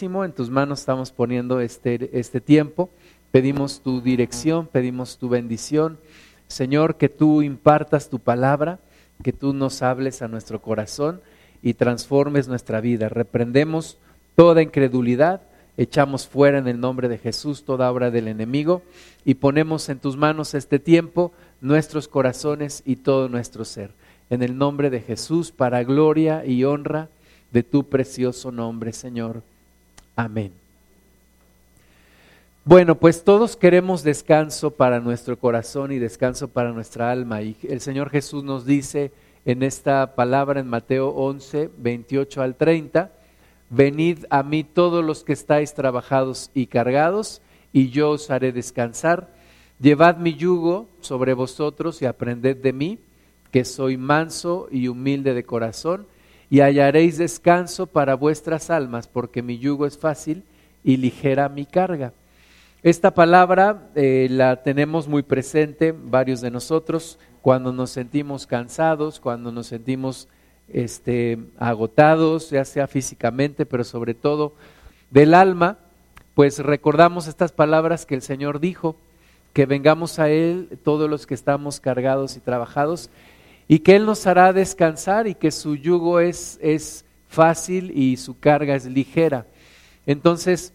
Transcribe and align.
En 0.00 0.32
tus 0.32 0.48
manos 0.48 0.78
estamos 0.78 1.10
poniendo 1.10 1.58
este, 1.58 2.16
este 2.16 2.40
tiempo. 2.40 2.88
Pedimos 3.32 3.80
tu 3.80 4.00
dirección, 4.00 4.68
pedimos 4.68 5.18
tu 5.18 5.28
bendición. 5.28 5.98
Señor, 6.46 6.98
que 6.98 7.08
tú 7.08 7.42
impartas 7.42 8.08
tu 8.08 8.20
palabra, 8.20 8.78
que 9.24 9.32
tú 9.32 9.52
nos 9.52 9.82
hables 9.82 10.22
a 10.22 10.28
nuestro 10.28 10.62
corazón 10.62 11.20
y 11.62 11.74
transformes 11.74 12.46
nuestra 12.46 12.80
vida. 12.80 13.08
Reprendemos 13.08 13.98
toda 14.36 14.62
incredulidad, 14.62 15.42
echamos 15.76 16.28
fuera 16.28 16.58
en 16.58 16.68
el 16.68 16.78
nombre 16.78 17.08
de 17.08 17.18
Jesús 17.18 17.64
toda 17.64 17.90
obra 17.90 18.12
del 18.12 18.28
enemigo 18.28 18.82
y 19.24 19.34
ponemos 19.34 19.88
en 19.88 19.98
tus 19.98 20.16
manos 20.16 20.54
este 20.54 20.78
tiempo, 20.78 21.32
nuestros 21.60 22.06
corazones 22.06 22.84
y 22.86 22.96
todo 22.96 23.28
nuestro 23.28 23.64
ser. 23.64 23.90
En 24.30 24.44
el 24.44 24.56
nombre 24.56 24.90
de 24.90 25.00
Jesús, 25.00 25.50
para 25.50 25.82
gloria 25.82 26.46
y 26.46 26.62
honra 26.62 27.08
de 27.50 27.64
tu 27.64 27.88
precioso 27.88 28.52
nombre, 28.52 28.92
Señor. 28.92 29.42
Amén. 30.18 30.50
Bueno, 32.64 32.96
pues 32.96 33.22
todos 33.22 33.54
queremos 33.54 34.02
descanso 34.02 34.72
para 34.72 34.98
nuestro 34.98 35.38
corazón 35.38 35.92
y 35.92 36.00
descanso 36.00 36.48
para 36.48 36.72
nuestra 36.72 37.12
alma. 37.12 37.40
Y 37.40 37.56
el 37.62 37.80
Señor 37.80 38.10
Jesús 38.10 38.42
nos 38.42 38.66
dice 38.66 39.12
en 39.44 39.62
esta 39.62 40.16
palabra 40.16 40.58
en 40.58 40.66
Mateo 40.66 41.10
11, 41.10 41.70
28 41.78 42.42
al 42.42 42.56
30, 42.56 43.12
venid 43.70 44.24
a 44.28 44.42
mí 44.42 44.64
todos 44.64 45.04
los 45.04 45.22
que 45.22 45.34
estáis 45.34 45.72
trabajados 45.74 46.50
y 46.52 46.66
cargados, 46.66 47.40
y 47.72 47.90
yo 47.90 48.10
os 48.10 48.28
haré 48.28 48.50
descansar. 48.50 49.28
Llevad 49.78 50.16
mi 50.16 50.34
yugo 50.34 50.88
sobre 51.00 51.32
vosotros 51.32 52.02
y 52.02 52.06
aprended 52.06 52.56
de 52.56 52.72
mí, 52.72 52.98
que 53.52 53.64
soy 53.64 53.96
manso 53.96 54.66
y 54.72 54.88
humilde 54.88 55.32
de 55.32 55.44
corazón 55.44 56.08
y 56.50 56.60
hallaréis 56.60 57.18
descanso 57.18 57.86
para 57.86 58.14
vuestras 58.14 58.70
almas, 58.70 59.06
porque 59.06 59.42
mi 59.42 59.58
yugo 59.58 59.86
es 59.86 59.98
fácil 59.98 60.44
y 60.82 60.96
ligera 60.96 61.48
mi 61.48 61.66
carga. 61.66 62.12
Esta 62.82 63.12
palabra 63.12 63.88
eh, 63.94 64.28
la 64.30 64.62
tenemos 64.62 65.08
muy 65.08 65.22
presente 65.22 65.92
varios 65.92 66.40
de 66.40 66.50
nosotros 66.50 67.18
cuando 67.42 67.72
nos 67.72 67.90
sentimos 67.90 68.46
cansados, 68.46 69.20
cuando 69.20 69.50
nos 69.52 69.66
sentimos 69.66 70.28
este, 70.68 71.38
agotados, 71.58 72.50
ya 72.50 72.64
sea 72.64 72.86
físicamente, 72.86 73.66
pero 73.66 73.84
sobre 73.84 74.14
todo 74.14 74.52
del 75.10 75.34
alma, 75.34 75.78
pues 76.34 76.60
recordamos 76.60 77.26
estas 77.26 77.52
palabras 77.52 78.06
que 78.06 78.14
el 78.14 78.22
Señor 78.22 78.60
dijo, 78.60 78.96
que 79.52 79.66
vengamos 79.66 80.18
a 80.18 80.28
Él 80.28 80.78
todos 80.84 81.10
los 81.10 81.26
que 81.26 81.34
estamos 81.34 81.80
cargados 81.80 82.36
y 82.36 82.40
trabajados 82.40 83.10
y 83.68 83.80
que 83.80 83.94
Él 83.96 84.06
nos 84.06 84.26
hará 84.26 84.52
descansar 84.52 85.26
y 85.26 85.34
que 85.34 85.50
su 85.50 85.76
yugo 85.76 86.20
es, 86.20 86.58
es 86.62 87.04
fácil 87.28 87.92
y 87.94 88.16
su 88.16 88.38
carga 88.38 88.74
es 88.74 88.86
ligera. 88.86 89.46
Entonces, 90.06 90.72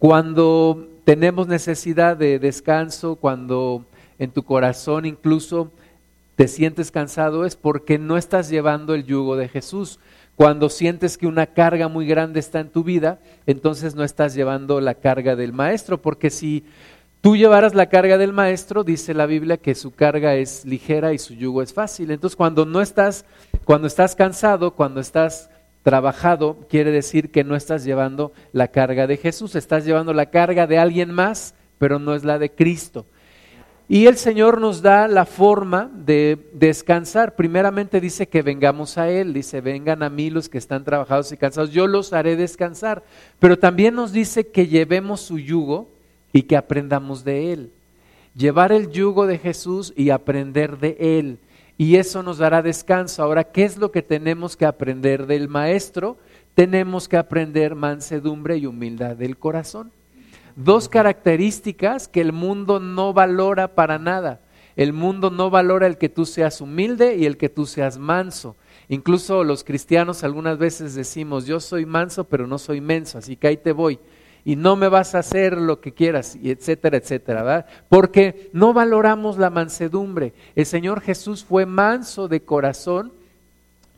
cuando 0.00 0.88
tenemos 1.04 1.46
necesidad 1.46 2.16
de 2.16 2.40
descanso, 2.40 3.14
cuando 3.14 3.84
en 4.18 4.32
tu 4.32 4.42
corazón 4.42 5.06
incluso 5.06 5.70
te 6.34 6.48
sientes 6.48 6.90
cansado, 6.90 7.44
es 7.44 7.54
porque 7.54 7.98
no 7.98 8.16
estás 8.16 8.48
llevando 8.48 8.94
el 8.94 9.04
yugo 9.04 9.36
de 9.36 9.48
Jesús. 9.48 10.00
Cuando 10.36 10.70
sientes 10.70 11.18
que 11.18 11.26
una 11.26 11.46
carga 11.46 11.88
muy 11.88 12.06
grande 12.06 12.40
está 12.40 12.60
en 12.60 12.70
tu 12.70 12.82
vida, 12.82 13.20
entonces 13.46 13.94
no 13.94 14.04
estás 14.04 14.34
llevando 14.34 14.80
la 14.80 14.94
carga 14.94 15.36
del 15.36 15.52
Maestro, 15.52 16.00
porque 16.00 16.30
si 16.30 16.64
tú 17.20 17.36
llevaras 17.36 17.74
la 17.74 17.88
carga 17.88 18.18
del 18.18 18.32
maestro, 18.32 18.84
dice 18.84 19.14
la 19.14 19.26
Biblia 19.26 19.56
que 19.56 19.74
su 19.74 19.90
carga 19.90 20.34
es 20.34 20.64
ligera 20.64 21.12
y 21.12 21.18
su 21.18 21.34
yugo 21.34 21.62
es 21.62 21.72
fácil. 21.72 22.10
Entonces, 22.10 22.36
cuando 22.36 22.64
no 22.66 22.80
estás, 22.80 23.24
cuando 23.64 23.86
estás 23.86 24.14
cansado, 24.14 24.72
cuando 24.72 25.00
estás 25.00 25.50
trabajado, 25.82 26.66
quiere 26.68 26.90
decir 26.90 27.30
que 27.30 27.44
no 27.44 27.56
estás 27.56 27.84
llevando 27.84 28.32
la 28.52 28.68
carga 28.68 29.06
de 29.06 29.16
Jesús, 29.16 29.54
estás 29.54 29.84
llevando 29.84 30.12
la 30.12 30.26
carga 30.26 30.66
de 30.66 30.78
alguien 30.78 31.10
más, 31.10 31.54
pero 31.78 31.98
no 31.98 32.14
es 32.14 32.24
la 32.24 32.38
de 32.38 32.50
Cristo. 32.50 33.06
Y 33.88 34.06
el 34.06 34.16
Señor 34.16 34.60
nos 34.60 34.82
da 34.82 35.08
la 35.08 35.26
forma 35.26 35.90
de 35.92 36.38
descansar. 36.52 37.34
Primeramente 37.34 38.00
dice 38.00 38.28
que 38.28 38.42
vengamos 38.42 38.98
a 38.98 39.10
Él, 39.10 39.32
dice, 39.32 39.60
vengan 39.60 40.04
a 40.04 40.10
mí 40.10 40.30
los 40.30 40.48
que 40.48 40.58
están 40.58 40.84
trabajados 40.84 41.32
y 41.32 41.36
cansados, 41.36 41.72
yo 41.72 41.88
los 41.88 42.12
haré 42.12 42.36
descansar. 42.36 43.02
Pero 43.40 43.58
también 43.58 43.96
nos 43.96 44.12
dice 44.12 44.46
que 44.46 44.68
llevemos 44.68 45.22
su 45.22 45.40
yugo 45.40 45.88
y 46.32 46.42
que 46.42 46.56
aprendamos 46.56 47.24
de 47.24 47.52
Él. 47.52 47.72
Llevar 48.34 48.72
el 48.72 48.90
yugo 48.90 49.26
de 49.26 49.38
Jesús 49.38 49.92
y 49.96 50.10
aprender 50.10 50.78
de 50.78 50.96
Él. 51.00 51.38
Y 51.76 51.96
eso 51.96 52.22
nos 52.22 52.38
dará 52.38 52.62
descanso. 52.62 53.22
Ahora, 53.22 53.44
¿qué 53.44 53.64
es 53.64 53.78
lo 53.78 53.90
que 53.90 54.02
tenemos 54.02 54.56
que 54.56 54.66
aprender 54.66 55.26
del 55.26 55.48
Maestro? 55.48 56.18
Tenemos 56.54 57.08
que 57.08 57.16
aprender 57.16 57.74
mansedumbre 57.74 58.56
y 58.58 58.66
humildad 58.66 59.16
del 59.16 59.38
corazón. 59.38 59.90
Dos 60.56 60.88
características 60.88 62.06
que 62.06 62.20
el 62.20 62.32
mundo 62.32 62.80
no 62.80 63.12
valora 63.12 63.74
para 63.74 63.98
nada. 63.98 64.40
El 64.76 64.92
mundo 64.92 65.30
no 65.30 65.50
valora 65.50 65.86
el 65.86 65.98
que 65.98 66.08
tú 66.08 66.26
seas 66.26 66.60
humilde 66.60 67.16
y 67.16 67.26
el 67.26 67.36
que 67.36 67.48
tú 67.48 67.66
seas 67.66 67.98
manso. 67.98 68.56
Incluso 68.88 69.42
los 69.42 69.64
cristianos 69.64 70.22
algunas 70.22 70.58
veces 70.58 70.94
decimos, 70.94 71.46
yo 71.46 71.60
soy 71.60 71.86
manso, 71.86 72.24
pero 72.24 72.46
no 72.46 72.58
soy 72.58 72.80
menso, 72.80 73.18
así 73.18 73.36
que 73.36 73.48
ahí 73.48 73.56
te 73.56 73.72
voy 73.72 73.98
y 74.44 74.56
no 74.56 74.76
me 74.76 74.88
vas 74.88 75.14
a 75.14 75.20
hacer 75.20 75.56
lo 75.56 75.80
que 75.80 75.92
quieras, 75.92 76.36
y 76.40 76.50
etcétera, 76.50 76.96
etcétera, 76.96 77.42
¿verdad? 77.42 77.66
Porque 77.88 78.50
no 78.52 78.72
valoramos 78.72 79.38
la 79.38 79.50
mansedumbre. 79.50 80.32
El 80.54 80.66
Señor 80.66 81.00
Jesús 81.00 81.44
fue 81.44 81.66
manso 81.66 82.28
de 82.28 82.40
corazón 82.40 83.12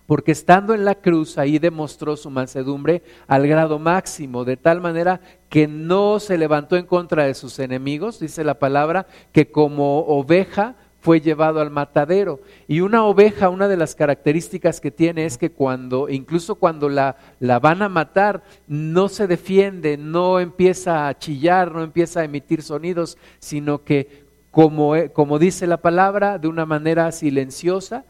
porque 0.07 0.33
estando 0.33 0.75
en 0.75 0.85
la 0.85 0.97
cruz 0.97 1.39
ahí 1.39 1.59
demostró 1.59 2.17
su 2.17 2.29
mansedumbre 2.29 3.03
al 3.29 3.47
grado 3.47 3.79
máximo, 3.79 4.45
de 4.45 4.57
tal 4.57 4.81
manera 4.81 5.21
que 5.49 5.67
no 5.67 6.21
se 6.21 6.37
levantó 6.37 6.77
en 6.77 6.87
contra 6.87 7.25
de 7.25 7.35
sus 7.35 7.59
enemigos, 7.59 8.21
dice 8.21 8.45
la 8.45 8.59
palabra, 8.59 9.07
que 9.33 9.51
como 9.51 10.01
oveja 10.01 10.75
fue 11.03 11.21
llevado 11.21 11.61
al 11.61 11.71
matadero. 11.71 12.41
Y 12.69 12.81
una 12.81 13.05
oveja, 13.05 13.49
una 13.49 13.67
de 13.67 13.77
las 13.77 13.97
características 13.97 14.81
que 14.81 14.93
tiene 14.93 15.27
es 15.27 15.37
que 15.37 15.51
cuando, 15.51 16.09
incluso 16.09 16.55
cuando 16.55 16.89
la, 16.89 17.17
la, 17.41 17.59
van 17.59 17.83
a 17.83 17.89
matar, 17.89 18.45
no 18.69 19.09
se 19.09 19.27
defiende, 19.27 19.97
no 19.97 20.39
empieza 20.39 21.09
a 21.09 21.19
chillar, 21.19 21.73
no 21.73 21.83
empieza 21.83 22.21
a 22.21 22.25
emitir 22.25 22.63
sonidos, 22.63 23.19
sino 23.41 23.83
que, 23.83 24.27
como, 24.53 24.95
como 25.13 25.41
dice 25.41 25.67
la 25.67 25.79
palabra, 25.79 26.39
de 26.39 26.47
una 26.47 26.67
manera 26.67 27.11
silenciosa, 27.11 28.05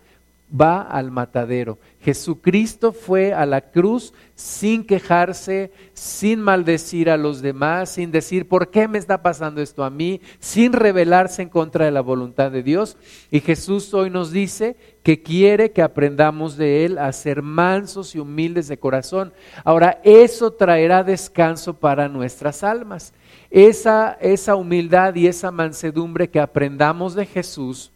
va 0.58 0.82
al 0.82 1.10
matadero. 1.10 1.78
Jesucristo 2.00 2.92
fue 2.92 3.32
a 3.32 3.46
la 3.46 3.70
cruz 3.70 4.12
sin 4.34 4.84
quejarse, 4.84 5.72
sin 5.94 6.40
maldecir 6.40 7.08
a 7.10 7.16
los 7.16 7.42
demás, 7.42 7.90
sin 7.90 8.10
decir, 8.10 8.48
¿por 8.48 8.70
qué 8.70 8.88
me 8.88 8.98
está 8.98 9.22
pasando 9.22 9.62
esto 9.62 9.84
a 9.84 9.90
mí? 9.90 10.20
Sin 10.40 10.72
rebelarse 10.72 11.42
en 11.42 11.48
contra 11.48 11.84
de 11.84 11.90
la 11.90 12.00
voluntad 12.00 12.50
de 12.50 12.62
Dios. 12.62 12.96
Y 13.30 13.40
Jesús 13.40 13.94
hoy 13.94 14.10
nos 14.10 14.32
dice 14.32 14.76
que 15.02 15.22
quiere 15.22 15.72
que 15.72 15.82
aprendamos 15.82 16.56
de 16.56 16.84
Él 16.84 16.98
a 16.98 17.12
ser 17.12 17.42
mansos 17.42 18.14
y 18.14 18.18
humildes 18.18 18.68
de 18.68 18.78
corazón. 18.78 19.32
Ahora, 19.64 20.00
eso 20.04 20.52
traerá 20.52 21.02
descanso 21.02 21.74
para 21.74 22.08
nuestras 22.08 22.62
almas. 22.62 23.14
Esa, 23.50 24.18
esa 24.20 24.56
humildad 24.56 25.14
y 25.14 25.26
esa 25.26 25.50
mansedumbre 25.50 26.28
que 26.28 26.40
aprendamos 26.40 27.14
de 27.14 27.26
Jesús 27.26 27.92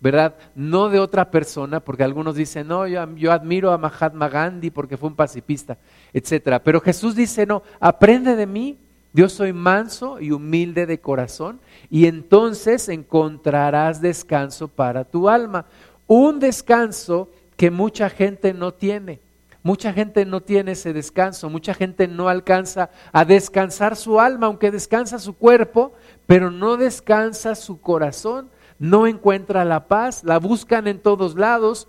¿verdad? 0.00 0.34
No 0.54 0.88
de 0.88 0.98
otra 0.98 1.30
persona, 1.30 1.80
porque 1.80 2.02
algunos 2.02 2.34
dicen, 2.34 2.68
no, 2.68 2.86
yo, 2.86 3.32
admiro 3.32 3.70
a 3.70 3.78
Mahatma 3.78 4.28
Gandhi 4.28 4.70
porque 4.70 4.96
fue 4.96 5.10
un 5.10 5.14
pacifista, 5.14 5.76
etcétera. 6.12 6.62
Pero 6.62 6.80
Jesús 6.80 7.14
dice, 7.14 7.44
no, 7.44 7.62
aprende 7.78 8.34
de 8.34 8.46
mí, 8.46 8.78
yo 9.12 9.28
soy 9.28 9.52
manso 9.52 10.18
y 10.20 10.30
humilde 10.30 10.86
de 10.86 11.00
corazón, 11.00 11.60
y 11.90 12.06
entonces 12.06 12.88
encontrarás 12.88 14.00
descanso 14.00 14.68
para 14.68 15.04
tu 15.04 15.28
alma. 15.28 15.66
Un 16.06 16.40
descanso 16.40 17.28
que 17.56 17.70
mucha 17.70 18.08
gente 18.08 18.54
no 18.54 18.72
tiene. 18.72 19.20
Mucha 19.62 19.92
gente 19.92 20.24
no 20.24 20.40
tiene 20.40 20.72
ese 20.72 20.94
descanso, 20.94 21.50
mucha 21.50 21.74
gente 21.74 22.08
no 22.08 22.30
alcanza 22.30 22.88
a 23.12 23.26
descansar 23.26 23.94
su 23.94 24.18
alma, 24.18 24.46
aunque 24.46 24.70
descansa 24.70 25.18
su 25.18 25.34
cuerpo, 25.34 25.92
pero 26.24 26.50
no 26.50 26.78
descansa 26.78 27.54
su 27.54 27.78
corazón 27.82 28.48
no 28.80 29.06
encuentra 29.06 29.64
la 29.66 29.86
paz, 29.86 30.24
la 30.24 30.38
buscan 30.38 30.88
en 30.88 30.98
todos 30.98 31.36
lados. 31.36 31.86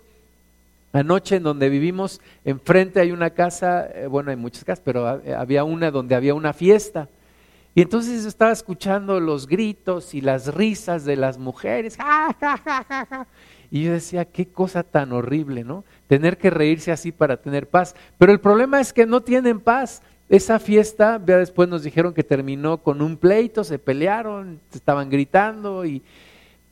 Anoche 0.92 1.36
en 1.36 1.42
donde 1.42 1.70
vivimos, 1.70 2.20
enfrente 2.44 3.00
hay 3.00 3.12
una 3.12 3.30
casa, 3.30 3.86
eh, 3.86 4.06
bueno, 4.06 4.30
hay 4.30 4.36
muchas 4.36 4.62
casas, 4.62 4.82
pero 4.84 5.22
eh, 5.24 5.34
había 5.34 5.64
una 5.64 5.90
donde 5.90 6.14
había 6.14 6.34
una 6.34 6.52
fiesta. 6.52 7.08
Y 7.74 7.80
entonces 7.80 8.26
estaba 8.26 8.52
escuchando 8.52 9.18
los 9.18 9.46
gritos 9.46 10.12
y 10.12 10.20
las 10.20 10.54
risas 10.54 11.06
de 11.06 11.16
las 11.16 11.38
mujeres. 11.38 11.96
y 13.70 13.84
yo 13.84 13.92
decía, 13.92 14.26
qué 14.26 14.46
cosa 14.46 14.82
tan 14.82 15.12
horrible, 15.12 15.64
¿no? 15.64 15.84
Tener 16.08 16.36
que 16.36 16.50
reírse 16.50 16.92
así 16.92 17.10
para 17.10 17.38
tener 17.38 17.66
paz. 17.66 17.96
Pero 18.18 18.32
el 18.32 18.40
problema 18.40 18.82
es 18.82 18.92
que 18.92 19.06
no 19.06 19.22
tienen 19.22 19.60
paz. 19.60 20.02
Esa 20.28 20.58
fiesta, 20.58 21.18
ya 21.26 21.38
después 21.38 21.70
nos 21.70 21.82
dijeron 21.82 22.12
que 22.12 22.22
terminó 22.22 22.76
con 22.82 23.00
un 23.00 23.16
pleito, 23.16 23.64
se 23.64 23.78
pelearon, 23.78 24.60
estaban 24.74 25.08
gritando 25.08 25.86
y, 25.86 26.02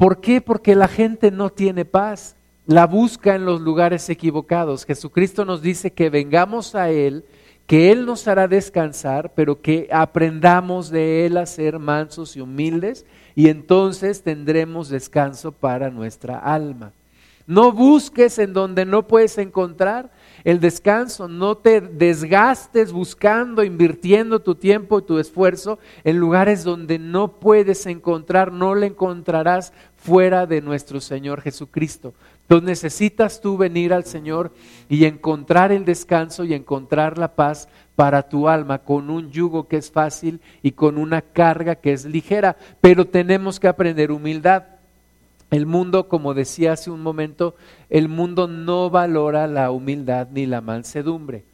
¿Por 0.00 0.22
qué? 0.22 0.40
Porque 0.40 0.74
la 0.74 0.88
gente 0.88 1.30
no 1.30 1.50
tiene 1.50 1.84
paz, 1.84 2.34
la 2.64 2.86
busca 2.86 3.34
en 3.34 3.44
los 3.44 3.60
lugares 3.60 4.08
equivocados. 4.08 4.86
Jesucristo 4.86 5.44
nos 5.44 5.60
dice 5.60 5.92
que 5.92 6.08
vengamos 6.08 6.74
a 6.74 6.88
Él, 6.88 7.26
que 7.66 7.92
Él 7.92 8.06
nos 8.06 8.26
hará 8.26 8.48
descansar, 8.48 9.34
pero 9.34 9.60
que 9.60 9.90
aprendamos 9.92 10.88
de 10.88 11.26
Él 11.26 11.36
a 11.36 11.44
ser 11.44 11.78
mansos 11.78 12.34
y 12.34 12.40
humildes 12.40 13.04
y 13.34 13.50
entonces 13.50 14.22
tendremos 14.22 14.88
descanso 14.88 15.52
para 15.52 15.90
nuestra 15.90 16.38
alma. 16.38 16.94
No 17.50 17.72
busques 17.72 18.38
en 18.38 18.52
donde 18.52 18.84
no 18.84 19.08
puedes 19.08 19.36
encontrar 19.36 20.12
el 20.44 20.60
descanso, 20.60 21.26
no 21.26 21.56
te 21.56 21.80
desgastes 21.80 22.92
buscando, 22.92 23.64
invirtiendo 23.64 24.38
tu 24.40 24.54
tiempo 24.54 25.00
y 25.00 25.02
tu 25.02 25.18
esfuerzo 25.18 25.80
en 26.04 26.18
lugares 26.18 26.62
donde 26.62 27.00
no 27.00 27.40
puedes 27.40 27.86
encontrar, 27.86 28.52
no 28.52 28.76
le 28.76 28.86
encontrarás 28.86 29.72
fuera 30.02 30.46
de 30.46 30.60
nuestro 30.60 31.00
Señor 31.00 31.42
Jesucristo. 31.42 32.14
Entonces 32.42 32.68
necesitas 32.68 33.40
tú 33.40 33.56
venir 33.56 33.92
al 33.92 34.04
Señor 34.04 34.52
y 34.88 35.04
encontrar 35.04 35.72
el 35.72 35.84
descanso 35.84 36.44
y 36.44 36.54
encontrar 36.54 37.18
la 37.18 37.34
paz 37.34 37.68
para 37.94 38.22
tu 38.22 38.48
alma 38.48 38.78
con 38.78 39.10
un 39.10 39.30
yugo 39.30 39.68
que 39.68 39.76
es 39.76 39.90
fácil 39.90 40.40
y 40.62 40.72
con 40.72 40.96
una 40.98 41.20
carga 41.20 41.76
que 41.76 41.92
es 41.92 42.06
ligera, 42.06 42.56
pero 42.80 43.06
tenemos 43.06 43.60
que 43.60 43.68
aprender 43.68 44.10
humildad. 44.10 44.64
El 45.50 45.66
mundo, 45.66 46.08
como 46.08 46.32
decía 46.32 46.72
hace 46.72 46.90
un 46.90 47.02
momento, 47.02 47.54
el 47.90 48.08
mundo 48.08 48.46
no 48.48 48.88
valora 48.88 49.46
la 49.46 49.70
humildad 49.70 50.28
ni 50.32 50.46
la 50.46 50.60
mansedumbre. 50.60 51.44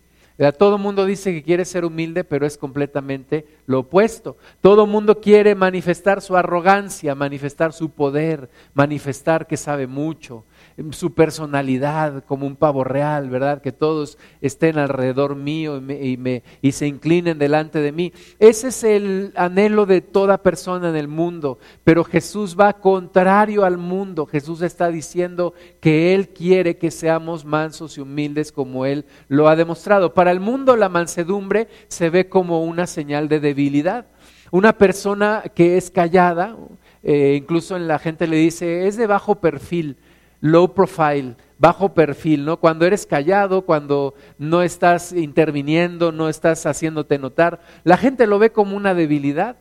Todo 0.59 0.77
mundo 0.77 1.07
dice 1.07 1.33
que 1.33 1.43
quiere 1.43 1.65
ser 1.65 1.85
humilde, 1.87 2.23
pero 2.23 2.47
es 2.47 2.59
completamente 2.59 3.47
lo 3.65 3.81
opuesto. 3.81 4.37
Todo 4.61 4.87
mundo 4.87 5.21
quiere 5.21 5.55
manifestar 5.55 6.21
su 6.21 6.37
arrogancia, 6.37 7.15
manifestar 7.15 7.73
su 7.73 7.91
poder, 7.91 8.51
manifestar 8.75 9.47
que 9.47 9.57
sabe 9.57 9.87
mucho, 9.87 10.45
su 10.91 11.15
personalidad 11.15 12.25
como 12.25 12.47
un 12.47 12.57
pavo 12.57 12.85
real, 12.85 13.31
¿verdad? 13.31 13.63
Que 13.63 13.73
todos 13.73 14.19
estén 14.43 14.79
alrededor 14.79 15.35
mío 15.35 15.79
y, 15.79 16.17
me, 16.17 16.43
y, 16.61 16.73
se 16.73 16.87
inclinen 16.87 17.39
delante 17.39 17.79
de 17.79 17.93
mí. 17.93 18.13
Ese 18.39 18.69
es 18.69 18.85
el 18.85 19.33
anhelo 19.37 19.87
de 19.87 20.03
toda 20.03 20.43
persona 20.43 20.91
en 20.91 20.97
el 20.97 21.09
mundo, 21.09 21.59
pero 21.83 22.05
Jesús 22.05 22.57
va 22.59 22.75
contrario 22.75 23.65
al 23.65 23.79
mundo. 23.79 24.27
Jesús 24.27 24.61
está 24.61 24.89
diciendo 24.89 25.55
que 25.81 26.15
Él 26.15 26.29
quiere 26.29 26.77
que 26.77 26.91
seamos 26.91 27.45
mansos 27.45 27.97
y 27.97 28.03
humildes 28.03 28.53
como 28.53 28.85
Él 28.85 29.07
lo 29.29 29.49
ha 29.49 29.57
demostrado. 29.57 30.13
Para 30.13 30.31
el 30.31 30.41
mundo 30.41 30.77
la 30.77 30.91
mansedumbre 30.91 31.69
se 31.89 32.11
ve 32.11 32.29
como 32.29 32.63
una 32.65 32.87
señal 32.87 33.29
de 33.29 33.41
debilidad. 33.41 34.07
Una 34.51 34.77
persona 34.77 35.43
que 35.55 35.77
es 35.77 35.91
callada, 35.91 36.57
eh, 37.03 37.35
incluso 37.37 37.77
en 37.77 37.89
la 37.89 37.99
gente 37.99 38.27
le 38.27 38.37
dice, 38.37 38.87
es 38.87 38.97
de 38.97 39.07
bajo 39.07 39.37
perfil 39.37 39.97
low 40.41 40.75
profile, 40.75 41.37
bajo 41.59 41.95
perfil, 41.95 42.45
¿no? 42.45 42.59
Cuando 42.59 42.87
eres 42.87 43.07
callado, 43.07 43.63
cuando 43.63 44.15
no 44.39 44.63
estás 44.63 45.13
interviniendo, 45.13 46.13
no 46.13 46.29
estás 46.29 46.67
haciéndote 46.67 47.19
notar, 47.19 47.61
la 47.85 47.97
gente 47.97 48.27
lo 48.27 48.39
ve 48.39 48.53
como 48.53 48.77
una 48.77 48.95
debilidad. 48.95 49.57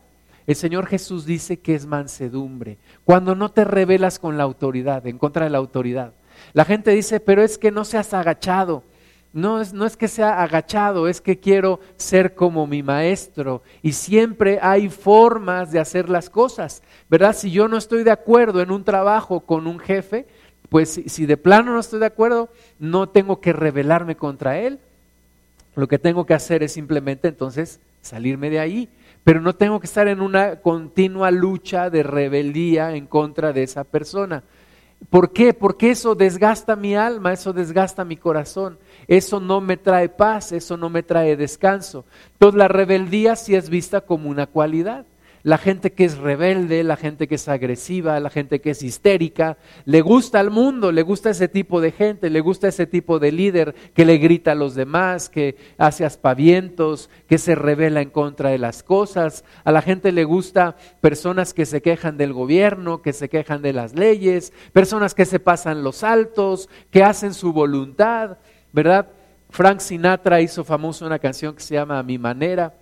El 0.46 0.54
Señor 0.54 0.86
Jesús 0.86 1.26
dice 1.26 1.58
que 1.58 1.74
es 1.74 1.86
mansedumbre, 1.86 2.78
cuando 3.04 3.34
no 3.34 3.50
te 3.50 3.64
rebelas 3.64 4.18
con 4.18 4.36
la 4.36 4.44
autoridad, 4.44 5.06
en 5.06 5.18
contra 5.18 5.44
de 5.44 5.50
la 5.50 5.58
autoridad. 5.58 6.12
La 6.52 6.64
gente 6.64 6.92
dice, 6.92 7.18
pero 7.18 7.42
es 7.42 7.58
que 7.58 7.70
no 7.70 7.84
seas 7.84 8.14
agachado. 8.14 8.84
No 9.32 9.60
es, 9.60 9.74
no 9.74 9.84
es 9.84 9.98
que 9.98 10.08
sea 10.08 10.42
agachado, 10.42 11.08
es 11.08 11.20
que 11.20 11.38
quiero 11.38 11.78
ser 11.96 12.34
como 12.34 12.66
mi 12.66 12.82
maestro. 12.82 13.62
Y 13.82 13.92
siempre 13.92 14.58
hay 14.62 14.88
formas 14.88 15.70
de 15.70 15.78
hacer 15.78 16.08
las 16.08 16.30
cosas, 16.30 16.82
¿verdad? 17.10 17.36
Si 17.36 17.50
yo 17.50 17.68
no 17.68 17.76
estoy 17.76 18.02
de 18.02 18.12
acuerdo 18.12 18.62
en 18.62 18.70
un 18.70 18.82
trabajo 18.82 19.40
con 19.40 19.66
un 19.66 19.78
jefe, 19.78 20.26
pues 20.68 21.00
si, 21.06 21.26
de 21.26 21.36
plano 21.36 21.72
no 21.72 21.80
estoy 21.80 22.00
de 22.00 22.06
acuerdo, 22.06 22.48
no 22.78 23.08
tengo 23.08 23.40
que 23.40 23.52
rebelarme 23.52 24.16
contra 24.16 24.58
él. 24.58 24.78
Lo 25.74 25.88
que 25.88 25.98
tengo 25.98 26.26
que 26.26 26.34
hacer 26.34 26.62
es 26.62 26.72
simplemente 26.72 27.28
entonces 27.28 27.80
salirme 28.02 28.50
de 28.50 28.60
ahí. 28.60 28.88
Pero 29.24 29.40
no 29.40 29.54
tengo 29.54 29.80
que 29.80 29.86
estar 29.86 30.08
en 30.08 30.20
una 30.20 30.56
continua 30.60 31.30
lucha 31.30 31.90
de 31.90 32.02
rebeldía 32.02 32.94
en 32.94 33.06
contra 33.06 33.52
de 33.52 33.64
esa 33.64 33.84
persona. 33.84 34.42
¿Por 35.10 35.32
qué? 35.32 35.52
Porque 35.52 35.90
eso 35.90 36.14
desgasta 36.14 36.76
mi 36.76 36.94
alma, 36.94 37.32
eso 37.32 37.52
desgasta 37.52 38.04
mi 38.04 38.16
corazón, 38.16 38.78
eso 39.06 39.40
no 39.40 39.60
me 39.60 39.76
trae 39.76 40.08
paz, 40.08 40.52
eso 40.52 40.76
no 40.76 40.88
me 40.88 41.02
trae 41.02 41.36
descanso. 41.36 42.04
Entonces 42.32 42.58
la 42.58 42.68
rebeldía 42.68 43.36
sí 43.36 43.54
es 43.54 43.68
vista 43.68 44.00
como 44.00 44.30
una 44.30 44.46
cualidad 44.46 45.04
la 45.46 45.58
gente 45.58 45.92
que 45.92 46.04
es 46.04 46.18
rebelde, 46.18 46.82
la 46.82 46.96
gente 46.96 47.28
que 47.28 47.36
es 47.36 47.46
agresiva, 47.46 48.18
la 48.18 48.30
gente 48.30 48.60
que 48.60 48.70
es 48.70 48.82
histérica, 48.82 49.58
le 49.84 50.00
gusta 50.00 50.40
al 50.40 50.50
mundo, 50.50 50.90
le 50.90 51.02
gusta 51.02 51.30
ese 51.30 51.46
tipo 51.46 51.80
de 51.80 51.92
gente, 51.92 52.30
le 52.30 52.40
gusta 52.40 52.66
ese 52.66 52.84
tipo 52.88 53.20
de 53.20 53.30
líder 53.30 53.72
que 53.94 54.04
le 54.04 54.18
grita 54.18 54.50
a 54.50 54.54
los 54.56 54.74
demás, 54.74 55.28
que 55.28 55.54
hace 55.78 56.04
aspavientos, 56.04 57.10
que 57.28 57.38
se 57.38 57.54
revela 57.54 58.00
en 58.00 58.10
contra 58.10 58.50
de 58.50 58.58
las 58.58 58.82
cosas. 58.82 59.44
A 59.62 59.70
la 59.70 59.82
gente 59.82 60.10
le 60.10 60.24
gusta 60.24 60.74
personas 61.00 61.54
que 61.54 61.64
se 61.64 61.80
quejan 61.80 62.16
del 62.16 62.32
gobierno, 62.32 63.00
que 63.00 63.12
se 63.12 63.28
quejan 63.28 63.62
de 63.62 63.72
las 63.72 63.94
leyes, 63.94 64.52
personas 64.72 65.14
que 65.14 65.26
se 65.26 65.38
pasan 65.38 65.84
los 65.84 66.02
altos, 66.02 66.68
que 66.90 67.04
hacen 67.04 67.32
su 67.32 67.52
voluntad, 67.52 68.38
¿verdad? 68.72 69.10
Frank 69.50 69.78
Sinatra 69.78 70.40
hizo 70.40 70.64
famosa 70.64 71.06
una 71.06 71.20
canción 71.20 71.54
que 71.54 71.62
se 71.62 71.74
llama 71.74 72.00
A 72.00 72.02
mi 72.02 72.18
manera 72.18 72.74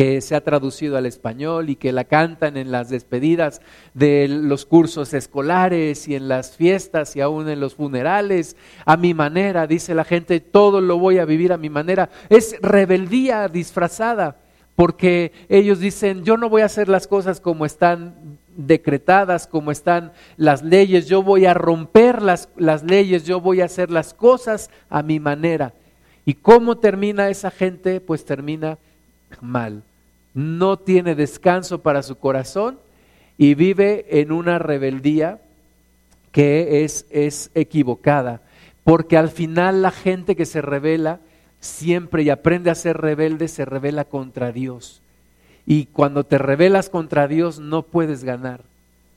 que 0.00 0.22
se 0.22 0.34
ha 0.34 0.40
traducido 0.40 0.96
al 0.96 1.04
español 1.04 1.68
y 1.68 1.76
que 1.76 1.92
la 1.92 2.04
cantan 2.04 2.56
en 2.56 2.72
las 2.72 2.88
despedidas 2.88 3.60
de 3.92 4.28
los 4.28 4.64
cursos 4.64 5.12
escolares 5.12 6.08
y 6.08 6.14
en 6.14 6.26
las 6.26 6.56
fiestas 6.56 7.16
y 7.16 7.20
aún 7.20 7.50
en 7.50 7.60
los 7.60 7.74
funerales, 7.74 8.56
a 8.86 8.96
mi 8.96 9.12
manera, 9.12 9.66
dice 9.66 9.94
la 9.94 10.04
gente, 10.04 10.40
todo 10.40 10.80
lo 10.80 10.98
voy 10.98 11.18
a 11.18 11.26
vivir 11.26 11.52
a 11.52 11.58
mi 11.58 11.68
manera. 11.68 12.08
Es 12.30 12.56
rebeldía 12.62 13.46
disfrazada, 13.48 14.38
porque 14.74 15.32
ellos 15.50 15.80
dicen, 15.80 16.24
yo 16.24 16.38
no 16.38 16.48
voy 16.48 16.62
a 16.62 16.72
hacer 16.72 16.88
las 16.88 17.06
cosas 17.06 17.38
como 17.38 17.66
están 17.66 18.38
decretadas, 18.56 19.46
como 19.46 19.70
están 19.70 20.12
las 20.38 20.62
leyes, 20.62 21.08
yo 21.08 21.22
voy 21.22 21.44
a 21.44 21.52
romper 21.52 22.22
las, 22.22 22.48
las 22.56 22.84
leyes, 22.84 23.26
yo 23.26 23.42
voy 23.42 23.60
a 23.60 23.66
hacer 23.66 23.90
las 23.90 24.14
cosas 24.14 24.70
a 24.88 25.02
mi 25.02 25.20
manera. 25.20 25.74
¿Y 26.24 26.32
cómo 26.32 26.78
termina 26.78 27.28
esa 27.28 27.50
gente? 27.50 28.00
Pues 28.00 28.24
termina 28.24 28.78
mal 29.42 29.82
no 30.34 30.78
tiene 30.78 31.14
descanso 31.14 31.80
para 31.80 32.02
su 32.02 32.16
corazón 32.16 32.78
y 33.38 33.54
vive 33.54 34.20
en 34.20 34.32
una 34.32 34.58
rebeldía 34.58 35.40
que 36.32 36.84
es, 36.84 37.06
es 37.10 37.50
equivocada. 37.54 38.42
Porque 38.84 39.16
al 39.16 39.30
final 39.30 39.82
la 39.82 39.90
gente 39.90 40.36
que 40.36 40.46
se 40.46 40.62
revela 40.62 41.20
siempre 41.60 42.22
y 42.22 42.30
aprende 42.30 42.70
a 42.70 42.74
ser 42.74 42.98
rebelde 42.98 43.48
se 43.48 43.64
revela 43.64 44.04
contra 44.04 44.52
Dios. 44.52 45.02
Y 45.66 45.86
cuando 45.86 46.24
te 46.24 46.38
rebelas 46.38 46.88
contra 46.88 47.28
Dios 47.28 47.60
no 47.60 47.82
puedes 47.82 48.24
ganar. 48.24 48.62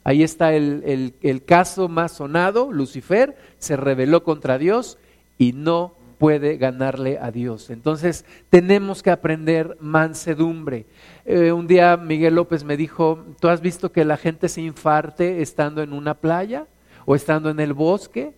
Ahí 0.04 0.22
está 0.22 0.52
el, 0.52 1.14
el 1.22 1.44
caso 1.44 1.88
más 1.88 2.12
sonado, 2.12 2.70
Lucifer 2.70 3.36
se 3.58 3.76
rebeló 3.76 4.22
contra 4.22 4.58
Dios 4.58 4.98
y 5.38 5.52
no 5.52 5.94
puede 6.18 6.56
ganarle 6.56 7.18
a 7.18 7.30
Dios. 7.30 7.70
Entonces 7.70 8.24
tenemos 8.50 9.02
que 9.02 9.10
aprender 9.10 9.76
mansedumbre. 9.80 10.86
Eh, 11.24 11.52
un 11.52 11.66
día 11.66 11.96
Miguel 11.96 12.34
López 12.34 12.64
me 12.64 12.76
dijo, 12.76 13.24
¿tú 13.40 13.48
has 13.48 13.60
visto 13.60 13.92
que 13.92 14.04
la 14.04 14.16
gente 14.16 14.48
se 14.48 14.62
infarte 14.62 15.42
estando 15.42 15.82
en 15.82 15.92
una 15.92 16.14
playa 16.14 16.66
o 17.04 17.14
estando 17.14 17.50
en 17.50 17.60
el 17.60 17.72
bosque? 17.72 18.34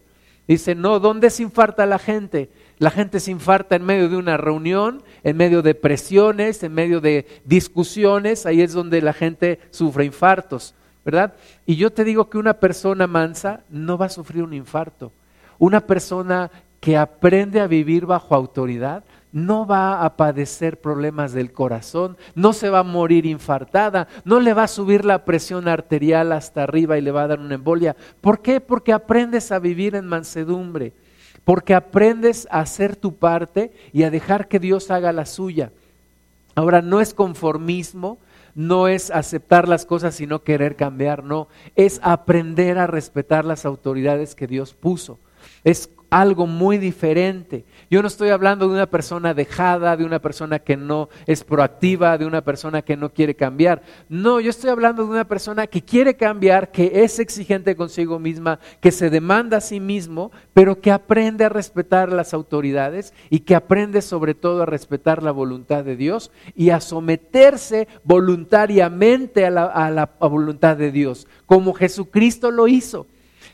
Dice, 0.48 0.74
no, 0.74 1.00
¿dónde 1.00 1.30
se 1.30 1.42
infarta 1.42 1.86
la 1.86 1.98
gente? 1.98 2.50
La 2.78 2.90
gente 2.90 3.20
se 3.20 3.30
infarta 3.30 3.74
en 3.74 3.84
medio 3.84 4.08
de 4.08 4.16
una 4.16 4.36
reunión, 4.36 5.02
en 5.24 5.36
medio 5.36 5.62
de 5.62 5.74
presiones, 5.74 6.62
en 6.62 6.72
medio 6.72 7.00
de 7.00 7.26
discusiones, 7.44 8.46
ahí 8.46 8.60
es 8.60 8.72
donde 8.72 9.02
la 9.02 9.12
gente 9.12 9.58
sufre 9.70 10.04
infartos, 10.04 10.74
¿verdad? 11.04 11.34
Y 11.64 11.76
yo 11.76 11.90
te 11.90 12.04
digo 12.04 12.30
que 12.30 12.38
una 12.38 12.54
persona 12.54 13.06
mansa 13.06 13.64
no 13.70 13.98
va 13.98 14.06
a 14.06 14.10
sufrir 14.10 14.44
un 14.44 14.52
infarto. 14.52 15.12
Una 15.58 15.80
persona 15.80 16.50
que 16.80 16.96
aprende 16.96 17.60
a 17.60 17.66
vivir 17.66 18.06
bajo 18.06 18.34
autoridad 18.34 19.04
no 19.36 19.66
va 19.66 20.02
a 20.02 20.16
padecer 20.16 20.80
problemas 20.80 21.34
del 21.34 21.52
corazón, 21.52 22.16
no 22.34 22.54
se 22.54 22.70
va 22.70 22.78
a 22.78 22.84
morir 22.84 23.26
infartada, 23.26 24.08
no 24.24 24.40
le 24.40 24.54
va 24.54 24.62
a 24.62 24.68
subir 24.68 25.04
la 25.04 25.26
presión 25.26 25.68
arterial 25.68 26.32
hasta 26.32 26.62
arriba 26.62 26.96
y 26.96 27.02
le 27.02 27.10
va 27.10 27.24
a 27.24 27.26
dar 27.26 27.40
una 27.40 27.56
embolia. 27.56 27.94
¿Por 28.22 28.40
qué? 28.40 28.62
Porque 28.62 28.94
aprendes 28.94 29.52
a 29.52 29.58
vivir 29.58 29.94
en 29.94 30.06
mansedumbre, 30.06 30.94
porque 31.44 31.74
aprendes 31.74 32.48
a 32.50 32.60
hacer 32.60 32.96
tu 32.96 33.16
parte 33.16 33.72
y 33.92 34.04
a 34.04 34.10
dejar 34.10 34.48
que 34.48 34.58
Dios 34.58 34.90
haga 34.90 35.12
la 35.12 35.26
suya. 35.26 35.70
Ahora, 36.54 36.80
no 36.80 37.02
es 37.02 37.12
conformismo, 37.12 38.16
no 38.54 38.88
es 38.88 39.10
aceptar 39.10 39.68
las 39.68 39.84
cosas 39.84 40.14
sino 40.14 40.44
querer 40.44 40.76
cambiar, 40.76 41.22
no, 41.22 41.48
es 41.74 42.00
aprender 42.02 42.78
a 42.78 42.86
respetar 42.86 43.44
las 43.44 43.66
autoridades 43.66 44.34
que 44.34 44.46
Dios 44.46 44.72
puso. 44.72 45.18
Es 45.62 45.90
algo 46.20 46.46
muy 46.46 46.78
diferente. 46.78 47.64
Yo 47.90 48.00
no 48.00 48.08
estoy 48.08 48.30
hablando 48.30 48.66
de 48.66 48.74
una 48.74 48.86
persona 48.86 49.34
dejada, 49.34 49.96
de 49.96 50.04
una 50.04 50.18
persona 50.18 50.58
que 50.58 50.76
no 50.76 51.10
es 51.26 51.44
proactiva, 51.44 52.16
de 52.16 52.24
una 52.24 52.40
persona 52.40 52.80
que 52.80 52.96
no 52.96 53.10
quiere 53.10 53.34
cambiar. 53.34 53.82
No, 54.08 54.40
yo 54.40 54.48
estoy 54.48 54.70
hablando 54.70 55.04
de 55.04 55.10
una 55.10 55.28
persona 55.28 55.66
que 55.66 55.82
quiere 55.82 56.16
cambiar, 56.16 56.70
que 56.70 57.04
es 57.04 57.18
exigente 57.18 57.76
consigo 57.76 58.18
misma, 58.18 58.58
que 58.80 58.92
se 58.92 59.10
demanda 59.10 59.58
a 59.58 59.60
sí 59.60 59.78
mismo, 59.78 60.32
pero 60.54 60.80
que 60.80 60.90
aprende 60.90 61.44
a 61.44 61.50
respetar 61.50 62.10
las 62.10 62.32
autoridades 62.32 63.12
y 63.28 63.40
que 63.40 63.54
aprende 63.54 64.00
sobre 64.00 64.34
todo 64.34 64.62
a 64.62 64.66
respetar 64.66 65.22
la 65.22 65.32
voluntad 65.32 65.84
de 65.84 65.96
Dios 65.96 66.30
y 66.54 66.70
a 66.70 66.80
someterse 66.80 67.88
voluntariamente 68.04 69.44
a 69.44 69.50
la, 69.50 70.10
voluntad 70.18 70.78
de 70.78 70.90
Dios, 70.90 71.26
como 71.44 71.74
Jesucristo 71.74 72.50
lo 72.50 72.68
hizo. 72.68 73.06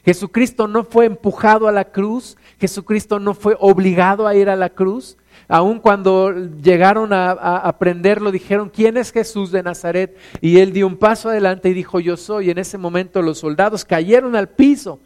Jesucristo 0.05 0.67
no 0.67 0.85
fue 0.85 1.07
empujado 1.07 1.69
a 1.69 1.73
la 1.73 1.85
cruz, 1.85 2.37
Jesucristo 2.59 3.21
no 3.21 3.35
fue 3.35 3.57
obligado 3.61 4.27
a 4.27 4.35
ir 4.35 4.49
a 4.49 4.57
la 4.57 4.71
cruz. 4.71 5.17
Aun 5.49 5.81
cuando 5.81 6.33
llegaron 6.33 7.13
a, 7.13 7.31
aprenderlo, 7.31 8.31
dijeron, 8.31 8.71
¿quién 8.71 8.97
es 8.97 9.13
Jesús 9.13 9.53
de 9.53 9.63
Nazaret? 9.63 10.17
Y 10.41 10.59
él 10.59 10.73
dio 10.73 10.87
un 10.87 10.97
paso 10.97 11.29
adelante 11.29 11.69
y 11.69 11.75
dijo, 11.75 12.01
yo 12.01 12.17
soy. 12.17 12.47
Y 12.47 12.51
en 12.51 12.59
ese 12.59 12.79
momento 12.79 13.23
los 13.23 13.39
soldados 13.39 13.85
cayeron 13.85 14.35
al 14.35 14.49
piso 14.49 14.99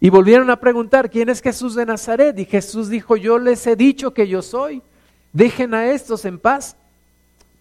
y 0.00 0.10
volvieron 0.10 0.50
a 0.50 0.60
preguntar, 0.60 1.08
¿quién 1.08 1.30
es 1.30 1.40
Jesús 1.40 1.74
de 1.74 1.86
Nazaret? 1.86 2.38
Y 2.38 2.44
Jesús 2.44 2.90
dijo, 2.90 3.16
yo 3.16 3.38
les 3.38 3.66
he 3.66 3.74
dicho 3.74 4.12
que 4.12 4.28
yo 4.28 4.42
soy. 4.42 4.82
Dejen 5.32 5.72
a 5.72 5.86
estos 5.86 6.26
en 6.26 6.38
paz. 6.38 6.76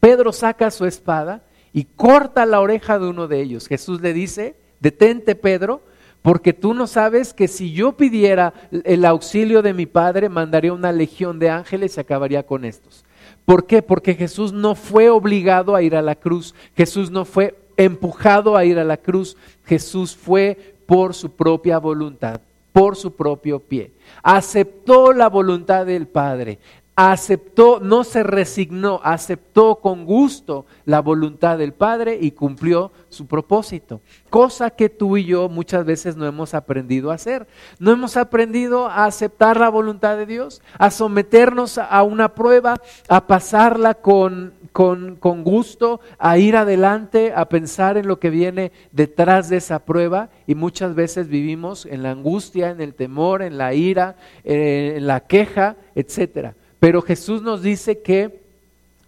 Pedro 0.02 0.34
saca 0.34 0.70
su 0.70 0.86
espada 0.86 1.42
y 1.72 1.86
corta 1.86 2.46
la 2.46 2.60
oreja 2.60 3.00
de 3.00 3.08
uno 3.08 3.30
de 3.30 3.42
ellos. 3.42 3.68
Jesús 3.68 4.02
le 4.02 4.12
dice, 4.12 4.58
detente 4.82 5.36
Pedro, 5.36 5.84
porque 6.24 6.54
tú 6.54 6.74
no 6.74 6.88
sabes 6.88 7.34
que 7.34 7.50
si 7.50 7.74
yo 7.74 7.92
pidiera 7.92 8.54
el 8.86 9.06
auxilio 9.06 9.62
de 9.62 9.74
mi 9.74 9.86
Padre, 9.86 10.30
mandaría 10.30 10.74
una 10.74 10.94
legión 10.94 11.38
de 11.38 11.50
ángeles 11.50 11.98
y 11.98 12.00
acabaría 12.00 12.44
con 12.44 12.64
estos. 12.64 13.04
¿Por 13.46 13.68
qué? 13.68 13.82
Porque 13.82 14.16
Jesús 14.16 14.54
no 14.54 14.74
fue 14.74 15.10
obligado 15.10 15.76
a 15.76 15.82
ir 15.82 15.98
a 15.98 16.02
la 16.02 16.16
cruz. 16.16 16.56
Jesús 16.78 17.12
no 17.12 17.26
fue 17.26 17.60
empujado 17.76 18.56
a 18.56 18.64
ir 18.64 18.80
a 18.80 18.86
la 18.86 18.96
cruz. 18.96 19.36
Jesús 19.66 20.16
fue 20.16 20.76
por 20.86 21.14
su 21.14 21.30
propia 21.30 21.78
voluntad, 21.78 22.40
por 22.72 22.96
su 22.96 23.14
propio 23.14 23.60
pie. 23.60 23.92
Aceptó 24.24 25.12
la 25.12 25.28
voluntad 25.28 25.86
del 25.86 26.08
Padre 26.08 26.58
aceptó, 26.96 27.80
no 27.80 28.04
se 28.04 28.22
resignó, 28.22 29.00
aceptó 29.04 29.76
con 29.76 30.06
gusto 30.06 30.66
la 30.86 31.00
voluntad 31.02 31.58
del 31.58 31.74
Padre 31.74 32.20
y 32.22 32.32
cumplió 32.32 32.92
su 33.10 33.26
propósito. 33.26 34.02
Cosa 34.30 34.70
que 34.70 34.90
tú 34.90 35.18
y 35.18 35.26
yo 35.26 35.50
muchas 35.50 35.86
veces 35.86 36.16
no 36.16 36.28
hemos 36.28 36.54
aprendido 36.54 37.10
a 37.10 37.16
hacer. 37.16 37.48
No 37.80 37.92
hemos 37.92 38.16
aprendido 38.16 38.88
a 38.88 39.06
aceptar 39.06 39.60
la 39.60 39.70
voluntad 39.70 40.18
de 40.18 40.28
Dios, 40.28 40.62
a 40.78 40.92
someternos 40.92 41.80
a 41.80 42.04
una 42.04 42.36
prueba, 42.36 42.80
a 43.08 43.26
pasarla 43.26 43.96
con, 43.96 44.54
con, 44.72 45.16
con 45.16 45.44
gusto, 45.44 46.00
a 46.20 46.38
ir 46.38 46.56
adelante, 46.56 47.34
a 47.36 47.50
pensar 47.50 47.98
en 47.98 48.08
lo 48.08 48.20
que 48.20 48.30
viene 48.30 48.72
detrás 48.92 49.50
de 49.50 49.58
esa 49.58 49.80
prueba 49.80 50.30
y 50.46 50.54
muchas 50.54 50.94
veces 50.94 51.28
vivimos 51.28 51.88
en 51.88 52.04
la 52.04 52.12
angustia, 52.12 52.70
en 52.70 52.82
el 52.82 52.94
temor, 52.94 53.42
en 53.42 53.58
la 53.58 53.74
ira, 53.74 54.16
eh, 54.44 54.94
en 54.98 55.08
la 55.08 55.22
queja, 55.22 55.76
etcétera. 55.96 56.56
Pero 56.84 57.02
Jesús 57.02 57.42
nos 57.42 57.62
dice 57.62 58.02
que 58.02 58.42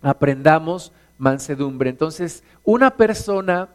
aprendamos 0.01 0.93
mansedumbre. 1.17 1.89
Entonces, 1.89 2.41
una 2.63 2.95
persona 2.95 3.67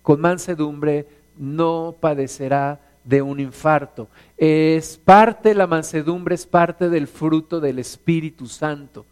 con 0.00 0.22
mansedumbre 0.22 1.06
no 1.36 1.94
padecerá 2.00 2.80
de 3.04 3.20
un 3.20 3.40
infarto. 3.40 4.08
Es 4.38 4.96
parte, 4.96 5.54
la 5.54 5.66
mansedumbre 5.66 6.34
es 6.34 6.46
parte 6.46 6.88
del 6.88 7.06
fruto 7.06 7.60
del 7.60 7.78
Espíritu 7.78 8.46
Santo. 8.46 9.04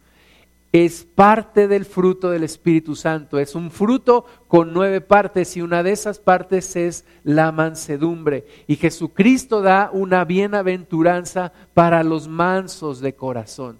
Es 0.71 1.03
parte 1.03 1.67
del 1.67 1.85
fruto 1.85 2.31
del 2.31 2.43
Espíritu 2.43 2.95
Santo. 2.95 3.37
Es 3.37 3.53
un 3.53 3.69
fruto 3.69 4.25
con 4.47 4.73
nueve 4.73 5.01
partes 5.01 5.55
y 5.55 5.61
una 5.61 5.83
de 5.83 5.91
esas 5.91 6.17
partes 6.17 6.75
es 6.75 7.05
la 7.23 7.51
mansedumbre. 7.51 8.47
Y 8.65 8.77
Jesucristo 8.77 9.61
da 9.61 9.91
una 9.93 10.25
bienaventuranza 10.25 11.53
para 11.75 12.03
los 12.03 12.27
mansos 12.27 13.01
de 13.01 13.13
corazón. 13.13 13.77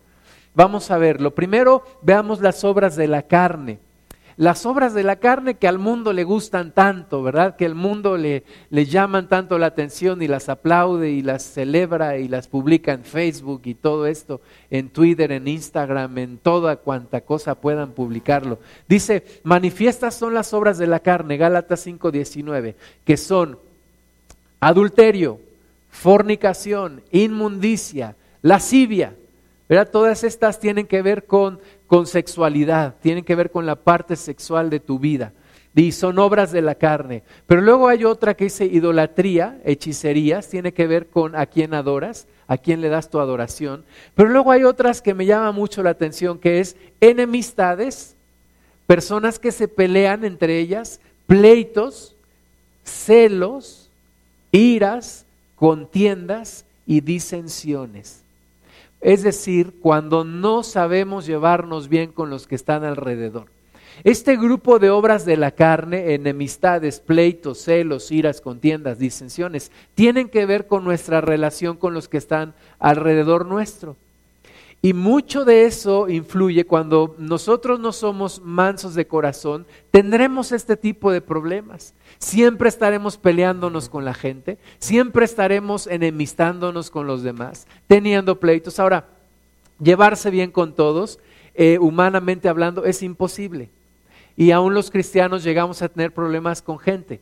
Vamos 0.53 0.91
a 0.91 0.97
ver, 0.97 1.21
lo 1.21 1.33
primero, 1.33 1.83
veamos 2.01 2.41
las 2.41 2.63
obras 2.63 2.95
de 2.95 3.07
la 3.07 3.23
carne. 3.23 3.79
Las 4.37 4.65
obras 4.65 4.93
de 4.93 5.03
la 5.03 5.17
carne 5.17 5.55
que 5.55 5.67
al 5.67 5.77
mundo 5.77 6.13
le 6.13 6.23
gustan 6.23 6.71
tanto, 6.71 7.21
¿verdad? 7.21 7.55
Que 7.57 7.65
el 7.65 7.75
mundo 7.75 8.17
le, 8.17 8.43
le 8.69 8.85
llaman 8.85 9.27
tanto 9.27 9.59
la 9.59 9.67
atención 9.67 10.21
y 10.21 10.27
las 10.27 10.49
aplaude 10.49 11.11
y 11.11 11.21
las 11.21 11.43
celebra 11.43 12.17
y 12.17 12.27
las 12.27 12.47
publica 12.47 12.91
en 12.93 13.03
Facebook 13.03 13.61
y 13.65 13.75
todo 13.75 14.07
esto, 14.07 14.41
en 14.69 14.89
Twitter, 14.89 15.31
en 15.31 15.47
Instagram, 15.47 16.17
en 16.17 16.37
toda 16.37 16.77
cuanta 16.77 17.21
cosa 17.21 17.55
puedan 17.55 17.91
publicarlo. 17.91 18.59
Dice, 18.87 19.23
manifiestas 19.43 20.15
son 20.15 20.33
las 20.33 20.53
obras 20.53 20.77
de 20.77 20.87
la 20.87 21.01
carne, 21.01 21.37
Gálatas 21.37 21.85
5:19, 21.85 22.75
que 23.05 23.17
son 23.17 23.59
adulterio, 24.59 25.39
fornicación, 25.91 27.03
inmundicia, 27.11 28.15
lascivia 28.41 29.13
Todas 29.91 30.23
estas 30.23 30.59
tienen 30.59 30.85
que 30.85 31.01
ver 31.01 31.25
con, 31.25 31.59
con 31.87 32.05
sexualidad, 32.05 32.95
tienen 33.01 33.23
que 33.23 33.35
ver 33.35 33.51
con 33.51 33.65
la 33.65 33.75
parte 33.75 34.15
sexual 34.15 34.69
de 34.69 34.79
tu 34.79 34.99
vida 34.99 35.33
y 35.73 35.91
son 35.93 36.19
obras 36.19 36.51
de 36.51 36.61
la 36.61 36.75
carne. 36.75 37.23
Pero 37.47 37.61
luego 37.61 37.87
hay 37.87 38.03
otra 38.03 38.35
que 38.35 38.45
dice 38.45 38.65
idolatría, 38.65 39.59
hechicerías, 39.63 40.49
tiene 40.49 40.73
que 40.73 40.87
ver 40.87 41.07
con 41.07 41.35
a 41.35 41.45
quién 41.45 41.73
adoras, 41.73 42.27
a 42.47 42.57
quién 42.57 42.81
le 42.81 42.89
das 42.89 43.09
tu 43.09 43.19
adoración. 43.19 43.85
Pero 44.15 44.29
luego 44.29 44.51
hay 44.51 44.63
otras 44.63 45.01
que 45.01 45.13
me 45.13 45.25
llaman 45.25 45.55
mucho 45.55 45.81
la 45.83 45.91
atención, 45.91 46.39
que 46.39 46.59
es 46.59 46.75
enemistades, 46.99 48.15
personas 48.87 49.39
que 49.39 49.51
se 49.51 49.67
pelean 49.67 50.25
entre 50.25 50.59
ellas, 50.59 50.99
pleitos, 51.27 52.15
celos, 52.83 53.89
iras, 54.51 55.25
contiendas 55.55 56.65
y 56.85 56.99
disensiones. 56.99 58.20
Es 59.01 59.23
decir, 59.23 59.73
cuando 59.81 60.23
no 60.23 60.63
sabemos 60.63 61.25
llevarnos 61.25 61.89
bien 61.89 62.11
con 62.11 62.29
los 62.29 62.47
que 62.47 62.55
están 62.55 62.83
alrededor. 62.83 63.47
Este 64.03 64.37
grupo 64.37 64.79
de 64.79 64.89
obras 64.89 65.25
de 65.25 65.37
la 65.37 65.51
carne, 65.51 66.13
enemistades, 66.13 66.99
pleitos, 66.99 67.59
celos, 67.59 68.11
iras, 68.11 68.41
contiendas, 68.41 68.97
disensiones, 68.97 69.71
tienen 69.95 70.29
que 70.29 70.45
ver 70.45 70.65
con 70.65 70.83
nuestra 70.83 71.21
relación 71.21 71.77
con 71.77 71.93
los 71.93 72.07
que 72.07 72.17
están 72.17 72.53
alrededor 72.79 73.45
nuestro. 73.45 73.95
Y 74.83 74.93
mucho 74.93 75.45
de 75.45 75.65
eso 75.65 76.09
influye 76.09 76.65
cuando 76.65 77.15
nosotros 77.19 77.79
no 77.79 77.91
somos 77.91 78.41
mansos 78.41 78.95
de 78.95 79.05
corazón, 79.05 79.67
tendremos 79.91 80.51
este 80.51 80.75
tipo 80.75 81.11
de 81.11 81.21
problemas. 81.21 81.93
Siempre 82.17 82.67
estaremos 82.67 83.17
peleándonos 83.17 83.89
con 83.89 84.05
la 84.05 84.15
gente, 84.15 84.57
siempre 84.79 85.25
estaremos 85.25 85.85
enemistándonos 85.85 86.89
con 86.89 87.05
los 87.05 87.21
demás, 87.21 87.67
teniendo 87.85 88.39
pleitos. 88.39 88.79
Ahora, 88.79 89.05
llevarse 89.79 90.31
bien 90.31 90.49
con 90.49 90.73
todos, 90.73 91.19
eh, 91.53 91.77
humanamente 91.79 92.49
hablando, 92.49 92.83
es 92.85 93.03
imposible. 93.03 93.69
Y 94.35 94.49
aún 94.49 94.73
los 94.73 94.89
cristianos 94.89 95.43
llegamos 95.43 95.83
a 95.83 95.89
tener 95.89 96.11
problemas 96.11 96.63
con 96.63 96.79
gente. 96.79 97.21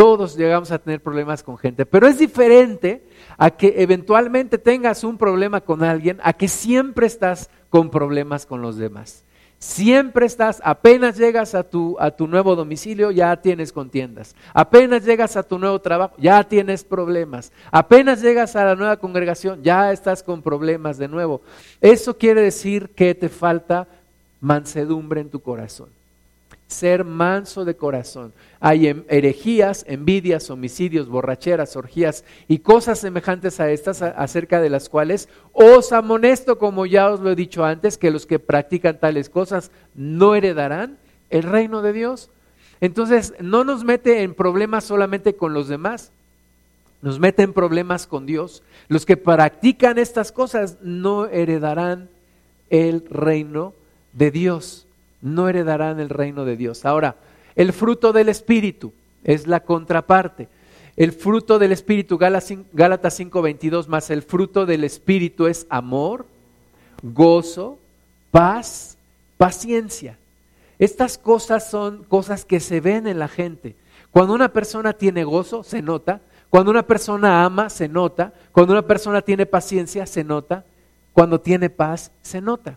Todos 0.00 0.34
llegamos 0.34 0.72
a 0.72 0.78
tener 0.78 1.02
problemas 1.02 1.42
con 1.42 1.58
gente, 1.58 1.84
pero 1.84 2.06
es 2.06 2.18
diferente 2.18 3.04
a 3.36 3.50
que 3.50 3.74
eventualmente 3.82 4.56
tengas 4.56 5.04
un 5.04 5.18
problema 5.18 5.60
con 5.60 5.84
alguien, 5.84 6.18
a 6.22 6.32
que 6.32 6.48
siempre 6.48 7.06
estás 7.06 7.50
con 7.68 7.90
problemas 7.90 8.46
con 8.46 8.62
los 8.62 8.78
demás. 8.78 9.26
Siempre 9.58 10.24
estás, 10.24 10.62
apenas 10.64 11.18
llegas 11.18 11.54
a 11.54 11.64
tu, 11.64 11.98
a 12.00 12.12
tu 12.12 12.26
nuevo 12.26 12.56
domicilio, 12.56 13.10
ya 13.10 13.36
tienes 13.42 13.74
contiendas. 13.74 14.34
Apenas 14.54 15.04
llegas 15.04 15.36
a 15.36 15.42
tu 15.42 15.58
nuevo 15.58 15.78
trabajo, 15.82 16.14
ya 16.16 16.44
tienes 16.44 16.82
problemas. 16.82 17.52
Apenas 17.70 18.22
llegas 18.22 18.56
a 18.56 18.64
la 18.64 18.76
nueva 18.76 18.96
congregación, 18.96 19.62
ya 19.62 19.92
estás 19.92 20.22
con 20.22 20.40
problemas 20.40 20.96
de 20.96 21.08
nuevo. 21.08 21.42
Eso 21.82 22.16
quiere 22.16 22.40
decir 22.40 22.88
que 22.94 23.14
te 23.14 23.28
falta 23.28 23.86
mansedumbre 24.40 25.20
en 25.20 25.28
tu 25.28 25.42
corazón 25.42 25.99
ser 26.70 27.04
manso 27.04 27.64
de 27.64 27.76
corazón. 27.76 28.32
Hay 28.60 28.86
em, 28.86 29.04
herejías, 29.08 29.84
envidias, 29.88 30.50
homicidios, 30.50 31.08
borracheras, 31.08 31.76
orgías 31.76 32.24
y 32.46 32.60
cosas 32.60 33.00
semejantes 33.00 33.58
a 33.58 33.70
estas 33.70 34.02
acerca 34.02 34.60
de 34.60 34.70
las 34.70 34.88
cuales 34.88 35.28
os 35.52 35.92
amonesto, 35.92 36.58
como 36.58 36.86
ya 36.86 37.10
os 37.10 37.20
lo 37.20 37.30
he 37.30 37.36
dicho 37.36 37.64
antes, 37.64 37.98
que 37.98 38.10
los 38.10 38.24
que 38.24 38.38
practican 38.38 39.00
tales 39.00 39.28
cosas 39.28 39.72
no 39.94 40.34
heredarán 40.34 40.98
el 41.28 41.42
reino 41.42 41.82
de 41.82 41.92
Dios. 41.92 42.30
Entonces, 42.80 43.34
no 43.40 43.64
nos 43.64 43.84
mete 43.84 44.22
en 44.22 44.34
problemas 44.34 44.84
solamente 44.84 45.34
con 45.34 45.52
los 45.52 45.68
demás, 45.68 46.12
nos 47.02 47.18
mete 47.18 47.42
en 47.42 47.52
problemas 47.52 48.06
con 48.06 48.26
Dios. 48.26 48.62
Los 48.88 49.06
que 49.06 49.16
practican 49.16 49.98
estas 49.98 50.30
cosas 50.32 50.78
no 50.82 51.26
heredarán 51.26 52.08
el 52.70 53.04
reino 53.10 53.74
de 54.12 54.30
Dios 54.30 54.86
no 55.22 55.48
heredarán 55.48 56.00
el 56.00 56.08
reino 56.08 56.44
de 56.44 56.56
Dios. 56.56 56.84
Ahora, 56.84 57.16
el 57.56 57.72
fruto 57.72 58.12
del 58.12 58.28
Espíritu 58.28 58.92
es 59.24 59.46
la 59.46 59.60
contraparte. 59.60 60.48
el 60.96 61.12
fruto 61.12 61.58
del 61.58 61.72
Espíritu, 61.72 62.18
Gálatas 62.18 62.50
5:22, 63.14 63.88
más 63.88 64.10
el 64.10 64.22
fruto 64.22 64.66
del 64.66 64.84
Espíritu 64.84 65.46
es 65.46 65.66
amor, 65.70 66.26
gozo, 67.02 67.78
paz, 68.30 68.98
paciencia. 69.38 70.18
Estas 70.78 71.16
cosas 71.16 71.70
son 71.70 72.04
cosas 72.04 72.44
que 72.44 72.60
se 72.60 72.80
ven 72.80 73.06
en 73.06 73.18
la 73.18 73.28
gente. 73.28 73.76
Cuando 74.10 74.34
una 74.34 74.52
persona 74.52 74.92
tiene 74.92 75.24
gozo, 75.24 75.62
se 75.62 75.80
nota. 75.80 76.20
Cuando 76.50 76.70
una 76.70 76.86
persona 76.86 77.44
ama, 77.44 77.70
se 77.70 77.88
nota. 77.88 78.32
Cuando 78.52 78.72
una 78.72 78.82
persona 78.82 79.22
tiene 79.22 79.46
paciencia, 79.46 80.04
se 80.06 80.24
nota. 80.24 80.64
Cuando 81.12 81.40
tiene 81.40 81.70
paz, 81.70 82.10
se 82.22 82.40
nota. 82.40 82.76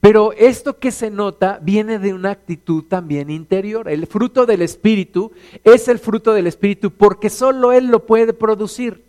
Pero 0.00 0.32
esto 0.32 0.78
que 0.78 0.90
se 0.90 1.10
nota 1.10 1.58
viene 1.62 1.98
de 1.98 2.12
una 2.12 2.30
actitud 2.30 2.84
también 2.84 3.30
interior. 3.30 3.88
El 3.88 4.06
fruto 4.06 4.46
del 4.46 4.62
Espíritu 4.62 5.32
es 5.64 5.88
el 5.88 5.98
fruto 5.98 6.34
del 6.34 6.46
Espíritu 6.46 6.90
porque 6.90 7.30
solo 7.30 7.72
Él 7.72 7.86
lo 7.86 8.04
puede 8.06 8.34
producir. 8.34 9.04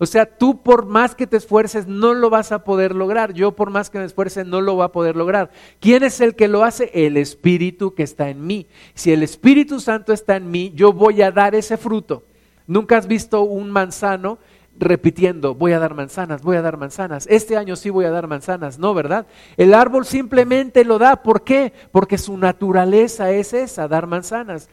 O 0.00 0.06
sea, 0.06 0.26
tú 0.26 0.62
por 0.62 0.86
más 0.86 1.16
que 1.16 1.26
te 1.26 1.36
esfuerces 1.36 1.88
no 1.88 2.14
lo 2.14 2.30
vas 2.30 2.52
a 2.52 2.62
poder 2.62 2.94
lograr. 2.94 3.32
Yo 3.32 3.52
por 3.52 3.70
más 3.70 3.90
que 3.90 3.98
me 3.98 4.04
esfuerce 4.04 4.44
no 4.44 4.60
lo 4.60 4.76
voy 4.76 4.84
a 4.84 4.92
poder 4.92 5.16
lograr. 5.16 5.50
¿Quién 5.80 6.04
es 6.04 6.20
el 6.20 6.36
que 6.36 6.46
lo 6.46 6.62
hace? 6.62 6.90
El 6.94 7.16
Espíritu 7.16 7.94
que 7.94 8.04
está 8.04 8.30
en 8.30 8.46
mí. 8.46 8.68
Si 8.94 9.12
el 9.12 9.24
Espíritu 9.24 9.80
Santo 9.80 10.12
está 10.12 10.36
en 10.36 10.50
mí, 10.50 10.72
yo 10.74 10.92
voy 10.92 11.20
a 11.22 11.32
dar 11.32 11.56
ese 11.56 11.76
fruto. 11.76 12.22
¿Nunca 12.68 12.96
has 12.96 13.08
visto 13.08 13.42
un 13.42 13.70
manzano 13.70 14.38
repitiendo, 14.78 15.54
voy 15.54 15.72
a 15.72 15.78
dar 15.78 15.94
manzanas, 15.94 16.42
voy 16.42 16.56
a 16.56 16.62
dar 16.62 16.76
manzanas, 16.76 17.26
este 17.28 17.56
año 17.56 17.76
sí 17.76 17.90
voy 17.90 18.04
a 18.04 18.10
dar 18.10 18.26
manzanas, 18.26 18.78
no, 18.78 18.94
¿verdad? 18.94 19.26
El 19.56 19.74
árbol 19.74 20.06
simplemente 20.06 20.84
lo 20.84 20.98
da, 20.98 21.16
¿por 21.22 21.42
qué? 21.42 21.72
Porque 21.90 22.18
su 22.18 22.36
naturaleza 22.36 23.30
es 23.30 23.52
esa, 23.52 23.88
dar 23.88 24.06
manzanas. 24.06 24.68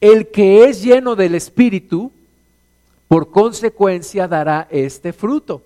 El 0.00 0.28
que 0.30 0.64
es 0.64 0.82
lleno 0.82 1.14
del 1.14 1.34
Espíritu, 1.34 2.10
por 3.06 3.30
consecuencia 3.30 4.28
dará 4.28 4.66
este 4.70 5.12
fruto. 5.12 5.62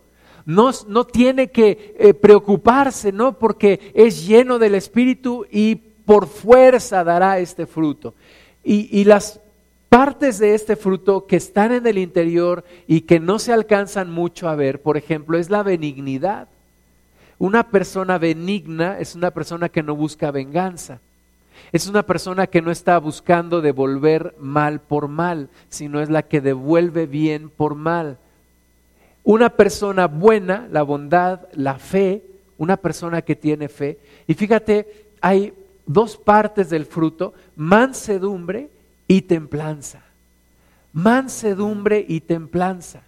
No, 0.46 0.70
no 0.88 1.06
tiene 1.06 1.50
que 1.50 1.94
eh, 1.98 2.14
preocuparse, 2.14 3.12
¿no? 3.12 3.38
Porque 3.38 3.92
es 3.94 4.26
lleno 4.26 4.58
del 4.58 4.74
Espíritu 4.74 5.46
y 5.50 5.76
por 5.76 6.26
fuerza 6.26 7.04
dará 7.04 7.38
este 7.38 7.66
fruto. 7.66 8.14
Y, 8.62 9.00
y 9.00 9.04
las 9.04 9.40
partes 9.94 10.40
de 10.40 10.56
este 10.56 10.74
fruto 10.74 11.24
que 11.28 11.36
están 11.36 11.70
en 11.70 11.86
el 11.86 11.98
interior 11.98 12.64
y 12.88 13.02
que 13.02 13.20
no 13.20 13.38
se 13.38 13.52
alcanzan 13.52 14.10
mucho 14.10 14.48
a 14.48 14.56
ver, 14.56 14.82
por 14.82 14.96
ejemplo, 14.96 15.38
es 15.38 15.50
la 15.50 15.62
benignidad. 15.62 16.48
Una 17.38 17.70
persona 17.70 18.18
benigna 18.18 18.98
es 18.98 19.14
una 19.14 19.30
persona 19.30 19.68
que 19.68 19.84
no 19.84 19.94
busca 19.94 20.32
venganza. 20.32 20.98
Es 21.70 21.86
una 21.86 22.02
persona 22.02 22.48
que 22.48 22.60
no 22.60 22.72
está 22.72 22.98
buscando 22.98 23.60
devolver 23.60 24.34
mal 24.40 24.80
por 24.80 25.06
mal, 25.06 25.48
sino 25.68 26.00
es 26.00 26.10
la 26.10 26.24
que 26.24 26.40
devuelve 26.40 27.06
bien 27.06 27.48
por 27.48 27.76
mal. 27.76 28.18
Una 29.22 29.50
persona 29.50 30.08
buena, 30.08 30.66
la 30.72 30.82
bondad, 30.82 31.42
la 31.52 31.78
fe, 31.78 32.24
una 32.58 32.78
persona 32.78 33.22
que 33.22 33.36
tiene 33.36 33.68
fe. 33.68 34.00
Y 34.26 34.34
fíjate, 34.34 35.06
hay 35.20 35.52
dos 35.86 36.16
partes 36.16 36.68
del 36.68 36.84
fruto, 36.84 37.32
mansedumbre 37.54 38.73
y 39.06 39.23
templanza. 39.23 40.02
Mansedumbre 40.92 42.04
y 42.06 42.20
templanza. 42.20 43.02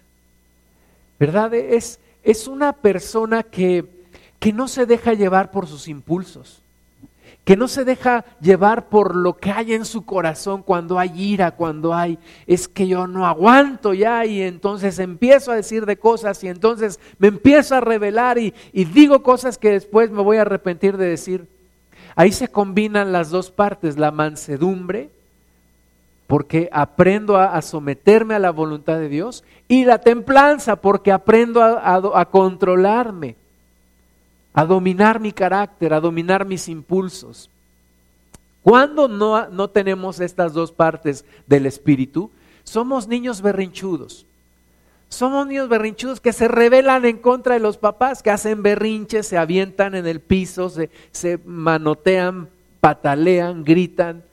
¿Verdad? 1.19 1.53
Es, 1.53 1.99
es 2.23 2.47
una 2.47 2.73
persona 2.73 3.43
que, 3.43 3.85
que 4.39 4.53
no 4.53 4.67
se 4.67 4.85
deja 4.85 5.13
llevar 5.13 5.51
por 5.51 5.67
sus 5.67 5.87
impulsos, 5.87 6.61
que 7.43 7.55
no 7.55 7.67
se 7.67 7.85
deja 7.85 8.25
llevar 8.41 8.89
por 8.89 9.15
lo 9.15 9.37
que 9.37 9.51
hay 9.51 9.73
en 9.73 9.85
su 9.85 10.05
corazón 10.05 10.61
cuando 10.61 10.99
hay 10.99 11.11
ira, 11.15 11.51
cuando 11.51 11.93
hay, 11.93 12.19
es 12.45 12.67
que 12.67 12.87
yo 12.87 13.07
no 13.07 13.25
aguanto 13.25 13.93
ya 13.93 14.25
y 14.25 14.41
entonces 14.41 14.99
empiezo 14.99 15.51
a 15.51 15.55
decir 15.55 15.85
de 15.85 15.97
cosas 15.97 16.43
y 16.43 16.49
entonces 16.49 16.99
me 17.17 17.29
empiezo 17.29 17.75
a 17.75 17.81
revelar 17.81 18.37
y, 18.37 18.53
y 18.73 18.85
digo 18.85 19.23
cosas 19.23 19.57
que 19.57 19.71
después 19.71 20.11
me 20.11 20.21
voy 20.21 20.37
a 20.37 20.41
arrepentir 20.41 20.97
de 20.97 21.07
decir. 21.07 21.47
Ahí 22.15 22.31
se 22.31 22.49
combinan 22.49 23.11
las 23.11 23.29
dos 23.29 23.49
partes, 23.51 23.97
la 23.97 24.11
mansedumbre 24.11 25.11
porque 26.27 26.69
aprendo 26.73 27.37
a, 27.37 27.61
someterme 27.61 28.35
a 28.35 28.39
la 28.39 28.51
voluntad 28.51 28.99
de 28.99 29.07
Dios, 29.07 29.43
y 29.69 29.85
la 29.85 29.99
templanza, 29.99 30.75
porque 30.75 31.11
aprendo 31.11 31.63
a, 31.63 32.25
controlarme, 32.25 33.35
a 34.53 34.65
dominar 34.65 35.21
mi 35.21 35.31
carácter, 35.31 35.93
a 35.93 36.01
dominar 36.01 36.45
mis 36.45 36.67
impulsos. 36.67 37.49
Cuando 38.61 39.07
no, 39.07 39.47
no 39.47 39.69
tenemos 39.69 40.19
estas 40.19 40.53
dos 40.53 40.73
partes 40.73 41.23
del 41.47 41.65
espíritu, 41.65 42.29
somos 42.65 43.07
niños 43.07 43.41
berrinchudos. 43.41 44.25
Somos 45.09 45.47
niños 45.47 45.69
berrinchudos 45.69 46.19
que 46.19 46.33
se 46.33 46.49
rebelan 46.49 47.05
en 47.05 47.17
contra 47.17 47.53
de 47.53 47.61
los 47.61 47.77
papás, 47.77 48.21
que 48.21 48.31
hacen 48.31 48.61
berrinches, 48.61 49.27
se 49.27 49.37
avientan 49.37 49.95
en 49.95 50.05
el 50.05 50.19
piso, 50.19 50.69
se, 50.69 50.89
se 51.11 51.39
manotean, 51.45 52.49
patalean, 52.81 53.63
gritan. 53.63 54.23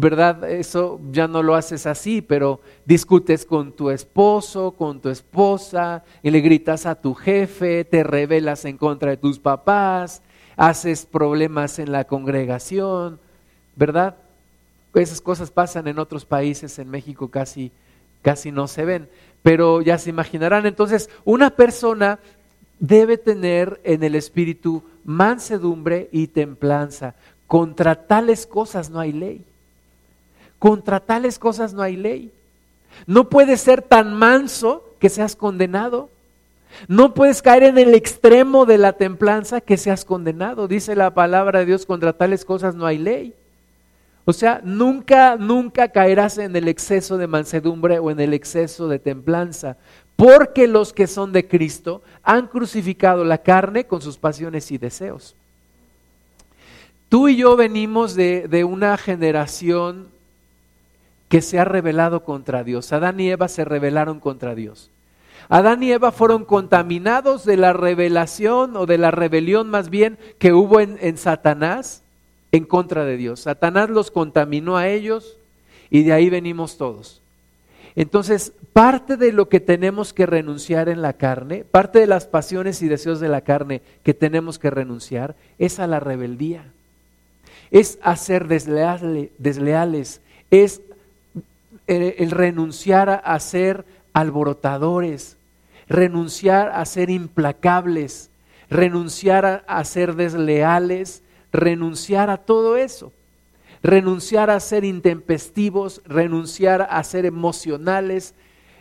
¿Verdad? 0.00 0.50
Eso 0.50 0.98
ya 1.12 1.28
no 1.28 1.42
lo 1.42 1.54
haces 1.54 1.84
así, 1.86 2.22
pero 2.22 2.62
discutes 2.86 3.44
con 3.44 3.72
tu 3.72 3.90
esposo, 3.90 4.70
con 4.70 4.98
tu 4.98 5.10
esposa, 5.10 6.04
y 6.22 6.30
le 6.30 6.40
gritas 6.40 6.86
a 6.86 6.94
tu 6.94 7.12
jefe, 7.12 7.84
te 7.84 8.02
rebelas 8.02 8.64
en 8.64 8.78
contra 8.78 9.10
de 9.10 9.18
tus 9.18 9.38
papás, 9.38 10.22
haces 10.56 11.04
problemas 11.04 11.78
en 11.78 11.92
la 11.92 12.04
congregación, 12.04 13.20
¿verdad? 13.76 14.16
Esas 14.94 15.20
cosas 15.20 15.50
pasan 15.50 15.86
en 15.86 15.98
otros 15.98 16.24
países, 16.24 16.78
en 16.78 16.88
México 16.88 17.28
casi, 17.28 17.70
casi 18.22 18.50
no 18.50 18.68
se 18.68 18.86
ven, 18.86 19.06
pero 19.42 19.82
ya 19.82 19.98
se 19.98 20.08
imaginarán. 20.08 20.64
Entonces, 20.64 21.10
una 21.26 21.50
persona 21.50 22.20
debe 22.78 23.18
tener 23.18 23.82
en 23.84 24.02
el 24.02 24.14
espíritu 24.14 24.82
mansedumbre 25.04 26.08
y 26.10 26.28
templanza. 26.28 27.16
Contra 27.46 28.06
tales 28.06 28.46
cosas 28.46 28.88
no 28.88 28.98
hay 28.98 29.12
ley. 29.12 29.44
Contra 30.60 31.00
tales 31.00 31.38
cosas 31.38 31.72
no 31.72 31.80
hay 31.80 31.96
ley. 31.96 32.30
No 33.06 33.30
puedes 33.30 33.62
ser 33.62 33.80
tan 33.80 34.14
manso 34.14 34.84
que 35.00 35.08
seas 35.08 35.34
condenado. 35.34 36.10
No 36.86 37.14
puedes 37.14 37.40
caer 37.40 37.62
en 37.62 37.78
el 37.78 37.94
extremo 37.94 38.66
de 38.66 38.76
la 38.76 38.92
templanza 38.92 39.62
que 39.62 39.78
seas 39.78 40.04
condenado. 40.04 40.68
Dice 40.68 40.94
la 40.94 41.14
palabra 41.14 41.60
de 41.60 41.64
Dios, 41.64 41.86
contra 41.86 42.12
tales 42.12 42.44
cosas 42.44 42.74
no 42.74 42.84
hay 42.84 42.98
ley. 42.98 43.34
O 44.26 44.34
sea, 44.34 44.60
nunca, 44.62 45.36
nunca 45.36 45.88
caerás 45.88 46.36
en 46.36 46.54
el 46.54 46.68
exceso 46.68 47.16
de 47.16 47.26
mansedumbre 47.26 47.98
o 47.98 48.10
en 48.10 48.20
el 48.20 48.34
exceso 48.34 48.86
de 48.86 48.98
templanza, 48.98 49.78
porque 50.14 50.68
los 50.68 50.92
que 50.92 51.06
son 51.06 51.32
de 51.32 51.48
Cristo 51.48 52.02
han 52.22 52.48
crucificado 52.48 53.24
la 53.24 53.38
carne 53.38 53.86
con 53.86 54.02
sus 54.02 54.18
pasiones 54.18 54.70
y 54.70 54.76
deseos. 54.76 55.34
Tú 57.08 57.28
y 57.28 57.36
yo 57.36 57.56
venimos 57.56 58.14
de, 58.14 58.46
de 58.46 58.62
una 58.62 58.98
generación 58.98 60.19
que 61.30 61.40
se 61.42 61.60
ha 61.60 61.64
rebelado 61.64 62.24
contra 62.24 62.64
Dios. 62.64 62.92
Adán 62.92 63.20
y 63.20 63.30
Eva 63.30 63.46
se 63.46 63.64
rebelaron 63.64 64.18
contra 64.18 64.56
Dios. 64.56 64.90
Adán 65.48 65.80
y 65.80 65.92
Eva 65.92 66.10
fueron 66.10 66.44
contaminados 66.44 67.44
de 67.44 67.56
la 67.56 67.72
revelación 67.72 68.76
o 68.76 68.84
de 68.84 68.98
la 68.98 69.12
rebelión 69.12 69.70
más 69.70 69.90
bien 69.90 70.18
que 70.38 70.52
hubo 70.52 70.80
en, 70.80 71.16
Satanás 71.16 72.02
en 72.50 72.64
contra 72.64 73.04
de 73.04 73.16
Dios. 73.16 73.40
Satanás 73.40 73.90
los 73.90 74.10
contaminó 74.10 74.76
a 74.76 74.88
ellos 74.88 75.38
y 75.88 76.02
de 76.02 76.12
ahí 76.12 76.30
venimos 76.30 76.76
todos. 76.76 77.22
Entonces, 77.94 78.52
parte 78.72 79.16
de 79.16 79.32
lo 79.32 79.48
que 79.48 79.60
tenemos 79.60 80.12
que 80.12 80.26
renunciar 80.26 80.88
en 80.88 81.00
la 81.00 81.12
carne, 81.12 81.64
parte 81.64 82.00
de 82.00 82.08
las 82.08 82.26
pasiones 82.26 82.82
y 82.82 82.88
deseos 82.88 83.20
de 83.20 83.28
la 83.28 83.42
carne 83.42 83.82
que 84.02 84.14
tenemos 84.14 84.58
que 84.58 84.70
renunciar, 84.70 85.36
es 85.60 85.78
a 85.78 85.86
la 85.86 86.00
rebeldía. 86.00 86.72
Es 87.70 88.00
a 88.02 88.16
ser 88.16 88.48
desleales, 88.48 90.20
es 90.50 90.82
el, 91.90 92.30
renunciar 92.30 93.22
a, 93.24 93.40
ser 93.40 93.84
alborotadores, 94.12 95.36
renunciar 95.88 96.70
a 96.70 96.84
ser 96.84 97.10
implacables, 97.10 98.30
renunciar 98.68 99.64
a, 99.66 99.84
ser 99.84 100.14
desleales, 100.14 101.22
renunciar 101.52 102.30
a 102.30 102.36
todo 102.36 102.76
eso, 102.76 103.12
renunciar 103.82 104.50
a 104.50 104.60
ser 104.60 104.84
intempestivos, 104.84 106.00
renunciar 106.04 106.86
a 106.90 107.02
ser 107.02 107.26
emocionales, 107.26 108.34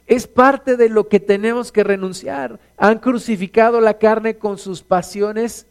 es 0.06 0.26
parte 0.26 0.76
de 0.76 0.90
lo 0.90 1.08
que 1.08 1.20
tenemos 1.20 1.72
que 1.72 1.84
renunciar. 1.84 2.60
Han 2.78 2.98
crucificado 2.98 3.80
la 3.80 4.00
carne 4.00 4.38
con 4.38 4.58
sus 4.58 4.82
pasiones 4.82 5.68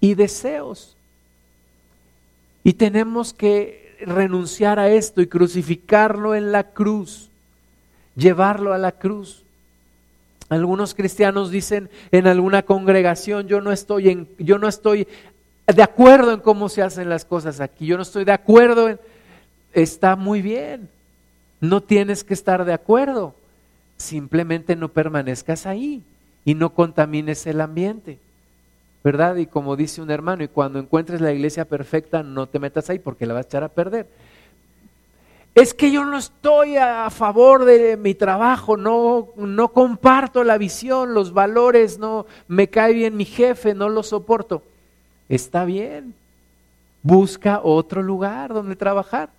y 0.00 0.14
deseos. 0.14 0.96
Y 2.64 2.72
tenemos 2.72 3.32
que 3.32 3.87
renunciar 4.00 4.78
a 4.78 4.88
esto 4.90 5.20
y 5.20 5.26
crucificarlo 5.26 6.34
en 6.34 6.52
la 6.52 6.64
cruz, 6.64 7.30
llevarlo 8.16 8.72
a 8.72 8.78
la 8.78 8.92
cruz. 8.92 9.44
Algunos 10.48 10.94
cristianos 10.94 11.50
dicen 11.50 11.90
en 12.10 12.26
alguna 12.26 12.62
congregación, 12.62 13.48
yo 13.48 13.60
no 13.60 13.72
estoy 13.72 14.08
en, 14.08 14.28
yo 14.38 14.58
no 14.58 14.68
estoy 14.68 15.06
de 15.66 15.82
acuerdo 15.82 16.32
en 16.32 16.40
cómo 16.40 16.68
se 16.68 16.82
hacen 16.82 17.08
las 17.08 17.24
cosas 17.24 17.60
aquí, 17.60 17.86
yo 17.86 17.96
no 17.96 18.02
estoy 18.02 18.24
de 18.24 18.32
acuerdo 18.32 18.88
en 18.88 18.98
está 19.72 20.16
muy 20.16 20.42
bien. 20.42 20.88
No 21.60 21.82
tienes 21.82 22.24
que 22.24 22.34
estar 22.34 22.64
de 22.64 22.72
acuerdo. 22.72 23.34
Simplemente 23.96 24.76
no 24.76 24.88
permanezcas 24.88 25.66
ahí 25.66 26.02
y 26.44 26.54
no 26.54 26.70
contamines 26.70 27.46
el 27.46 27.60
ambiente. 27.60 28.18
¿Verdad? 29.04 29.36
Y 29.36 29.46
como 29.46 29.76
dice 29.76 30.02
un 30.02 30.10
hermano, 30.10 30.42
y 30.42 30.48
cuando 30.48 30.78
encuentres 30.78 31.20
la 31.20 31.32
iglesia 31.32 31.64
perfecta, 31.64 32.22
no 32.22 32.48
te 32.48 32.58
metas 32.58 32.90
ahí 32.90 32.98
porque 32.98 33.26
la 33.26 33.34
vas 33.34 33.46
a 33.46 33.48
echar 33.48 33.64
a 33.64 33.68
perder. 33.68 34.08
Es 35.54 35.74
que 35.74 35.90
yo 35.90 36.04
no 36.04 36.18
estoy 36.18 36.76
a 36.76 37.10
favor 37.10 37.64
de 37.64 37.96
mi 37.96 38.14
trabajo, 38.14 38.76
no, 38.76 39.30
no 39.36 39.72
comparto 39.72 40.44
la 40.44 40.56
visión, 40.56 41.14
los 41.14 41.32
valores, 41.32 41.98
no 41.98 42.26
me 42.46 42.68
cae 42.68 42.92
bien 42.92 43.16
mi 43.16 43.24
jefe, 43.24 43.74
no 43.74 43.88
lo 43.88 44.02
soporto. 44.02 44.62
Está 45.28 45.64
bien, 45.64 46.14
busca 47.02 47.60
otro 47.62 48.02
lugar 48.02 48.54
donde 48.54 48.76
trabajar. 48.76 49.30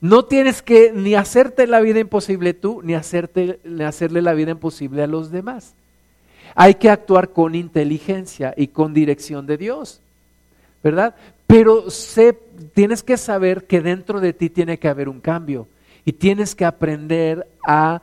No 0.00 0.24
tienes 0.24 0.62
que 0.62 0.92
ni 0.92 1.14
hacerte 1.14 1.66
la 1.66 1.80
vida 1.80 2.00
imposible 2.00 2.54
tú, 2.54 2.82
ni, 2.82 2.94
hacerte, 2.94 3.60
ni 3.64 3.84
hacerle 3.84 4.20
la 4.20 4.34
vida 4.34 4.50
imposible 4.50 5.02
a 5.02 5.06
los 5.06 5.30
demás. 5.30 5.74
Hay 6.54 6.74
que 6.74 6.90
actuar 6.90 7.30
con 7.30 7.54
inteligencia 7.54 8.54
y 8.56 8.68
con 8.68 8.92
dirección 8.94 9.46
de 9.46 9.56
Dios, 9.56 10.00
¿verdad? 10.82 11.14
Pero 11.46 11.90
sé, 11.90 12.38
tienes 12.74 13.02
que 13.02 13.16
saber 13.16 13.66
que 13.66 13.80
dentro 13.80 14.20
de 14.20 14.32
ti 14.32 14.50
tiene 14.50 14.78
que 14.78 14.88
haber 14.88 15.08
un 15.08 15.20
cambio 15.20 15.68
y 16.04 16.12
tienes 16.12 16.54
que 16.54 16.64
aprender 16.64 17.46
a 17.66 18.02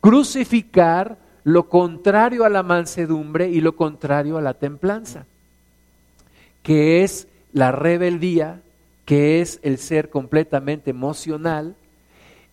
crucificar 0.00 1.16
lo 1.44 1.68
contrario 1.68 2.44
a 2.44 2.48
la 2.48 2.62
mansedumbre 2.62 3.48
y 3.48 3.60
lo 3.60 3.76
contrario 3.76 4.38
a 4.38 4.42
la 4.42 4.54
templanza, 4.54 5.26
que 6.62 7.02
es 7.02 7.26
la 7.52 7.72
rebeldía, 7.72 8.60
que 9.04 9.40
es 9.40 9.58
el 9.62 9.78
ser 9.78 10.10
completamente 10.10 10.90
emocional. 10.90 11.74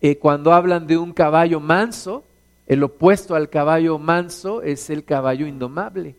Eh, 0.01 0.17
cuando 0.17 0.53
hablan 0.53 0.87
de 0.87 0.97
un 0.97 1.13
caballo 1.13 1.59
manso, 1.59 2.23
el 2.69 2.83
opuesto 2.83 3.33
al 3.33 3.49
caballo 3.49 3.97
manso 3.97 4.61
es 4.61 4.91
el 4.91 5.03
caballo 5.03 5.47
indomable. 5.47 6.15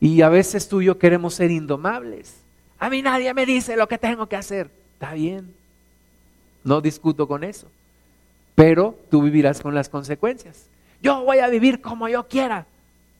Y 0.00 0.20
a 0.22 0.28
veces 0.28 0.68
tú 0.68 0.82
y 0.82 0.86
yo 0.86 0.98
queremos 0.98 1.34
ser 1.34 1.52
indomables. 1.52 2.42
A 2.80 2.90
mí 2.90 3.00
nadie 3.00 3.32
me 3.32 3.46
dice 3.46 3.76
lo 3.76 3.86
que 3.86 3.96
tengo 3.96 4.26
que 4.26 4.34
hacer. 4.34 4.68
Está 4.94 5.14
bien. 5.14 5.54
No 6.64 6.80
discuto 6.80 7.28
con 7.28 7.44
eso. 7.44 7.68
Pero 8.56 8.98
tú 9.08 9.22
vivirás 9.22 9.60
con 9.60 9.72
las 9.72 9.88
consecuencias. 9.88 10.66
Yo 11.00 11.24
voy 11.24 11.38
a 11.38 11.48
vivir 11.48 11.80
como 11.80 12.08
yo 12.08 12.26
quiera. 12.26 12.66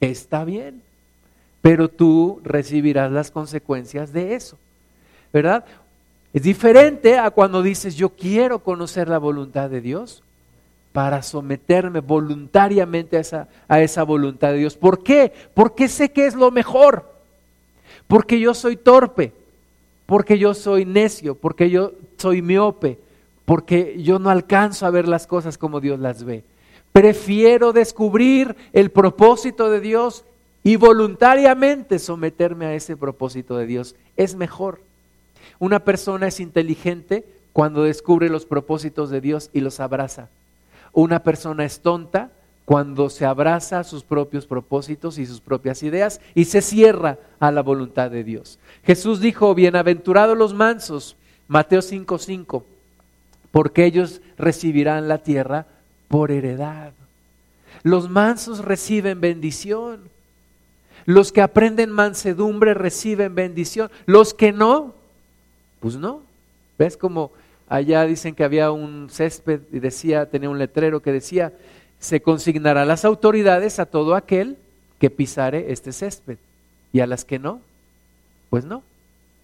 Está 0.00 0.44
bien. 0.44 0.82
Pero 1.62 1.88
tú 1.88 2.40
recibirás 2.42 3.12
las 3.12 3.30
consecuencias 3.30 4.12
de 4.12 4.34
eso. 4.34 4.58
¿Verdad? 5.32 5.64
Es 6.32 6.42
diferente 6.42 7.18
a 7.18 7.30
cuando 7.30 7.62
dices 7.62 7.94
yo 7.94 8.08
quiero 8.10 8.58
conocer 8.58 9.08
la 9.08 9.18
voluntad 9.18 9.70
de 9.70 9.80
Dios 9.80 10.24
para 10.96 11.22
someterme 11.22 12.00
voluntariamente 12.00 13.18
a 13.18 13.20
esa, 13.20 13.48
a 13.68 13.82
esa 13.82 14.02
voluntad 14.02 14.52
de 14.52 14.60
Dios. 14.60 14.78
¿Por 14.78 15.02
qué? 15.02 15.30
Porque 15.52 15.88
sé 15.88 16.10
que 16.10 16.26
es 16.26 16.34
lo 16.34 16.50
mejor. 16.50 17.04
Porque 18.06 18.40
yo 18.40 18.54
soy 18.54 18.78
torpe. 18.78 19.34
Porque 20.06 20.38
yo 20.38 20.54
soy 20.54 20.86
necio. 20.86 21.34
Porque 21.34 21.68
yo 21.68 21.92
soy 22.16 22.40
miope. 22.40 22.98
Porque 23.44 24.02
yo 24.02 24.18
no 24.18 24.30
alcanzo 24.30 24.86
a 24.86 24.90
ver 24.90 25.06
las 25.06 25.26
cosas 25.26 25.58
como 25.58 25.82
Dios 25.82 26.00
las 26.00 26.24
ve. 26.24 26.44
Prefiero 26.92 27.74
descubrir 27.74 28.56
el 28.72 28.90
propósito 28.90 29.68
de 29.68 29.82
Dios 29.82 30.24
y 30.64 30.76
voluntariamente 30.76 31.98
someterme 31.98 32.64
a 32.64 32.74
ese 32.74 32.96
propósito 32.96 33.58
de 33.58 33.66
Dios. 33.66 33.96
Es 34.16 34.34
mejor. 34.34 34.80
Una 35.58 35.80
persona 35.80 36.28
es 36.28 36.40
inteligente 36.40 37.26
cuando 37.52 37.82
descubre 37.82 38.30
los 38.30 38.46
propósitos 38.46 39.10
de 39.10 39.20
Dios 39.20 39.50
y 39.52 39.60
los 39.60 39.78
abraza. 39.78 40.30
Una 40.96 41.22
persona 41.22 41.66
es 41.66 41.80
tonta 41.80 42.30
cuando 42.64 43.10
se 43.10 43.26
abraza 43.26 43.80
a 43.80 43.84
sus 43.84 44.02
propios 44.02 44.46
propósitos 44.46 45.18
y 45.18 45.26
sus 45.26 45.42
propias 45.42 45.82
ideas 45.82 46.22
y 46.34 46.46
se 46.46 46.62
cierra 46.62 47.18
a 47.38 47.50
la 47.50 47.60
voluntad 47.60 48.10
de 48.10 48.24
Dios. 48.24 48.58
Jesús 48.82 49.20
dijo, 49.20 49.54
bienaventurados 49.54 50.38
los 50.38 50.54
mansos, 50.54 51.14
Mateo 51.48 51.82
5:5, 51.82 52.62
porque 53.50 53.84
ellos 53.84 54.22
recibirán 54.38 55.06
la 55.06 55.18
tierra 55.18 55.66
por 56.08 56.30
heredad. 56.30 56.94
Los 57.82 58.08
mansos 58.08 58.64
reciben 58.64 59.20
bendición. 59.20 60.00
Los 61.04 61.30
que 61.30 61.42
aprenden 61.42 61.90
mansedumbre 61.90 62.72
reciben 62.72 63.34
bendición. 63.34 63.90
Los 64.06 64.32
que 64.32 64.50
no, 64.50 64.94
pues 65.80 65.96
no. 65.96 66.22
¿Ves 66.78 66.96
cómo 66.96 67.32
Allá 67.68 68.04
dicen 68.04 68.34
que 68.34 68.44
había 68.44 68.70
un 68.70 69.08
césped 69.10 69.60
y 69.72 69.80
decía, 69.80 70.30
tenía 70.30 70.48
un 70.48 70.58
letrero 70.58 71.00
que 71.00 71.12
decía, 71.12 71.52
se 71.98 72.20
consignará 72.20 72.82
a 72.82 72.86
las 72.86 73.04
autoridades 73.04 73.78
a 73.78 73.86
todo 73.86 74.14
aquel 74.14 74.56
que 75.00 75.10
pisare 75.10 75.72
este 75.72 75.92
césped 75.92 76.38
y 76.92 77.00
a 77.00 77.06
las 77.06 77.24
que 77.24 77.38
no, 77.38 77.60
pues 78.50 78.64
no, 78.64 78.82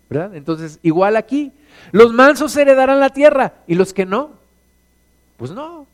¿verdad? 0.08 0.34
Entonces, 0.36 0.78
igual 0.82 1.16
aquí, 1.16 1.52
los 1.90 2.12
mansos 2.12 2.56
heredarán 2.56 3.00
la 3.00 3.10
tierra 3.10 3.54
y 3.66 3.74
los 3.74 3.92
que 3.92 4.06
no, 4.06 4.30
pues 5.36 5.50
no, 5.50 5.86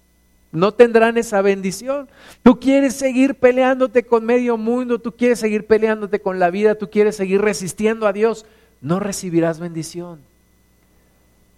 no 0.53 0.75
tendrán 0.75 1.17
esa 1.17 1.41
bendición. 1.41 2.09
Tú 2.43 2.61
quieres 2.61 2.95
seguir 2.95 3.37
peleándote 3.37 4.05
con 4.05 4.25
medio 4.25 4.57
mundo, 4.57 4.99
tú 4.99 5.13
quieres 5.13 5.39
seguir 5.39 5.67
peleándote 5.67 6.21
con 6.21 6.39
la 6.39 6.51
vida, 6.51 6.75
tú 6.75 6.91
quieres 6.91 7.17
seguir 7.17 7.41
resistiendo 7.41 8.07
a 8.07 8.13
Dios, 8.13 8.45
no 8.81 9.01
recibirás 9.01 9.59
bendición. 9.59 10.28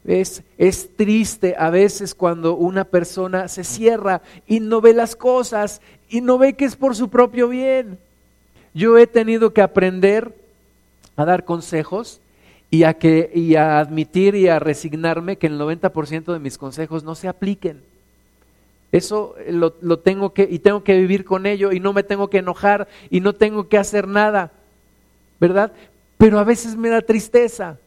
Es, 0.04 0.42
es, 0.56 0.96
triste 0.96 1.54
a 1.58 1.68
veces 1.68 2.14
cuando 2.14 2.56
una 2.56 2.84
persona 2.84 3.48
se 3.48 3.64
cierra 3.64 4.22
y 4.46 4.60
no 4.60 4.80
ve 4.80 4.94
las 4.94 5.14
cosas 5.14 5.82
y 6.08 6.22
no 6.22 6.38
ve 6.38 6.54
que 6.54 6.64
es 6.64 6.74
por 6.74 6.96
su 6.96 7.10
propio 7.10 7.48
bien. 7.48 7.98
Yo 8.72 8.96
he 8.96 9.06
tenido 9.06 9.52
que 9.52 9.60
aprender 9.60 10.34
a 11.16 11.24
dar 11.24 11.44
consejos 11.44 12.20
y 12.70 12.84
a, 12.84 12.94
que, 12.94 13.30
y 13.34 13.56
a 13.56 13.78
admitir 13.80 14.34
y 14.36 14.48
a 14.48 14.58
resignarme 14.58 15.36
que 15.36 15.48
el 15.48 15.58
90% 15.58 16.32
de 16.32 16.38
mis 16.38 16.56
consejos 16.56 17.04
no 17.04 17.14
se 17.14 17.28
apliquen. 17.28 17.82
Eso 18.92 19.34
lo, 19.48 19.74
lo 19.80 19.98
tengo 19.98 20.32
que, 20.32 20.48
y 20.50 20.60
tengo 20.60 20.82
que 20.82 20.96
vivir 20.96 21.24
con 21.24 21.46
ello, 21.46 21.72
y 21.72 21.80
no 21.80 21.92
me 21.92 22.02
tengo 22.02 22.28
que 22.30 22.38
enojar, 22.38 22.88
y 23.08 23.20
no 23.20 23.34
tengo 23.34 23.68
que 23.68 23.78
hacer 23.78 24.08
nada, 24.08 24.50
¿verdad? 25.38 25.72
Pero 26.16 26.38
a 26.38 26.44
veces 26.44 26.76
me 26.76 26.88
da 26.88 27.00
tristeza 27.00 27.78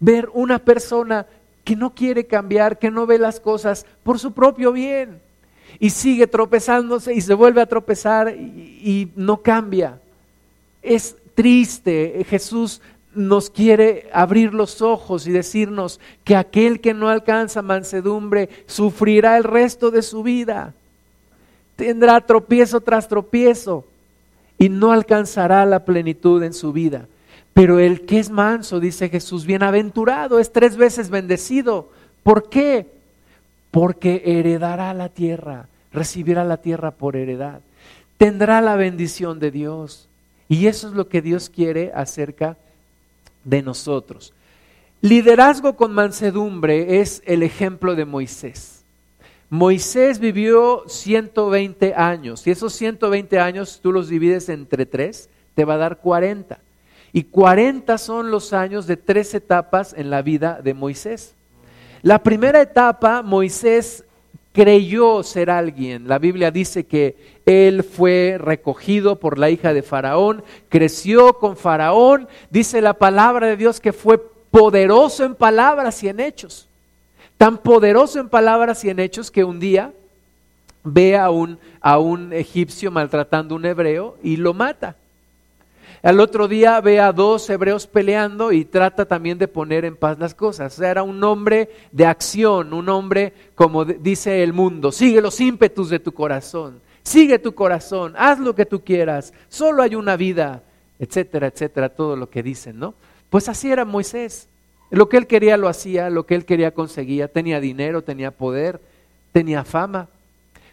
ver 0.00 0.30
una 0.32 0.58
persona 0.58 1.26
que 1.64 1.76
no 1.76 1.94
quiere 1.94 2.26
cambiar, 2.26 2.78
que 2.78 2.90
no 2.90 3.06
ve 3.06 3.18
las 3.18 3.40
cosas 3.40 3.86
por 4.02 4.18
su 4.18 4.32
propio 4.32 4.72
bien 4.72 5.20
y 5.78 5.90
sigue 5.90 6.26
tropezándose 6.26 7.14
y 7.14 7.20
se 7.20 7.34
vuelve 7.34 7.60
a 7.60 7.66
tropezar 7.66 8.34
y, 8.34 9.12
no 9.14 9.42
cambia. 9.42 10.00
Es 10.82 11.16
triste, 11.34 12.24
Jesús 12.28 12.80
nos 13.14 13.50
quiere 13.50 14.08
abrir 14.12 14.54
los 14.54 14.82
ojos 14.82 15.26
y 15.26 15.32
decirnos 15.32 16.00
que 16.24 16.36
aquel 16.36 16.80
que 16.80 16.94
no 16.94 17.08
alcanza 17.08 17.62
mansedumbre 17.62 18.48
sufrirá 18.66 19.36
el 19.36 19.44
resto 19.44 19.90
de 19.90 20.02
su 20.02 20.22
vida. 20.22 20.74
Tendrá 21.76 22.20
tropiezo 22.20 22.80
tras 22.80 23.08
tropiezo 23.08 23.84
y 24.58 24.68
no 24.68 24.92
alcanzará 24.92 25.64
la 25.66 25.84
plenitud 25.84 26.42
en 26.42 26.52
su 26.52 26.72
vida. 26.72 27.06
Pero 27.54 27.78
el 27.78 28.06
que 28.06 28.18
es 28.18 28.30
manso, 28.30 28.80
dice 28.80 29.08
Jesús, 29.08 29.44
bienaventurado, 29.44 30.38
es 30.38 30.52
tres 30.52 30.76
veces 30.76 31.10
bendecido. 31.10 31.90
¿Por 32.22 32.48
qué? 32.48 32.86
Porque 33.70 34.22
heredará 34.24 34.94
la 34.94 35.08
tierra, 35.08 35.68
recibirá 35.92 36.44
la 36.44 36.58
tierra 36.58 36.92
por 36.92 37.16
heredad. 37.16 37.60
Tendrá 38.16 38.60
la 38.60 38.76
bendición 38.76 39.40
de 39.40 39.50
Dios. 39.50 40.08
Y 40.48 40.66
eso 40.66 40.88
es 40.88 40.94
lo 40.94 41.08
que 41.08 41.22
Dios 41.22 41.48
quiere 41.48 41.92
acerca 41.94 42.56
de 43.44 43.62
nosotros. 43.62 44.32
Liderazgo 45.00 45.76
con 45.76 45.92
mansedumbre 45.92 47.00
es 47.00 47.22
el 47.24 47.42
ejemplo 47.42 47.94
de 47.94 48.04
Moisés. 48.04 48.84
Moisés 49.48 50.18
vivió 50.18 50.84
120 50.86 51.94
años. 51.94 52.46
y 52.46 52.50
esos 52.50 52.72
120 52.74 53.38
años 53.40 53.80
tú 53.82 53.92
los 53.92 54.08
divides 54.08 54.48
entre 54.48 54.86
tres, 54.86 55.28
te 55.54 55.64
va 55.64 55.74
a 55.74 55.78
dar 55.78 55.98
40. 55.98 56.58
Y 57.12 57.24
40 57.24 57.98
son 57.98 58.30
los 58.30 58.52
años 58.52 58.86
de 58.86 58.96
tres 58.96 59.34
etapas 59.34 59.94
en 59.96 60.10
la 60.10 60.22
vida 60.22 60.60
de 60.62 60.74
Moisés. 60.74 61.34
La 62.02 62.22
primera 62.22 62.62
etapa, 62.62 63.22
Moisés 63.22 64.04
creyó 64.52 65.22
ser 65.22 65.50
alguien. 65.50 66.08
La 66.08 66.18
Biblia 66.18 66.50
dice 66.50 66.84
que 66.84 67.16
él 67.46 67.84
fue 67.84 68.36
recogido 68.38 69.16
por 69.16 69.38
la 69.38 69.50
hija 69.50 69.72
de 69.72 69.82
Faraón, 69.82 70.42
creció 70.68 71.34
con 71.34 71.56
Faraón. 71.56 72.28
Dice 72.50 72.80
la 72.80 72.94
palabra 72.94 73.48
de 73.48 73.56
Dios 73.56 73.80
que 73.80 73.92
fue 73.92 74.18
poderoso 74.50 75.24
en 75.24 75.34
palabras 75.34 76.02
y 76.02 76.08
en 76.08 76.20
hechos. 76.20 76.68
Tan 77.36 77.58
poderoso 77.58 78.20
en 78.20 78.28
palabras 78.28 78.84
y 78.84 78.90
en 78.90 78.98
hechos 78.98 79.30
que 79.30 79.44
un 79.44 79.60
día 79.60 79.92
ve 80.82 81.16
a 81.16 81.30
un, 81.30 81.58
a 81.80 81.98
un 81.98 82.32
egipcio 82.32 82.90
maltratando 82.90 83.54
a 83.54 83.58
un 83.58 83.66
hebreo 83.66 84.16
y 84.22 84.36
lo 84.36 84.54
mata. 84.54 84.96
Al 86.02 86.18
otro 86.18 86.48
día 86.48 86.80
ve 86.80 86.98
a 86.98 87.12
dos 87.12 87.50
hebreos 87.50 87.86
peleando 87.86 88.52
y 88.52 88.64
trata 88.64 89.04
también 89.04 89.36
de 89.36 89.48
poner 89.48 89.84
en 89.84 89.96
paz 89.96 90.18
las 90.18 90.34
cosas. 90.34 90.78
Era 90.80 91.02
un 91.02 91.22
hombre 91.22 91.68
de 91.92 92.06
acción, 92.06 92.72
un 92.72 92.88
hombre, 92.88 93.34
como 93.54 93.84
dice 93.84 94.42
el 94.42 94.54
mundo, 94.54 94.92
sigue 94.92 95.20
los 95.20 95.38
ímpetus 95.40 95.90
de 95.90 95.98
tu 95.98 96.12
corazón, 96.12 96.80
sigue 97.02 97.38
tu 97.38 97.54
corazón, 97.54 98.14
haz 98.16 98.38
lo 98.38 98.54
que 98.54 98.64
tú 98.64 98.82
quieras, 98.82 99.34
solo 99.50 99.82
hay 99.82 99.94
una 99.94 100.16
vida, 100.16 100.62
etcétera, 100.98 101.48
etcétera, 101.48 101.90
todo 101.90 102.16
lo 102.16 102.30
que 102.30 102.42
dicen, 102.42 102.78
¿no? 102.78 102.94
Pues 103.28 103.48
así 103.48 103.70
era 103.70 103.84
Moisés. 103.84 104.48
Lo 104.90 105.08
que 105.08 105.18
él 105.18 105.26
quería 105.26 105.56
lo 105.56 105.68
hacía, 105.68 106.10
lo 106.10 106.26
que 106.26 106.34
él 106.34 106.44
quería 106.44 106.72
conseguía, 106.72 107.28
tenía 107.28 107.60
dinero, 107.60 108.02
tenía 108.02 108.32
poder, 108.32 108.80
tenía 109.32 109.64
fama. 109.64 110.08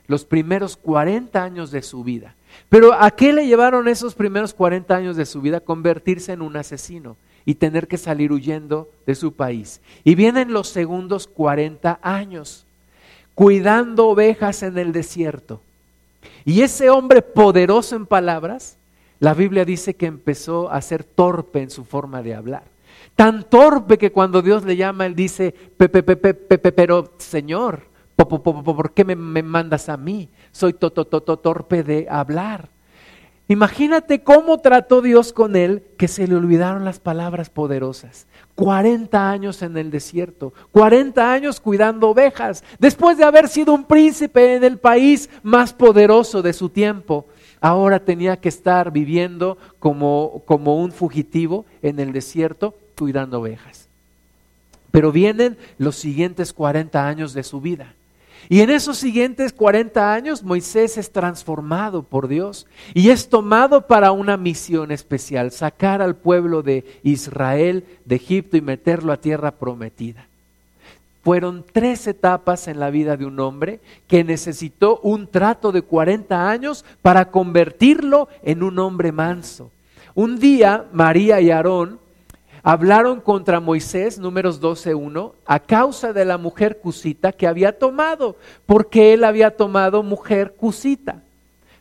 Los 0.08 0.26
primeros 0.26 0.78
40 0.78 1.44
años 1.44 1.70
de 1.70 1.82
su 1.82 2.04
vida 2.04 2.34
pero 2.70 2.94
¿a 2.94 3.12
qué 3.12 3.34
le 3.34 3.48
llevaron 3.48 3.88
esos 3.88 4.16
primeros 4.16 4.54
40 4.54 4.96
años 4.96 5.16
de 5.16 5.26
su 5.26 5.42
vida? 5.42 5.60
Convertirse 5.60 6.34
en 6.34 6.42
un 6.42 6.58
asesino 6.58 7.18
y 7.46 7.56
tener 7.56 7.88
que 7.88 7.98
salir 7.98 8.32
huyendo 8.32 8.90
de 9.06 9.16
su 9.16 9.34
país. 9.34 9.80
Y 10.04 10.16
vienen 10.16 10.52
los 10.52 10.68
segundos 10.68 11.28
40 11.28 12.00
años, 12.02 12.66
cuidando 13.36 14.08
ovejas 14.08 14.64
en 14.64 14.78
el 14.78 14.92
desierto. 14.92 15.62
Y 16.44 16.62
ese 16.62 16.90
hombre 16.90 17.22
poderoso 17.22 17.96
en 17.96 18.06
palabras, 18.06 18.78
la 19.20 19.34
Biblia 19.34 19.64
dice 19.64 19.96
que 19.96 20.06
empezó 20.06 20.70
a 20.70 20.82
ser 20.82 21.04
torpe 21.04 21.62
en 21.62 21.70
su 21.70 21.86
forma 21.86 22.22
de 22.22 22.36
hablar. 22.36 22.64
Tan 23.16 23.44
torpe 23.50 23.98
que 23.98 24.12
cuando 24.12 24.42
Dios 24.42 24.64
le 24.64 24.76
llama, 24.76 25.06
él 25.06 25.16
dice, 25.16 25.54
pepe, 25.78 26.04
pepe, 26.04 26.72
¿por 28.26 28.94
qué 28.94 29.06
me, 29.06 29.16
mandas 29.16 29.90
a 29.90 29.98
mí? 29.98 30.30
soy 30.52 30.74
torpe 30.74 31.84
de 31.84 32.08
hablar. 32.10 32.70
Imagínate 33.50 34.24
cómo 34.24 34.60
trató 34.60 35.02
Dios 35.02 35.32
con 35.32 35.56
él 35.56 35.84
que 35.98 36.10
se 36.10 36.28
le 36.28 36.36
olvidaron 36.36 36.84
las 36.84 37.00
palabras 37.00 37.50
poderosas. 37.50 38.28
40 38.56 39.30
años 39.30 39.62
en 39.62 39.78
el 39.78 39.90
desierto, 39.90 40.54
40 40.72 41.32
años 41.32 41.62
cuidando 41.62 42.10
ovejas, 42.10 42.66
después 42.78 43.18
de 43.18 43.24
haber 43.24 43.48
sido 43.48 43.74
un 43.74 43.86
príncipe 43.86 44.56
en 44.56 44.66
el 44.66 44.78
país 44.78 45.30
más 45.44 45.72
poderoso 45.72 46.42
de 46.42 46.52
su 46.52 46.70
tiempo. 46.70 47.28
Ahora 47.62 48.04
tenía 48.04 48.36
que 48.38 48.50
estar 48.50 48.92
viviendo 48.92 49.58
como, 49.80 50.44
como 50.46 50.82
un 50.82 50.92
fugitivo 50.92 51.66
en 51.82 52.00
el 52.00 52.12
desierto 52.12 52.76
cuidando 52.98 53.40
ovejas. 53.40 53.88
Pero 54.92 55.14
vienen 55.14 55.58
los 55.78 55.96
siguientes 55.96 56.52
40 56.52 57.08
años 57.08 57.34
de 57.34 57.44
su 57.44 57.62
vida. 57.62 57.94
Y 58.50 58.62
en 58.62 58.70
esos 58.70 58.98
siguientes 58.98 59.52
40 59.52 60.14
años 60.14 60.44
Moisés 60.44 60.98
es 60.98 61.12
transformado 61.12 62.04
por 62.04 62.28
Dios 62.28 62.66
y 62.94 63.10
es 63.10 63.30
tomado 63.30 63.88
para 63.88 64.12
una 64.12 64.38
misión 64.38 64.92
especial, 64.92 65.52
sacar 65.52 66.02
al 66.02 66.16
pueblo 66.16 66.64
de 66.64 66.86
Israel 67.04 67.84
de 68.06 68.16
Egipto 68.16 68.56
y 68.56 68.62
meterlo 68.62 69.12
a 69.12 69.18
tierra 69.18 69.52
prometida. 69.52 70.28
Fueron 71.24 71.66
tres 71.74 72.08
etapas 72.08 72.70
en 72.70 72.80
la 72.80 72.90
vida 72.90 73.18
de 73.18 73.26
un 73.26 73.38
hombre 73.42 73.82
que 74.08 74.24
necesitó 74.24 75.02
un 75.04 75.28
trato 75.28 75.74
de 75.74 75.82
40 75.82 76.50
años 76.50 76.86
para 77.02 77.32
convertirlo 77.32 78.30
en 78.44 78.64
un 78.64 78.80
hombre 78.80 79.12
manso. 79.12 79.72
Un 80.16 80.40
día 80.40 80.86
María 80.94 81.42
y 81.42 81.52
Aarón 81.52 82.00
hablaron 82.68 83.22
contra 83.22 83.62
Moisés, 83.62 84.20
números 84.20 84.60
12.1, 84.60 85.32
a 85.46 85.60
causa 85.62 86.12
de 86.12 86.26
la 86.26 86.38
mujer 86.38 86.80
cusita 86.80 87.32
que 87.32 87.48
había 87.48 87.80
tomado, 87.80 88.36
porque 88.66 89.14
él 89.14 89.24
había 89.24 89.56
tomado 89.56 90.04
mujer 90.04 90.54
cusita. 90.58 91.24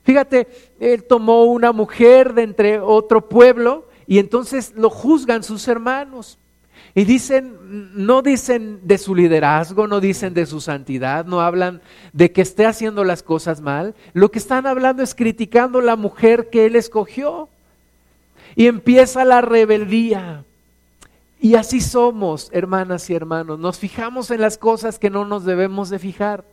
Fíjate, 0.04 0.46
él 0.78 1.02
tomó 1.02 1.42
una 1.46 1.72
mujer 1.72 2.34
de 2.34 2.44
entre 2.44 2.78
otro 2.78 3.28
pueblo 3.28 3.88
y 4.06 4.20
entonces 4.20 4.74
lo 4.76 4.88
juzgan 4.88 5.42
sus 5.42 5.66
hermanos. 5.66 6.38
Y 6.94 7.02
dicen, 7.02 7.56
no 7.96 8.22
dicen 8.22 8.78
de 8.84 8.98
su 8.98 9.16
liderazgo, 9.16 9.88
no 9.88 9.98
dicen 9.98 10.34
de 10.34 10.46
su 10.46 10.60
santidad, 10.60 11.24
no 11.24 11.40
hablan 11.40 11.80
de 12.12 12.30
que 12.30 12.42
esté 12.42 12.64
haciendo 12.64 13.02
las 13.02 13.24
cosas 13.24 13.60
mal. 13.60 13.96
Lo 14.12 14.30
que 14.30 14.38
están 14.38 14.68
hablando 14.68 15.02
es 15.02 15.16
criticando 15.16 15.80
la 15.80 15.96
mujer 15.96 16.48
que 16.48 16.64
él 16.64 16.76
escogió. 16.76 17.48
Y 18.54 18.68
empieza 18.68 19.24
la 19.24 19.40
rebeldía. 19.40 20.45
Y 21.40 21.54
así 21.54 21.80
somos, 21.80 22.48
hermanas 22.52 23.08
y 23.10 23.14
hermanos. 23.14 23.58
Nos 23.58 23.78
fijamos 23.78 24.30
en 24.30 24.40
las 24.40 24.58
cosas 24.58 24.98
que 24.98 25.10
no 25.10 25.24
nos 25.24 25.44
debemos 25.44 25.90
de 25.90 25.98
fijar. 25.98 26.44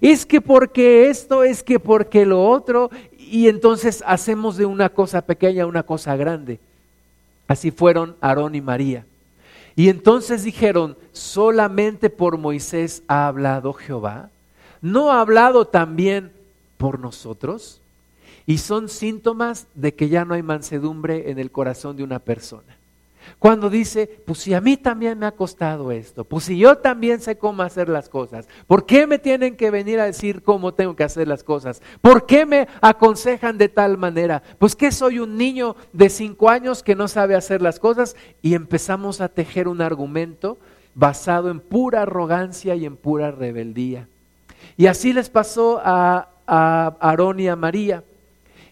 Es 0.00 0.26
que 0.26 0.40
porque 0.40 1.08
esto, 1.08 1.44
es 1.44 1.62
que 1.62 1.78
porque 1.78 2.26
lo 2.26 2.44
otro, 2.44 2.90
y 3.16 3.48
entonces 3.48 4.02
hacemos 4.06 4.56
de 4.56 4.66
una 4.66 4.88
cosa 4.88 5.22
pequeña 5.22 5.66
una 5.66 5.84
cosa 5.84 6.16
grande. 6.16 6.58
Así 7.46 7.70
fueron 7.70 8.16
Aarón 8.20 8.54
y 8.54 8.60
María. 8.60 9.06
Y 9.76 9.88
entonces 9.88 10.42
dijeron, 10.42 10.96
solamente 11.12 12.10
por 12.10 12.38
Moisés 12.38 13.02
ha 13.08 13.28
hablado 13.28 13.72
Jehová. 13.72 14.30
¿No 14.80 15.12
ha 15.12 15.20
hablado 15.20 15.66
también 15.66 16.32
por 16.78 16.98
nosotros? 16.98 17.80
Y 18.46 18.58
son 18.58 18.88
síntomas 18.88 19.66
de 19.74 19.94
que 19.94 20.08
ya 20.08 20.24
no 20.24 20.34
hay 20.34 20.42
mansedumbre 20.42 21.30
en 21.30 21.38
el 21.38 21.50
corazón 21.50 21.96
de 21.96 22.04
una 22.04 22.18
persona. 22.18 22.75
Cuando 23.38 23.70
dice, 23.70 24.22
pues 24.24 24.38
si 24.38 24.54
a 24.54 24.60
mí 24.60 24.76
también 24.76 25.18
me 25.18 25.26
ha 25.26 25.32
costado 25.32 25.92
esto, 25.92 26.24
pues 26.24 26.44
si 26.44 26.58
yo 26.58 26.78
también 26.78 27.20
sé 27.20 27.38
cómo 27.38 27.62
hacer 27.62 27.88
las 27.88 28.08
cosas, 28.08 28.48
¿por 28.66 28.86
qué 28.86 29.06
me 29.06 29.18
tienen 29.18 29.56
que 29.56 29.70
venir 29.70 30.00
a 30.00 30.06
decir 30.06 30.42
cómo 30.42 30.74
tengo 30.74 30.96
que 30.96 31.04
hacer 31.04 31.28
las 31.28 31.44
cosas? 31.44 31.82
¿Por 32.00 32.26
qué 32.26 32.46
me 32.46 32.68
aconsejan 32.80 33.58
de 33.58 33.68
tal 33.68 33.98
manera? 33.98 34.42
Pues 34.58 34.74
que 34.74 34.90
soy 34.92 35.18
un 35.18 35.36
niño 35.36 35.76
de 35.92 36.08
cinco 36.08 36.48
años 36.48 36.82
que 36.82 36.94
no 36.94 37.08
sabe 37.08 37.34
hacer 37.34 37.62
las 37.62 37.78
cosas 37.78 38.16
y 38.42 38.54
empezamos 38.54 39.20
a 39.20 39.28
tejer 39.28 39.68
un 39.68 39.82
argumento 39.82 40.58
basado 40.94 41.50
en 41.50 41.60
pura 41.60 42.02
arrogancia 42.02 42.74
y 42.74 42.86
en 42.86 42.96
pura 42.96 43.30
rebeldía. 43.30 44.08
Y 44.76 44.86
así 44.86 45.12
les 45.12 45.30
pasó 45.30 45.80
a, 45.84 46.30
a 46.46 46.96
Aarón 47.00 47.40
y 47.40 47.48
a 47.48 47.56
María. 47.56 48.04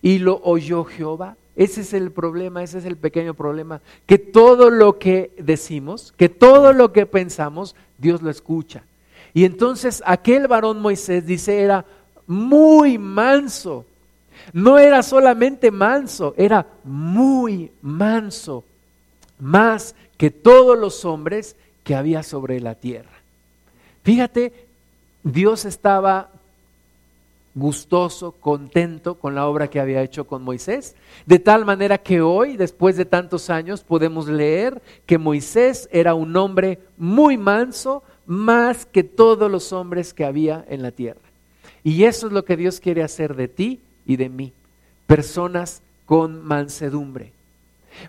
Y 0.00 0.18
lo 0.18 0.40
oyó 0.42 0.84
Jehová. 0.84 1.36
Ese 1.56 1.82
es 1.82 1.92
el 1.92 2.10
problema, 2.10 2.62
ese 2.62 2.78
es 2.78 2.84
el 2.84 2.96
pequeño 2.96 3.34
problema, 3.34 3.80
que 4.06 4.18
todo 4.18 4.70
lo 4.70 4.98
que 4.98 5.32
decimos, 5.38 6.12
que 6.16 6.28
todo 6.28 6.72
lo 6.72 6.92
que 6.92 7.06
pensamos, 7.06 7.76
Dios 7.98 8.22
lo 8.22 8.30
escucha. 8.30 8.82
Y 9.32 9.44
entonces 9.44 10.02
aquel 10.06 10.48
varón 10.48 10.80
Moisés 10.80 11.26
dice 11.26 11.62
era 11.62 11.84
muy 12.26 12.98
manso. 12.98 13.84
No 14.52 14.78
era 14.78 15.02
solamente 15.02 15.70
manso, 15.70 16.34
era 16.36 16.66
muy 16.82 17.70
manso, 17.82 18.64
más 19.38 19.94
que 20.16 20.30
todos 20.30 20.78
los 20.78 21.04
hombres 21.04 21.56
que 21.82 21.94
había 21.94 22.22
sobre 22.22 22.60
la 22.60 22.74
tierra. 22.74 23.10
Fíjate, 24.02 24.52
Dios 25.22 25.64
estaba 25.64 26.30
gustoso, 27.54 28.32
contento 28.32 29.14
con 29.16 29.34
la 29.34 29.46
obra 29.46 29.68
que 29.68 29.80
había 29.80 30.02
hecho 30.02 30.26
con 30.26 30.42
Moisés, 30.42 30.96
de 31.24 31.38
tal 31.38 31.64
manera 31.64 31.98
que 31.98 32.20
hoy, 32.20 32.56
después 32.56 32.96
de 32.96 33.04
tantos 33.04 33.48
años, 33.48 33.84
podemos 33.84 34.28
leer 34.28 34.82
que 35.06 35.18
Moisés 35.18 35.88
era 35.92 36.14
un 36.14 36.36
hombre 36.36 36.80
muy 36.96 37.36
manso, 37.36 38.02
más 38.26 38.86
que 38.86 39.04
todos 39.04 39.50
los 39.50 39.72
hombres 39.72 40.14
que 40.14 40.24
había 40.24 40.64
en 40.68 40.82
la 40.82 40.90
tierra. 40.90 41.20
Y 41.82 42.04
eso 42.04 42.26
es 42.26 42.32
lo 42.32 42.44
que 42.44 42.56
Dios 42.56 42.80
quiere 42.80 43.02
hacer 43.02 43.36
de 43.36 43.48
ti 43.48 43.80
y 44.06 44.16
de 44.16 44.28
mí, 44.28 44.52
personas 45.06 45.82
con 46.06 46.42
mansedumbre. 46.44 47.32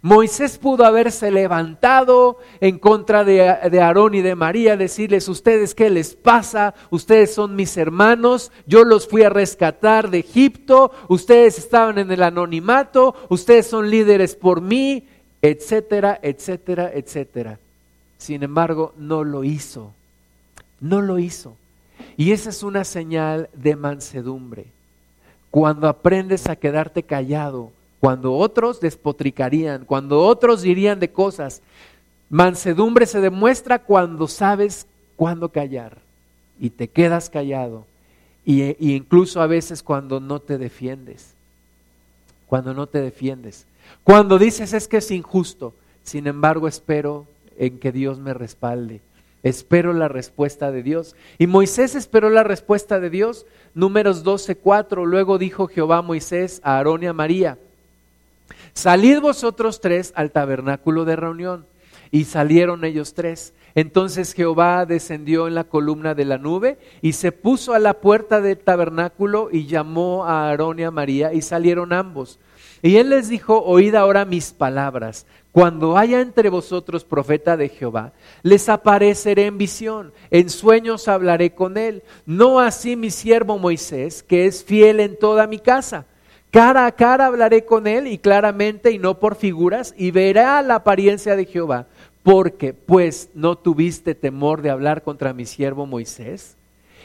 Moisés 0.02 0.58
pudo 0.58 0.86
haberse 0.86 1.32
levantado 1.32 2.38
en 2.60 2.80
contra 2.80 3.24
de, 3.24 3.80
Aarón 3.82 4.14
y 4.14 4.22
de 4.22 4.36
María, 4.36 4.78
decirles, 4.78 5.28
ustedes 5.28 5.74
qué 5.74 5.90
les 5.90 6.16
pasa, 6.16 6.74
ustedes 6.90 7.34
son 7.34 7.56
mis 7.56 7.76
hermanos, 7.78 8.52
yo 8.66 8.84
los 8.84 9.08
fui 9.08 9.24
a 9.24 9.30
rescatar 9.30 10.10
de 10.10 10.20
Egipto, 10.20 10.92
ustedes 11.08 11.58
estaban 11.58 11.98
en 11.98 12.12
el 12.12 12.24
anonimato, 12.24 13.16
ustedes 13.30 13.68
son 13.68 13.90
líderes 13.90 14.36
por 14.36 14.62
mí, 14.62 15.08
etcétera, 15.42 16.20
etcétera, 16.22 16.92
etcétera. 16.94 17.60
Sin 18.18 18.44
embargo, 18.44 18.94
no 18.98 19.24
lo 19.24 19.44
hizo, 19.44 19.94
no 20.80 21.02
lo 21.02 21.20
hizo. 21.20 21.56
Y 22.18 22.32
esa 22.32 22.50
es 22.50 22.64
una 22.64 22.84
señal 22.84 23.50
de 23.54 23.76
mansedumbre. 23.76 24.66
Cuando 25.52 25.88
aprendes 25.88 26.48
a 26.48 26.56
quedarte 26.56 27.04
callado, 27.04 27.72
cuando 28.06 28.34
otros 28.34 28.80
despotricarían, 28.82 29.84
cuando 29.84 30.22
otros 30.22 30.62
dirían 30.62 31.00
de 31.00 31.10
cosas. 31.10 31.64
Mansedumbre 32.30 33.08
se 33.08 33.20
demuestra 33.20 33.80
cuando 33.80 34.28
sabes 34.28 34.86
cuándo 35.16 35.50
callar 35.50 35.98
y 36.60 36.70
te 36.70 36.88
quedas 36.88 37.32
callado. 37.32 37.88
Y, 38.46 38.94
incluso 38.94 39.42
a 39.42 39.48
veces 39.48 39.82
cuando 39.82 40.20
no 40.20 40.40
te 40.40 40.60
defiendes. 40.60 41.34
Cuando 42.46 42.76
no 42.76 42.86
te 42.86 43.02
defiendes. 43.02 43.66
Cuando 44.04 44.38
dices 44.38 44.74
es 44.74 44.88
que 44.88 44.98
es 44.98 45.10
injusto. 45.10 45.74
Sin 46.04 46.28
embargo, 46.28 46.68
espero 46.68 47.26
en 47.58 47.80
que 47.80 47.92
Dios 47.92 48.20
me 48.20 48.36
respalde. 48.36 49.02
Espero 49.42 49.94
la 49.94 50.10
respuesta 50.10 50.72
de 50.72 50.84
Dios. 50.84 51.16
Y 51.40 51.48
Moisés 51.48 51.96
esperó 51.96 52.30
la 52.30 52.44
respuesta 52.44 53.00
de 53.00 53.10
Dios. 53.10 53.48
Números 53.74 54.22
12, 54.22 54.58
4. 54.58 55.08
Luego 55.08 55.40
dijo 55.40 55.66
Jehová 55.66 55.98
a 55.98 56.04
Moisés, 56.04 56.62
a 56.64 56.78
Aarón 56.78 57.02
y 57.02 57.08
a 57.08 57.14
María 57.14 57.58
salid 58.74 59.20
vosotros 59.20 59.82
tres 59.82 60.14
al 60.16 60.32
tabernáculo 60.32 61.06
de 61.06 61.16
reunión. 61.16 61.68
Y 62.12 62.26
salieron 62.26 62.86
ellos 62.86 63.14
tres. 63.14 63.54
Entonces 63.74 64.34
Jehová 64.34 64.86
descendió 64.86 65.48
en 65.48 65.56
la 65.56 65.66
columna 65.66 66.16
de 66.16 66.24
la 66.24 66.38
nube 66.38 66.78
y 67.02 67.14
se 67.14 67.34
puso 67.34 67.74
a 67.74 67.80
la 67.80 67.96
puerta 67.96 68.40
del 68.40 68.58
tabernáculo 68.58 69.50
y 69.52 69.66
llamó 69.66 70.24
a 70.26 70.48
Aarón 70.48 70.80
y 70.80 70.84
a 70.84 70.92
María 70.92 71.34
y 71.34 71.42
salieron 71.42 71.92
ambos. 71.92 72.40
Y 72.82 72.98
él 72.98 73.10
les 73.10 73.28
dijo, 73.30 73.64
oíd 73.64 73.96
ahora 73.96 74.26
mis 74.26 74.54
palabras. 74.54 75.26
Cuando 75.52 75.98
haya 75.98 76.22
entre 76.22 76.50
vosotros 76.50 77.04
profeta 77.04 77.58
de 77.58 77.70
Jehová, 77.70 78.14
les 78.44 78.70
apareceré 78.70 79.46
en 79.46 79.58
visión, 79.58 80.14
en 80.30 80.50
sueños 80.50 81.08
hablaré 81.08 81.56
con 81.56 81.78
él. 81.78 82.04
No 82.26 82.60
así 82.60 82.96
mi 82.96 83.10
siervo 83.10 83.58
Moisés, 83.58 84.22
que 84.22 84.46
es 84.46 84.64
fiel 84.64 85.00
en 85.00 85.18
toda 85.18 85.48
mi 85.48 85.60
casa. 85.60 86.06
Cara 86.56 86.86
a 86.86 86.94
cara 86.94 87.26
hablaré 87.26 87.66
con 87.66 87.86
él 87.86 88.08
y 88.08 88.18
claramente 88.18 88.90
y 88.92 88.98
no 88.98 89.20
por 89.20 89.36
figuras, 89.36 89.94
y 89.98 90.12
verá 90.12 90.62
la 90.62 90.76
apariencia 90.76 91.36
de 91.36 91.44
Jehová 91.44 91.88
porque 92.24 92.74
pues 92.74 93.30
no 93.34 93.58
tuviste 93.58 94.16
temor 94.16 94.62
de 94.62 94.70
hablar 94.70 95.04
contra 95.04 95.34
mi 95.34 95.46
siervo 95.46 95.86
Moisés. 95.86 96.56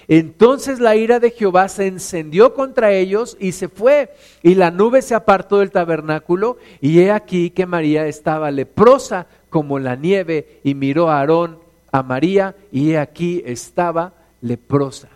Entonces 0.07 0.79
la 0.79 0.95
ira 0.95 1.19
de 1.19 1.33
Jehová 1.33 1.67
se 1.69 1.89
encendió 1.89 2.55
contra 2.55 2.93
ellos 2.93 3.37
y 3.41 3.51
se 3.51 3.69
fue, 3.69 4.15
y 4.45 4.55
la 4.55 4.71
nube 4.71 5.03
se 5.03 5.17
apartó 5.17 5.59
del 5.59 5.73
tabernáculo, 5.73 6.59
y 6.81 7.01
he 7.01 7.11
aquí 7.11 7.51
que 7.51 7.67
María 7.67 8.07
estaba 8.07 8.53
leprosa 8.53 9.27
como 9.49 9.81
la 9.81 9.97
nieve, 9.97 10.61
y 10.63 10.77
miró 10.77 11.11
a 11.11 11.19
Aarón, 11.19 11.59
a 11.91 12.05
María, 12.05 12.55
y 12.71 12.93
he 12.93 12.99
aquí 12.99 13.43
estaba 13.45 14.13
leprosa. 14.43 15.09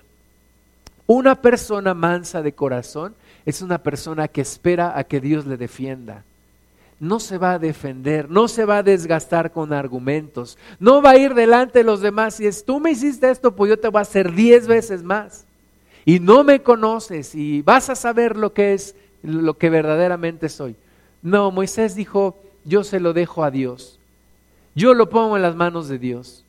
Una 1.06 1.40
persona 1.40 1.94
mansa 1.94 2.42
de 2.42 2.52
corazón 2.52 3.14
es 3.46 3.62
una 3.62 3.78
persona 3.82 4.28
que 4.28 4.40
espera 4.40 4.98
a 4.98 5.04
que 5.04 5.20
Dios 5.20 5.46
le 5.46 5.56
defienda 5.56 6.24
no 7.00 7.20
se 7.20 7.38
va 7.38 7.52
a 7.52 7.58
defender, 7.58 8.30
no 8.30 8.48
se 8.48 8.64
va 8.64 8.78
a 8.78 8.82
desgastar 8.82 9.52
con 9.52 9.72
argumentos, 9.72 10.58
no 10.78 11.02
va 11.02 11.10
a 11.10 11.18
ir 11.18 11.34
delante 11.34 11.80
de 11.80 11.84
los 11.84 12.00
demás 12.00 12.40
y 12.40 12.46
es, 12.46 12.64
tú 12.64 12.80
me 12.80 12.92
hiciste 12.92 13.30
esto, 13.30 13.54
pues 13.54 13.70
yo 13.70 13.78
te 13.78 13.88
voy 13.88 13.98
a 13.98 14.02
hacer 14.02 14.32
diez 14.32 14.66
veces 14.66 15.02
más. 15.02 15.46
Y 16.06 16.20
no 16.20 16.44
me 16.44 16.62
conoces 16.62 17.34
y 17.34 17.62
vas 17.62 17.88
a 17.88 17.94
saber 17.94 18.36
lo 18.36 18.52
que 18.52 18.74
es, 18.74 18.94
lo 19.22 19.56
que 19.56 19.70
verdaderamente 19.70 20.48
soy. 20.48 20.76
No, 21.22 21.50
Moisés 21.50 21.94
dijo, 21.94 22.36
yo 22.64 22.84
se 22.84 23.00
lo 23.00 23.14
dejo 23.14 23.42
a 23.42 23.50
Dios. 23.50 23.98
Yo 24.74 24.92
lo 24.92 25.08
pongo 25.08 25.36
en 25.36 25.42
las 25.42 25.56
manos 25.56 25.88
de 25.88 25.98
Dios. 25.98 26.44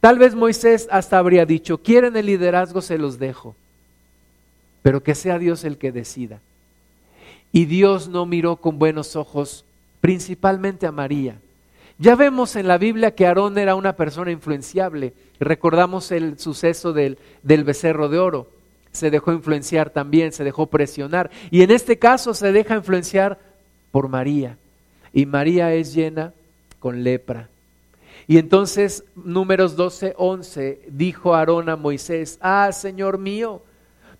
Tal 0.00 0.18
vez 0.18 0.36
Moisés 0.36 0.86
hasta 0.92 1.18
habría 1.18 1.44
dicho, 1.44 1.78
quieren 1.78 2.16
el 2.16 2.26
liderazgo, 2.26 2.80
se 2.80 2.98
los 2.98 3.18
dejo. 3.18 3.56
Pero 4.88 5.02
que 5.02 5.14
sea 5.14 5.38
Dios 5.38 5.64
el 5.64 5.76
que 5.76 5.92
decida. 5.92 6.40
Y 7.52 7.66
Dios 7.66 8.08
no 8.08 8.24
miró 8.24 8.56
con 8.56 8.78
buenos 8.78 9.16
ojos 9.16 9.66
principalmente 10.00 10.86
a 10.86 10.92
María. 10.92 11.36
Ya 11.98 12.16
vemos 12.16 12.56
en 12.56 12.66
la 12.66 12.78
Biblia 12.78 13.14
que 13.14 13.26
Aarón 13.26 13.58
era 13.58 13.74
una 13.74 13.96
persona 13.96 14.30
influenciable. 14.30 15.12
Recordamos 15.40 16.10
el 16.10 16.38
suceso 16.38 16.94
del, 16.94 17.18
del 17.42 17.64
becerro 17.64 18.08
de 18.08 18.18
oro. 18.18 18.48
Se 18.90 19.10
dejó 19.10 19.34
influenciar 19.34 19.90
también, 19.90 20.32
se 20.32 20.42
dejó 20.42 20.68
presionar. 20.68 21.30
Y 21.50 21.60
en 21.60 21.70
este 21.70 21.98
caso 21.98 22.32
se 22.32 22.50
deja 22.50 22.74
influenciar 22.74 23.38
por 23.90 24.08
María. 24.08 24.56
Y 25.12 25.26
María 25.26 25.74
es 25.74 25.92
llena 25.92 26.32
con 26.78 27.04
lepra. 27.04 27.50
Y 28.26 28.38
entonces, 28.38 29.04
números 29.14 29.76
12, 29.76 30.14
11, 30.16 30.80
dijo 30.88 31.34
Aarón 31.34 31.68
a 31.68 31.76
Moisés, 31.76 32.38
ah, 32.40 32.72
Señor 32.72 33.18
mío, 33.18 33.60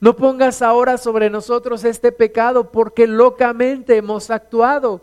no 0.01 0.15
pongas 0.15 0.63
ahora 0.63 0.97
sobre 0.97 1.29
nosotros 1.29 1.85
este 1.85 2.13
pecado 2.13 2.71
porque 2.71 3.07
locamente 3.07 3.97
hemos 3.97 4.31
actuado 4.31 5.01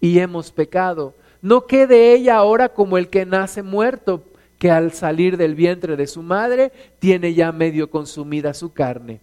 y 0.00 0.18
hemos 0.18 0.50
pecado. 0.50 1.14
No 1.42 1.66
quede 1.66 2.14
ella 2.14 2.36
ahora 2.36 2.70
como 2.70 2.96
el 2.96 3.08
que 3.08 3.26
nace 3.26 3.62
muerto, 3.62 4.22
que 4.58 4.70
al 4.70 4.92
salir 4.92 5.36
del 5.36 5.54
vientre 5.54 5.96
de 5.96 6.06
su 6.06 6.22
madre 6.22 6.72
tiene 6.98 7.34
ya 7.34 7.52
medio 7.52 7.90
consumida 7.90 8.54
su 8.54 8.72
carne. 8.72 9.20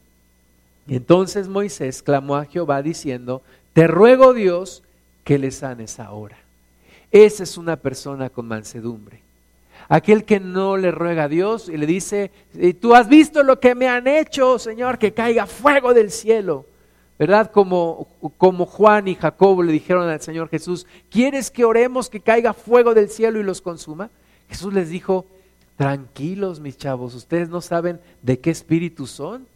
Y 0.87 0.95
entonces 0.95 1.47
Moisés 1.47 2.03
clamó 2.03 2.35
a 2.35 2.45
Jehová 2.45 2.81
diciendo, 2.83 3.41
te 3.73 3.87
ruego 3.87 4.33
Dios 4.33 4.83
que 5.23 5.39
le 5.39 5.49
sanes 5.49 5.99
ahora. 5.99 6.37
Esa 7.11 7.43
es 7.43 7.57
una 7.57 7.75
persona 7.77 8.29
con 8.29 8.47
mansedumbre. 8.47 9.24
Aquel 9.87 10.25
que 10.25 10.39
no 10.39 10.77
le 10.77 10.91
ruega 10.91 11.23
a 11.23 11.27
Dios 11.29 11.69
y 11.69 11.77
le 11.77 11.85
dice, 11.85 12.31
tú 12.81 12.95
has 12.95 13.07
visto 13.07 13.43
lo 13.43 13.59
que 13.59 13.75
me 13.75 13.87
han 13.87 14.07
hecho, 14.07 14.57
Señor, 14.57 14.97
que 14.97 15.13
caiga 15.13 15.45
fuego 15.45 15.93
del 15.93 16.11
cielo. 16.11 16.65
¿Verdad? 17.17 17.49
Como, 17.51 18.07
como 18.37 18.65
Juan 18.65 19.07
y 19.07 19.15
Jacobo 19.15 19.63
le 19.63 19.71
dijeron 19.71 20.09
al 20.09 20.19
Señor 20.19 20.49
Jesús, 20.49 20.85
¿quieres 21.09 21.49
que 21.49 21.63
oremos 21.63 22.09
que 22.09 22.19
caiga 22.19 22.53
fuego 22.53 22.93
del 22.93 23.09
cielo 23.09 23.39
y 23.39 23.43
los 23.43 23.61
consuma? 23.61 24.09
Jesús 24.49 24.73
les 24.73 24.89
dijo, 24.89 25.25
tranquilos 25.77 26.59
mis 26.59 26.77
chavos, 26.77 27.15
ustedes 27.15 27.47
no 27.47 27.61
saben 27.61 28.01
de 28.21 28.39
qué 28.39 28.49
espíritu 28.49 29.07
son. 29.07 29.47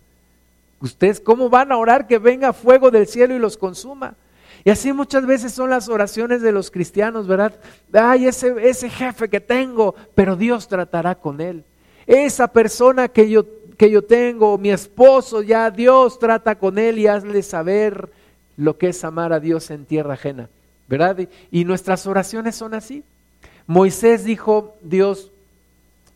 Ustedes, 0.79 1.19
¿cómo 1.19 1.49
van 1.49 1.73
a 1.73 1.77
orar 1.77 2.07
que 2.07 2.17
venga 2.17 2.53
fuego 2.53 2.91
del 2.91 3.07
cielo 3.07 3.35
y 3.35 3.39
los 3.39 3.57
consuma? 3.57 4.15
Y 4.63 4.69
así 4.69 4.91
muchas 4.93 5.25
veces 5.25 5.53
son 5.53 5.69
las 5.69 5.87
oraciones 5.87 6.41
de 6.41 6.51
los 6.51 6.69
cristianos, 6.69 7.27
¿verdad? 7.27 7.53
Ay, 7.93 8.27
ese, 8.27 8.55
ese 8.61 8.89
jefe 8.89 9.29
que 9.29 9.39
tengo, 9.39 9.95
pero 10.15 10.35
Dios 10.35 10.67
tratará 10.67 11.15
con 11.15 11.39
él. 11.41 11.63
Esa 12.05 12.47
persona 12.47 13.07
que 13.07 13.29
yo, 13.29 13.45
que 13.77 13.89
yo 13.89 14.01
tengo, 14.01 14.57
mi 14.57 14.71
esposo, 14.71 15.41
ya 15.41 15.71
Dios 15.71 16.19
trata 16.19 16.55
con 16.55 16.77
él 16.77 16.99
y 16.99 17.07
hazle 17.07 17.41
saber 17.41 18.09
lo 18.57 18.77
que 18.77 18.89
es 18.89 19.03
amar 19.03 19.31
a 19.31 19.39
Dios 19.39 19.71
en 19.71 19.85
tierra 19.85 20.15
ajena, 20.15 20.49
¿verdad? 20.87 21.17
Y, 21.19 21.61
y 21.61 21.65
nuestras 21.65 22.05
oraciones 22.05 22.55
son 22.55 22.73
así. 22.73 23.03
Moisés 23.67 24.25
dijo, 24.25 24.75
Dios, 24.81 25.31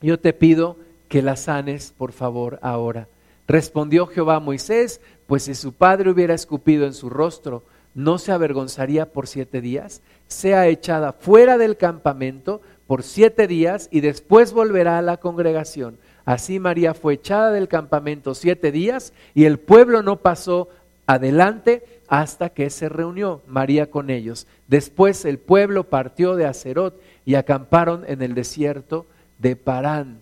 yo 0.02 0.20
te 0.20 0.34
pido 0.34 0.76
que 1.08 1.22
la 1.22 1.36
sanes, 1.36 1.94
por 1.98 2.12
favor, 2.12 2.60
ahora. 2.62 3.08
Respondió 3.48 4.08
Jehová 4.08 4.38
a 4.38 4.40
Moisés, 4.40 5.00
pues 5.28 5.44
si 5.44 5.56
su 5.56 5.72
padre 5.72 6.10
hubiera 6.10 6.34
escupido 6.34 6.86
en 6.86 6.94
su 6.94 7.10
rostro, 7.10 7.64
no 7.96 8.18
se 8.18 8.32
avergonzaría 8.32 9.12
por 9.12 9.28
siete 9.28 9.62
días, 9.62 10.02
sea 10.28 10.68
echada 10.68 11.14
fuera 11.14 11.58
del 11.58 11.78
campamento 11.78 12.62
por 12.88 13.04
siete 13.04 13.48
días 13.48 13.88
y 13.92 14.02
después 14.02 14.54
volverá 14.54 14.98
a 14.98 15.04
la 15.04 15.18
congregación. 15.18 15.98
Así 16.26 16.60
María 16.60 16.94
fue 16.94 17.16
echada 17.16 17.52
del 17.52 17.68
campamento 17.68 18.34
siete 18.34 18.72
días 18.72 19.14
y 19.34 19.46
el 19.46 19.60
pueblo 19.60 20.04
no 20.04 20.18
pasó 20.18 20.70
adelante 21.06 21.84
hasta 22.08 22.50
que 22.50 22.70
se 22.70 22.90
reunió 22.90 23.42
María 23.48 23.90
con 23.90 24.10
ellos. 24.10 24.48
Después 24.68 25.26
el 25.26 25.38
pueblo 25.38 25.86
partió 25.86 26.36
de 26.36 26.46
Acerot 26.46 27.00
y 27.26 27.36
acamparon 27.36 28.04
en 28.08 28.22
el 28.22 28.34
desierto 28.36 29.06
de 29.40 29.56
Parán. 29.56 30.22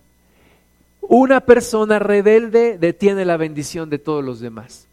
Una 1.01 1.41
persona 1.41 1.99
rebelde 1.99 2.77
detiene 2.77 3.25
la 3.25 3.37
bendición 3.37 3.89
de 3.89 3.99
todos 3.99 4.23
los 4.23 4.39
demás. 4.39 4.87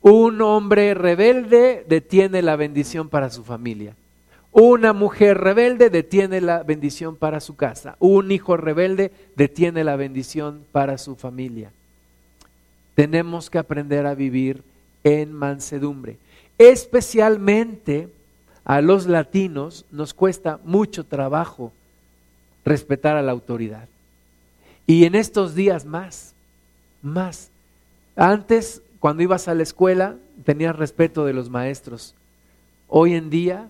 Un 0.00 0.40
hombre 0.42 0.94
rebelde 0.94 1.84
detiene 1.88 2.42
la 2.42 2.56
bendición 2.56 3.08
para 3.08 3.30
su 3.30 3.44
familia. 3.44 3.94
Una 4.52 4.92
mujer 4.92 5.38
rebelde 5.38 5.90
detiene 5.90 6.40
la 6.40 6.62
bendición 6.62 7.16
para 7.16 7.40
su 7.40 7.56
casa. 7.56 7.96
Un 7.98 8.32
hijo 8.32 8.56
rebelde 8.56 9.12
detiene 9.36 9.84
la 9.84 9.96
bendición 9.96 10.64
para 10.72 10.98
su 10.98 11.16
familia. 11.16 11.70
Tenemos 12.94 13.50
que 13.50 13.58
aprender 13.58 14.06
a 14.06 14.14
vivir 14.14 14.62
en 15.04 15.32
mansedumbre. 15.32 16.16
Especialmente 16.56 18.08
a 18.64 18.80
los 18.80 19.06
latinos 19.06 19.84
nos 19.90 20.14
cuesta 20.14 20.58
mucho 20.64 21.04
trabajo 21.04 21.72
respetar 22.64 23.16
a 23.16 23.22
la 23.22 23.32
autoridad. 23.32 23.88
Y 24.86 25.04
en 25.04 25.14
estos 25.14 25.54
días 25.54 25.84
más, 25.84 26.34
más. 27.02 27.50
Antes 28.16 28.82
cuando 29.00 29.22
ibas 29.22 29.48
a 29.48 29.54
la 29.54 29.62
escuela 29.62 30.16
tenías 30.44 30.76
respeto 30.76 31.24
de 31.24 31.32
los 31.32 31.50
maestros. 31.50 32.14
Hoy 32.88 33.14
en 33.14 33.30
día, 33.30 33.68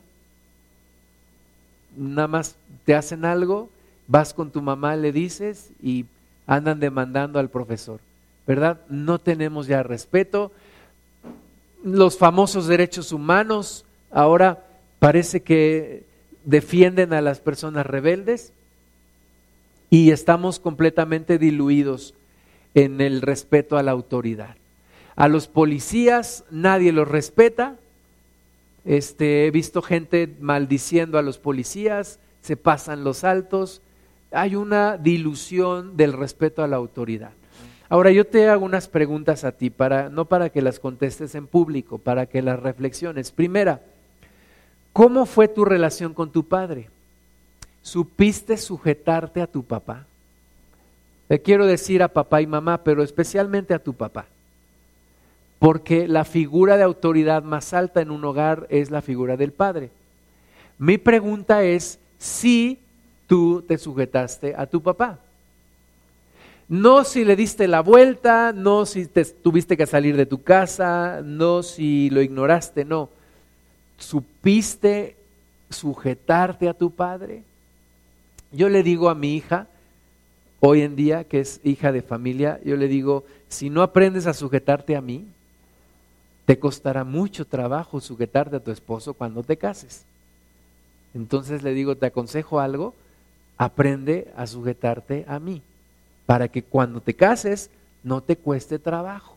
nada 1.97 2.29
más 2.29 2.57
te 2.85 2.95
hacen 2.95 3.25
algo, 3.25 3.69
vas 4.07 4.33
con 4.33 4.51
tu 4.51 4.63
mamá, 4.63 4.97
le 4.97 5.13
dices 5.13 5.71
y 5.83 6.07
andan 6.47 6.81
demandando 6.81 7.39
al 7.39 7.51
profesor. 7.51 8.01
¿Verdad? 8.47 8.81
No 8.89 9.19
tenemos 9.19 9.67
ya 9.67 9.83
respeto. 9.83 10.51
Los 11.85 12.17
famosos 12.17 12.67
derechos 12.67 13.13
humanos 13.13 13.85
ahora 14.11 14.65
parece 14.99 15.43
que 15.43 16.05
defienden 16.45 17.13
a 17.13 17.21
las 17.21 17.41
personas 17.41 17.85
rebeldes 17.85 18.53
y 19.91 20.11
estamos 20.11 20.59
completamente 20.59 21.39
diluidos 21.39 22.15
en 22.75 23.03
el 23.03 23.21
respeto 23.21 23.77
a 23.77 23.83
la 23.83 23.93
autoridad. 23.93 24.57
A 25.19 25.27
los 25.27 25.49
policías 25.49 26.45
nadie 26.51 26.93
los 26.93 27.09
respeta. 27.09 27.75
Este, 28.85 29.47
he 29.47 29.51
visto 29.51 29.83
gente 29.83 30.33
maldiciendo 30.41 31.19
a 31.19 31.23
los 31.23 31.39
policías, 31.39 32.21
se 32.41 32.57
pasan 32.57 33.03
los 33.03 33.25
altos. 33.25 33.83
Hay 34.31 34.55
una 34.55 34.97
dilución 34.97 35.97
del 35.97 36.13
respeto 36.13 36.63
a 36.63 36.69
la 36.69 36.77
autoridad. 36.77 37.33
Ahora 37.89 38.13
yo 38.13 38.27
te 38.27 38.49
hago 38.49 38.65
unas 38.65 38.87
preguntas 38.87 39.43
a 39.43 39.53
ti, 39.53 39.71
para, 39.71 40.09
no 40.09 40.27
para 40.27 40.51
que 40.51 40.63
las 40.63 40.79
contestes 40.79 41.35
en 41.35 41.47
público, 41.47 41.99
para 41.99 42.27
que 42.27 42.41
las 42.41 42.61
reflexiones. 42.61 43.33
Primera, 43.33 43.81
¿Cómo 44.99 45.27
fue 45.27 45.47
tu 45.47 45.65
relación 45.65 46.13
con 46.13 46.33
tu 46.33 46.43
padre? 46.43 46.91
¿Supiste 47.83 48.57
sujetarte 48.57 49.41
a 49.41 49.47
tu 49.47 49.63
papá? 49.63 50.07
Le 51.29 51.41
quiero 51.41 51.67
decir 51.67 52.03
a 52.03 52.09
papá 52.09 52.43
y 52.43 52.49
mamá, 52.49 52.83
pero 52.83 53.05
especialmente 53.05 53.73
a 53.75 53.79
tu 53.79 53.95
papá. 53.95 54.27
Porque 55.59 56.07
la 56.07 56.25
figura 56.25 56.77
de 56.77 56.85
autoridad 56.85 57.43
más 57.43 57.73
alta 57.73 58.01
en 58.01 58.11
un 58.11 58.25
hogar 58.25 58.67
es 58.71 58.91
la 58.91 59.03
figura 59.03 59.37
del 59.37 59.53
padre. 59.53 59.91
Mi 60.79 60.99
pregunta 60.99 61.65
es 61.65 61.99
si 62.19 62.79
tú 63.27 63.63
te 63.63 63.79
sujetaste 63.79 64.55
a 64.57 64.67
tu 64.67 64.83
papá. 64.83 65.19
No 66.69 67.03
si 67.05 67.25
le 67.25 67.35
diste 67.35 67.67
la 67.67 67.81
vuelta, 67.81 68.53
no 68.53 68.85
si 68.85 69.07
te 69.07 69.25
tuviste 69.25 69.77
que 69.77 69.87
salir 69.87 70.17
de 70.17 70.27
tu 70.27 70.43
casa, 70.43 71.23
no 71.25 71.63
si 71.63 72.11
lo 72.11 72.21
ignoraste, 72.21 72.85
no. 72.85 73.09
¿Supiste 73.97 75.17
sujetarte 75.71 76.69
a 76.69 76.75
tu 76.75 76.91
padre? 76.91 77.43
Yo 78.53 78.69
le 78.69 78.83
digo 78.83 79.09
a 79.09 79.15
mi 79.15 79.35
hija, 79.35 79.67
hoy 80.61 80.83
en 80.83 80.95
día, 80.95 81.25
que 81.25 81.41
es 81.41 81.61
hija 81.65 81.91
de 81.91 82.03
familia, 82.03 82.61
yo 82.65 82.77
le 82.77 82.87
digo, 82.87 83.25
si 83.49 83.71
no 83.71 83.83
aprendes 83.83 84.27
a 84.27 84.35
sujetarte 84.35 84.95
a 84.95 85.01
mí, 85.01 85.27
te 86.49 86.59
costará 86.59 87.05
mucho 87.05 87.47
trabajo 87.47 88.01
sujetarte 88.01 88.57
a 88.57 88.61
tu 88.61 88.71
esposo 88.71 89.13
cuando 89.13 89.43
te 89.43 89.59
cases. 89.59 90.07
Entonces 91.13 91.63
le 91.63 91.75
digo, 91.75 91.95
te 91.95 92.07
aconsejo 92.07 92.59
algo, 92.59 92.95
aprende 93.59 94.33
a 94.35 94.47
sujetarte 94.47 95.27
a 95.29 95.41
mí, 95.41 95.61
para 96.25 96.49
que 96.49 96.63
cuando 96.63 97.03
te 97.03 97.13
cases 97.13 97.69
no 98.03 98.23
te 98.23 98.35
cueste 98.35 98.79
trabajo. 98.79 99.37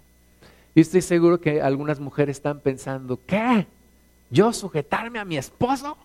Y 0.74 0.80
estoy 0.80 1.01
seguro 1.01 1.41
que 1.41 1.62
algunas 1.62 1.99
mujeres 1.99 2.38
están 2.38 2.62
pensando, 2.62 3.20
¿qué? 3.28 3.68
¿Yo 4.30 4.53
sujetarme 4.53 5.20
a 5.20 5.26
mi 5.26 5.36
esposo? 5.36 5.97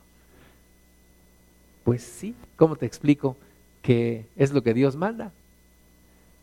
Pues 1.85 2.03
sí, 2.03 2.35
¿cómo 2.57 2.75
te 2.75 2.87
explico 2.87 3.37
que 3.81 4.27
es 4.35 4.51
lo 4.51 4.61
que 4.61 4.75
Dios 4.75 4.97
manda? 4.97 5.31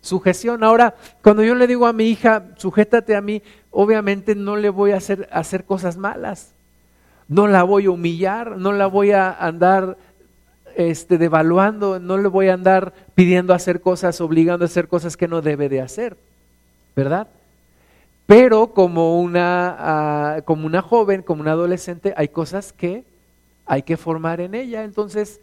Sujeción. 0.04 0.64
Ahora, 0.64 0.94
cuando 1.24 1.44
yo 1.44 1.56
le 1.56 1.66
digo 1.66 1.88
a 1.88 1.94
mi 1.94 2.06
hija, 2.06 2.44
sujétate 2.58 3.16
a 3.16 3.22
mí, 3.22 3.42
obviamente 3.72 4.36
no 4.36 4.56
le 4.56 4.70
voy 4.70 4.92
a 4.92 4.98
hacer, 4.98 5.28
hacer 5.32 5.66
cosas 5.66 5.98
malas 5.98 6.54
no 7.28 7.48
la 7.48 7.64
voy 7.64 7.86
a 7.86 7.92
humillar, 7.92 8.58
no 8.58 8.72
la 8.72 8.88
voy 8.88 9.12
a 9.12 9.32
andar 9.32 9.98
este, 10.76 11.18
devaluando, 11.18 12.00
no 12.00 12.18
le 12.18 12.28
voy 12.28 12.50
a 12.50 12.54
andar 12.54 12.94
pidiendo 13.16 13.54
hacer 13.54 13.82
cosas, 13.82 14.22
obligando 14.22 14.66
a 14.66 14.68
hacer 14.68 14.88
cosas 14.88 15.18
que 15.18 15.28
no 15.28 15.42
debe 15.42 15.70
de 15.70 15.82
hacer, 15.82 16.18
¿verdad? 16.96 17.28
Pero 18.26 18.74
como 18.74 19.20
una, 19.20 19.76
ah, 19.80 20.42
como 20.46 20.66
una 20.66 20.82
joven, 20.82 21.22
como 21.22 21.42
una 21.42 21.52
adolescente, 21.52 22.14
hay 22.16 22.30
cosas 22.30 22.74
que 22.74 23.04
hay 23.66 23.84
que 23.84 23.98
formar 23.98 24.42
en 24.42 24.56
ella, 24.56 24.84
entonces 24.84 25.40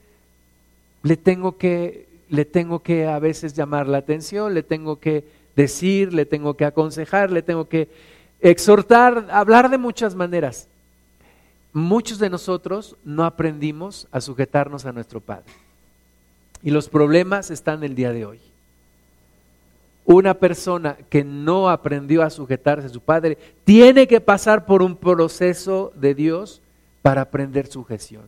le 1.02 1.16
tengo 1.16 1.56
que, 1.56 2.08
le 2.30 2.46
tengo 2.46 2.82
que 2.82 3.06
a 3.06 3.18
veces 3.18 3.52
llamar 3.52 3.86
la 3.86 3.98
atención, 3.98 4.54
le 4.54 4.62
tengo 4.62 4.98
que 4.98 5.24
decir, 5.54 6.14
le 6.14 6.24
tengo 6.24 6.54
que 6.54 6.64
aconsejar, 6.64 7.30
le 7.30 7.42
tengo 7.42 7.68
que 7.68 7.88
exhortar, 8.40 9.28
hablar 9.30 9.68
de 9.68 9.76
muchas 9.76 10.14
maneras 10.14 10.70
muchos 11.72 12.18
de 12.18 12.30
nosotros 12.30 12.96
no 13.04 13.24
aprendimos 13.24 14.08
a 14.10 14.20
sujetarnos 14.20 14.86
a 14.86 14.92
nuestro 14.92 15.20
Padre. 15.20 15.52
Y 16.62 16.70
los 16.70 16.88
problemas 16.88 17.50
están 17.50 17.84
el 17.84 17.94
día 17.94 18.12
de 18.12 18.26
hoy. 18.26 18.40
Una 20.04 20.34
persona 20.34 20.96
que 21.08 21.24
no 21.24 21.70
aprendió 21.70 22.22
a 22.22 22.30
sujetarse 22.30 22.86
a 22.86 22.90
su 22.90 23.00
Padre 23.00 23.38
tiene 23.64 24.08
que 24.08 24.20
pasar 24.20 24.66
por 24.66 24.82
un 24.82 24.96
proceso 24.96 25.92
de 25.94 26.14
Dios 26.14 26.60
para 27.02 27.22
aprender 27.22 27.66
sujeción, 27.66 28.24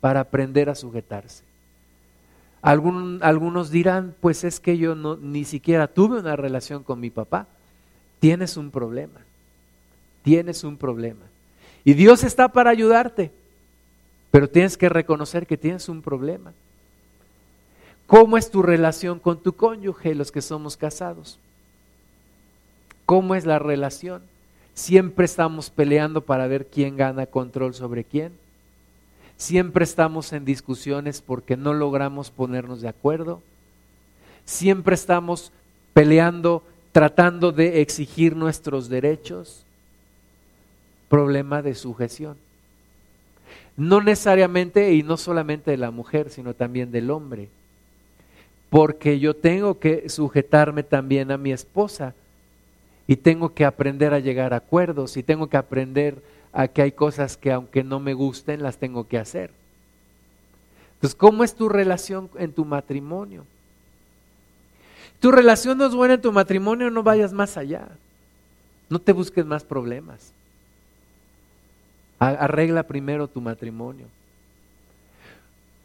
para 0.00 0.20
aprender 0.20 0.70
a 0.70 0.74
sujetarse. 0.74 1.42
Algunos 2.62 3.70
dirán, 3.70 4.14
pues 4.20 4.44
es 4.44 4.60
que 4.60 4.76
yo 4.76 4.94
no, 4.94 5.16
ni 5.16 5.44
siquiera 5.44 5.86
tuve 5.86 6.18
una 6.18 6.36
relación 6.36 6.82
con 6.82 7.00
mi 7.00 7.10
papá. 7.10 7.46
Tienes 8.18 8.56
un 8.56 8.70
problema, 8.70 9.20
tienes 10.22 10.62
un 10.62 10.76
problema. 10.76 11.24
Y 11.84 11.94
Dios 11.94 12.22
está 12.24 12.48
para 12.48 12.70
ayudarte, 12.70 13.30
pero 14.30 14.48
tienes 14.48 14.76
que 14.76 14.88
reconocer 14.88 15.46
que 15.46 15.56
tienes 15.56 15.88
un 15.88 16.02
problema. 16.02 16.52
¿Cómo 18.06 18.36
es 18.36 18.50
tu 18.50 18.62
relación 18.62 19.18
con 19.20 19.42
tu 19.42 19.54
cónyuge, 19.54 20.14
los 20.14 20.32
que 20.32 20.42
somos 20.42 20.76
casados? 20.76 21.38
¿Cómo 23.06 23.34
es 23.34 23.46
la 23.46 23.58
relación? 23.58 24.22
Siempre 24.74 25.24
estamos 25.24 25.70
peleando 25.70 26.20
para 26.20 26.46
ver 26.46 26.66
quién 26.66 26.96
gana 26.96 27.26
control 27.26 27.72
sobre 27.72 28.04
quién. 28.04 28.32
Siempre 29.40 29.84
estamos 29.84 30.34
en 30.34 30.44
discusiones 30.44 31.22
porque 31.22 31.56
no 31.56 31.72
logramos 31.72 32.30
ponernos 32.30 32.82
de 32.82 32.88
acuerdo. 32.88 33.40
Siempre 34.44 34.94
estamos 34.94 35.50
peleando 35.94 36.62
tratando 36.92 37.50
de 37.50 37.80
exigir 37.80 38.36
nuestros 38.36 38.90
derechos 38.90 39.64
problema 41.08 41.62
de 41.62 41.74
sujeción. 41.74 42.36
No 43.78 44.02
necesariamente 44.02 44.92
y 44.92 45.02
no 45.02 45.16
solamente 45.16 45.70
de 45.70 45.78
la 45.78 45.90
mujer, 45.90 46.28
sino 46.28 46.52
también 46.52 46.92
del 46.92 47.10
hombre. 47.10 47.48
Porque 48.68 49.20
yo 49.20 49.34
tengo 49.34 49.78
que 49.78 50.10
sujetarme 50.10 50.82
también 50.82 51.30
a 51.30 51.38
mi 51.38 51.50
esposa 51.50 52.12
y 53.06 53.16
tengo 53.16 53.54
que 53.54 53.64
aprender 53.64 54.12
a 54.12 54.18
llegar 54.18 54.52
a 54.52 54.58
acuerdos 54.58 55.16
y 55.16 55.22
tengo 55.22 55.48
que 55.48 55.56
aprender 55.56 56.20
a 56.52 56.68
que 56.68 56.82
hay 56.82 56.92
cosas 56.92 57.36
que 57.36 57.52
aunque 57.52 57.84
no 57.84 58.00
me 58.00 58.14
gusten, 58.14 58.62
las 58.62 58.78
tengo 58.78 59.06
que 59.06 59.18
hacer. 59.18 59.50
Entonces, 60.94 61.14
¿cómo 61.14 61.44
es 61.44 61.54
tu 61.54 61.68
relación 61.68 62.28
en 62.36 62.52
tu 62.52 62.64
matrimonio? 62.64 63.46
Tu 65.20 65.30
relación 65.30 65.78
no 65.78 65.86
es 65.86 65.94
buena 65.94 66.14
en 66.14 66.22
tu 66.22 66.32
matrimonio, 66.32 66.90
no 66.90 67.02
vayas 67.02 67.32
más 67.32 67.56
allá. 67.56 67.88
No 68.88 68.98
te 68.98 69.12
busques 69.12 69.46
más 69.46 69.64
problemas. 69.64 70.32
Arregla 72.18 72.82
primero 72.82 73.28
tu 73.28 73.40
matrimonio. 73.40 74.06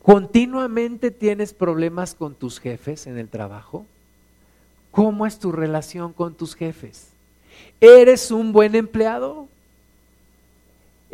¿Continuamente 0.01 1.11
tienes 1.11 1.53
problemas 1.53 2.13
con 2.13 2.35
tus 2.35 2.59
jefes 2.59 3.07
en 3.07 3.17
el 3.17 3.29
trabajo? 3.29 3.85
¿Cómo 4.91 5.25
es 5.25 5.39
tu 5.39 5.51
relación 5.51 6.13
con 6.13 6.35
tus 6.35 6.55
jefes? 6.55 7.09
¿Eres 7.79 8.31
un 8.31 8.51
buen 8.51 8.75
empleado? 8.75 9.47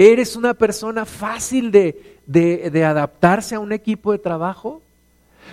¿Eres 0.01 0.35
una 0.35 0.55
persona 0.55 1.05
fácil 1.05 1.69
de, 1.69 2.17
de, 2.25 2.85
adaptarse 2.85 3.53
a 3.53 3.59
un 3.59 3.71
equipo 3.71 4.11
de 4.11 4.17
trabajo? 4.17 4.81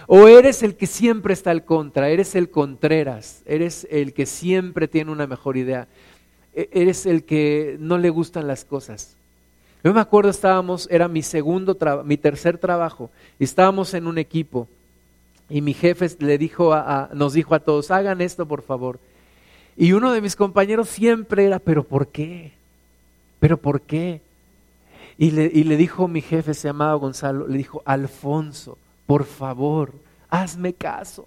¿O 0.06 0.26
eres 0.26 0.62
el 0.62 0.74
que 0.74 0.86
siempre 0.86 1.34
está 1.34 1.50
al 1.50 1.66
contra? 1.66 2.08
¿Eres 2.08 2.34
el 2.34 2.48
contreras? 2.48 3.42
¿Eres 3.44 3.86
el 3.90 4.14
que 4.14 4.24
siempre 4.24 4.88
tiene 4.88 5.10
una 5.10 5.26
mejor 5.26 5.58
idea? 5.58 5.86
¿E-, 6.54 6.70
¿Eres 6.72 7.04
el 7.04 7.24
que 7.24 7.76
no 7.78 7.98
le 7.98 8.08
gustan 8.08 8.46
las 8.46 8.64
cosas? 8.64 9.16
Yo 9.84 9.92
me 9.92 10.00
acuerdo, 10.00 10.30
estábamos, 10.30 10.88
era 10.90 11.08
mi 11.08 11.20
segundo, 11.20 11.76
mi 12.06 12.16
tercer 12.16 12.56
trabajo, 12.56 13.10
y 13.38 13.44
estábamos 13.44 13.92
en 13.92 14.06
un 14.06 14.16
equipo, 14.16 14.66
y 15.50 15.60
mi 15.60 15.74
jefe 15.74 16.08
le 16.20 16.38
dijo 16.38 16.72
a, 16.72 17.10
nos 17.12 17.34
dijo 17.34 17.54
a 17.54 17.60
todos, 17.60 17.90
hagan 17.90 18.22
esto 18.22 18.48
por 18.48 18.62
favor. 18.62 18.98
Y 19.76 19.92
uno 19.92 20.10
de 20.10 20.22
mis 20.22 20.36
compañeros 20.36 20.88
siempre 20.88 21.44
era, 21.44 21.58
pero 21.58 21.84
¿por 21.84 22.08
qué? 22.08 22.52
¿Pero 23.40 23.58
por 23.58 23.82
qué? 23.82 24.22
Y 25.18 25.32
le, 25.32 25.50
y 25.52 25.64
le 25.64 25.76
dijo 25.76 26.06
mi 26.06 26.22
jefe, 26.22 26.54
se 26.54 26.68
llamaba 26.68 26.94
Gonzalo, 26.94 27.48
le 27.48 27.58
dijo, 27.58 27.82
Alfonso, 27.84 28.78
por 29.04 29.24
favor, 29.24 29.92
hazme 30.30 30.72
caso. 30.72 31.26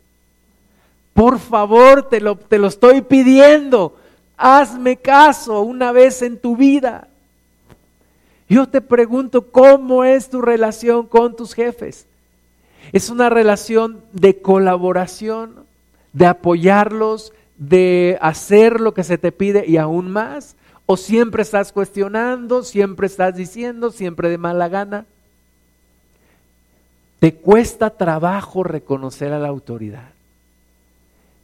Por 1.13 1.39
favor, 1.39 2.07
te 2.07 2.21
lo, 2.21 2.37
te 2.37 2.57
lo 2.57 2.67
estoy 2.67 3.01
pidiendo. 3.01 3.97
Hazme 4.37 4.95
caso 4.95 5.61
una 5.61 5.91
vez 5.91 6.21
en 6.21 6.39
tu 6.39 6.55
vida. 6.55 7.09
Yo 8.47 8.67
te 8.67 8.81
pregunto, 8.81 9.51
¿cómo 9.51 10.03
es 10.03 10.29
tu 10.29 10.41
relación 10.41 11.05
con 11.05 11.35
tus 11.35 11.53
jefes? 11.53 12.05
¿Es 12.91 13.09
una 13.09 13.29
relación 13.29 14.01
de 14.13 14.41
colaboración, 14.41 15.65
de 16.13 16.25
apoyarlos, 16.25 17.33
de 17.57 18.17
hacer 18.21 18.81
lo 18.81 18.93
que 18.93 19.03
se 19.03 19.17
te 19.17 19.31
pide 19.31 19.65
y 19.67 19.77
aún 19.77 20.11
más? 20.11 20.55
¿O 20.91 20.97
siempre 20.97 21.43
estás 21.43 21.71
cuestionando, 21.71 22.63
siempre 22.63 23.07
estás 23.07 23.33
diciendo, 23.33 23.91
siempre 23.91 24.29
de 24.29 24.37
mala 24.37 24.67
gana? 24.67 25.05
¿Te 27.19 27.33
cuesta 27.35 27.91
trabajo 27.91 28.63
reconocer 28.63 29.31
a 29.31 29.39
la 29.39 29.47
autoridad? 29.47 30.09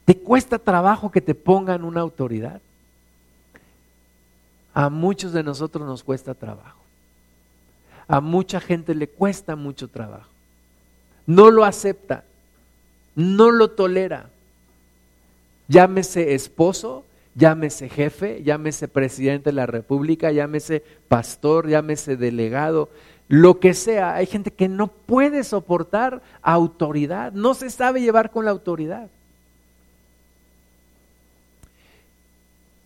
¿Te 0.04 0.18
cuesta 0.18 0.58
trabajo 0.58 1.10
que 1.10 1.22
te 1.22 1.34
pongan 1.34 1.84
una 1.84 2.02
autoridad? 2.02 2.60
A 4.74 4.90
muchos 4.90 5.32
de 5.32 5.42
nosotros 5.42 5.86
nos 5.86 6.04
cuesta 6.04 6.34
trabajo 6.34 6.78
a 8.08 8.20
mucha 8.20 8.58
gente 8.58 8.94
le 8.94 9.06
cuesta 9.06 9.54
mucho 9.54 9.88
trabajo. 9.88 10.30
No 11.26 11.50
lo 11.50 11.64
acepta, 11.64 12.24
no 13.14 13.50
lo 13.50 13.70
tolera. 13.70 14.30
Llámese 15.68 16.34
esposo, 16.34 17.04
llámese 17.38 17.88
jefe, 17.88 18.42
llámese 18.42 18.88
presidente 18.88 19.50
de 19.50 19.54
la 19.54 19.66
República, 19.66 20.32
llámese 20.32 20.82
pastor, 21.06 21.68
llámese 21.68 22.16
delegado, 22.16 22.88
lo 23.28 23.60
que 23.60 23.74
sea. 23.74 24.16
Hay 24.16 24.26
gente 24.26 24.50
que 24.50 24.68
no 24.68 24.88
puede 24.88 25.44
soportar 25.44 26.20
autoridad, 26.42 27.32
no 27.32 27.54
se 27.54 27.70
sabe 27.70 28.02
llevar 28.02 28.32
con 28.32 28.44
la 28.44 28.50
autoridad. 28.50 29.08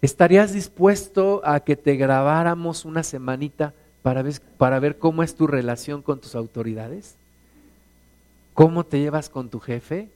¿Estarías 0.03 0.53
dispuesto 0.53 1.41
a 1.45 1.61
que 1.61 1.77
te 1.77 1.97
grabáramos 1.97 2.85
una 2.85 3.05
semanita 3.05 3.73
para 4.03 4.23
ver, 4.23 4.35
para 4.59 4.81
ver 4.81 4.99
cómo 4.99 5.23
es 5.23 5.35
tu 5.35 5.47
relación 5.47 6.03
con 6.03 6.21
tus 6.21 6.35
autoridades? 6.35 7.15
¿Cómo 8.53 8.85
te 8.85 8.99
llevas 8.99 9.31
con 9.31 9.49
tu 9.49 9.61
jefe? 9.61 10.11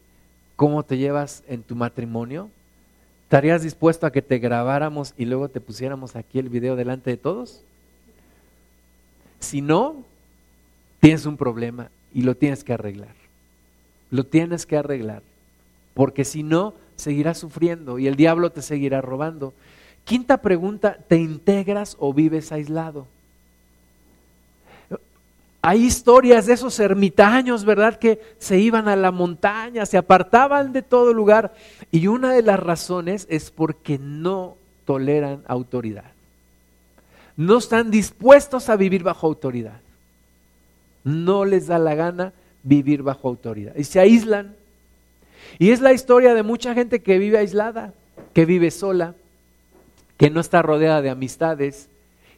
¿Cómo 0.57 0.83
te 0.83 0.99
llevas 0.99 1.43
en 1.47 1.63
tu 1.63 1.75
matrimonio? 1.75 2.51
¿Estarías 3.27 3.65
dispuesto 3.65 4.07
a 4.07 4.13
que 4.13 4.23
te 4.23 4.39
grabáramos 4.39 5.13
y 5.17 5.25
luego 5.25 5.49
te 5.49 5.61
pusiéramos 5.61 6.15
aquí 6.15 6.39
el 6.39 6.49
video 6.49 6.77
delante 6.77 7.11
de 7.11 7.17
todos? 7.17 7.65
Si 9.41 9.61
no, 9.63 9.97
tienes 11.01 11.27
un 11.27 11.37
problema 11.37 11.91
y 12.15 12.23
lo 12.23 12.37
tienes 12.37 12.63
que 12.63 12.73
arreglar. 12.73 13.17
Lo 14.13 14.23
tienes 14.23 14.65
que 14.65 14.77
arreglar. 14.77 15.25
Porque 15.93 16.25
si 16.25 16.45
no, 16.45 16.75
seguirás 16.95 17.39
sufriendo 17.39 17.99
y 17.99 18.07
el 18.07 18.15
diablo 18.15 18.53
te 18.53 18.63
seguirá 18.63 19.01
robando. 19.01 19.55
Quinta 20.05 20.41
pregunta, 20.41 20.97
¿te 21.09 21.17
integras 21.17 21.97
o 21.99 22.15
vives 22.15 22.53
aislado? 22.53 23.09
Hay 25.69 25.85
historias 25.85 26.47
de 26.47 26.53
esos 26.53 26.79
ermitaños, 26.79 27.65
¿verdad? 27.65 27.99
Que 27.99 28.21
se 28.39 28.57
iban 28.57 28.87
a 28.87 28.95
la 28.95 29.11
montaña, 29.11 29.85
se 29.85 29.99
apartaban 29.99 30.73
de 30.73 30.81
todo 30.81 31.13
lugar. 31.13 31.55
Y 31.91 32.07
una 32.07 32.33
de 32.33 32.43
las 32.43 32.61
razones 32.61 33.27
es 33.29 33.51
porque 33.51 33.99
no 33.99 34.59
toleran 34.85 35.43
autoridad. 35.49 36.05
No 37.37 37.59
están 37.59 37.91
dispuestos 37.91 38.69
a 38.69 38.77
vivir 38.77 39.03
bajo 39.03 39.27
autoridad. 39.27 39.81
No 41.03 41.45
les 41.45 41.67
da 41.67 41.81
la 41.81 41.97
gana 41.97 42.33
vivir 42.63 43.03
bajo 43.03 43.27
autoridad. 43.27 43.75
Y 43.75 43.83
se 43.83 43.99
aíslan. 43.99 44.55
Y 45.59 45.73
es 45.73 45.81
la 45.81 45.93
historia 45.93 46.35
de 46.35 46.45
mucha 46.45 46.75
gente 46.75 47.03
que 47.03 47.19
vive 47.19 47.39
aislada, 47.39 47.93
que 48.35 48.45
vive 48.45 48.71
sola, 48.71 49.17
que 50.17 50.31
no 50.31 50.39
está 50.39 50.63
rodeada 50.63 51.03
de 51.03 51.11
amistades, 51.11 51.89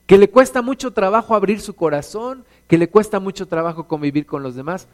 que 0.07 0.17
le 0.17 0.31
cuesta 0.31 0.63
mucho 0.63 0.95
trabajo 0.95 1.35
abrir 1.35 1.61
su 1.61 1.75
corazón, 1.75 2.47
que 2.69 2.79
le 2.79 2.89
cuesta 2.89 3.19
mucho 3.19 3.47
trabajo 3.47 3.89
convivir 3.89 4.27
con 4.27 4.43
los 4.43 4.55
demás, 4.55 4.87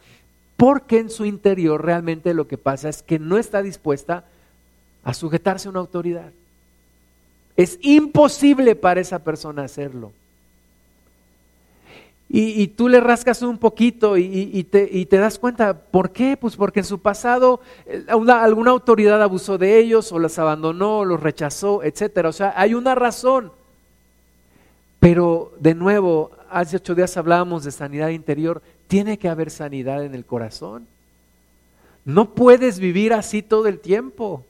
porque 0.56 0.98
en 0.98 1.10
su 1.10 1.24
interior 1.24 1.84
realmente 1.84 2.32
lo 2.32 2.46
que 2.46 2.56
pasa 2.56 2.88
es 2.88 3.02
que 3.02 3.18
no 3.18 3.36
está 3.36 3.62
dispuesta 3.62 4.24
a 5.02 5.12
sujetarse 5.12 5.68
a 5.68 5.72
una 5.72 5.80
autoridad. 5.80 6.30
Es 7.56 7.78
imposible 7.82 8.74
para 8.74 9.00
esa 9.00 9.18
persona 9.18 9.64
hacerlo. 9.64 10.12
Y, 12.36 12.66
tú 12.68 12.88
le 12.88 12.98
rascas 12.98 13.42
un 13.42 13.58
poquito 13.58 14.16
y, 14.16 14.64
te, 14.64 15.06
das 15.18 15.38
cuenta, 15.38 15.78
¿por 15.78 16.10
qué? 16.10 16.36
Pues 16.36 16.56
porque 16.56 16.80
en 16.80 16.86
su 16.86 16.98
pasado 16.98 17.60
eh, 17.86 18.06
alguna 18.08 18.72
autoridad 18.72 19.22
abusó 19.22 19.56
de 19.56 19.78
ellos 19.78 20.10
o 20.10 20.18
los 20.18 20.36
abandonó, 20.40 21.00
o 21.00 21.04
los 21.04 21.22
rechazó, 21.22 21.84
etc. 21.84 22.24
O 22.24 22.32
sea, 22.32 22.52
hay 22.56 22.74
una 22.74 22.96
razón. 22.96 23.52
Pero 24.98 25.52
de 25.60 25.76
nuevo, 25.76 26.32
hace 26.54 26.76
ocho 26.76 26.94
días 26.94 27.16
hablábamos 27.16 27.64
de 27.64 27.72
sanidad 27.72 28.10
interior, 28.10 28.62
tiene 28.86 29.18
que 29.18 29.28
haber 29.28 29.50
sanidad 29.50 30.04
en 30.04 30.14
el 30.14 30.24
corazón. 30.24 30.86
No 32.04 32.34
puedes 32.34 32.78
vivir 32.78 33.12
así 33.12 33.42
todo 33.42 33.66
el 33.66 33.80
tiempo. 33.80 34.44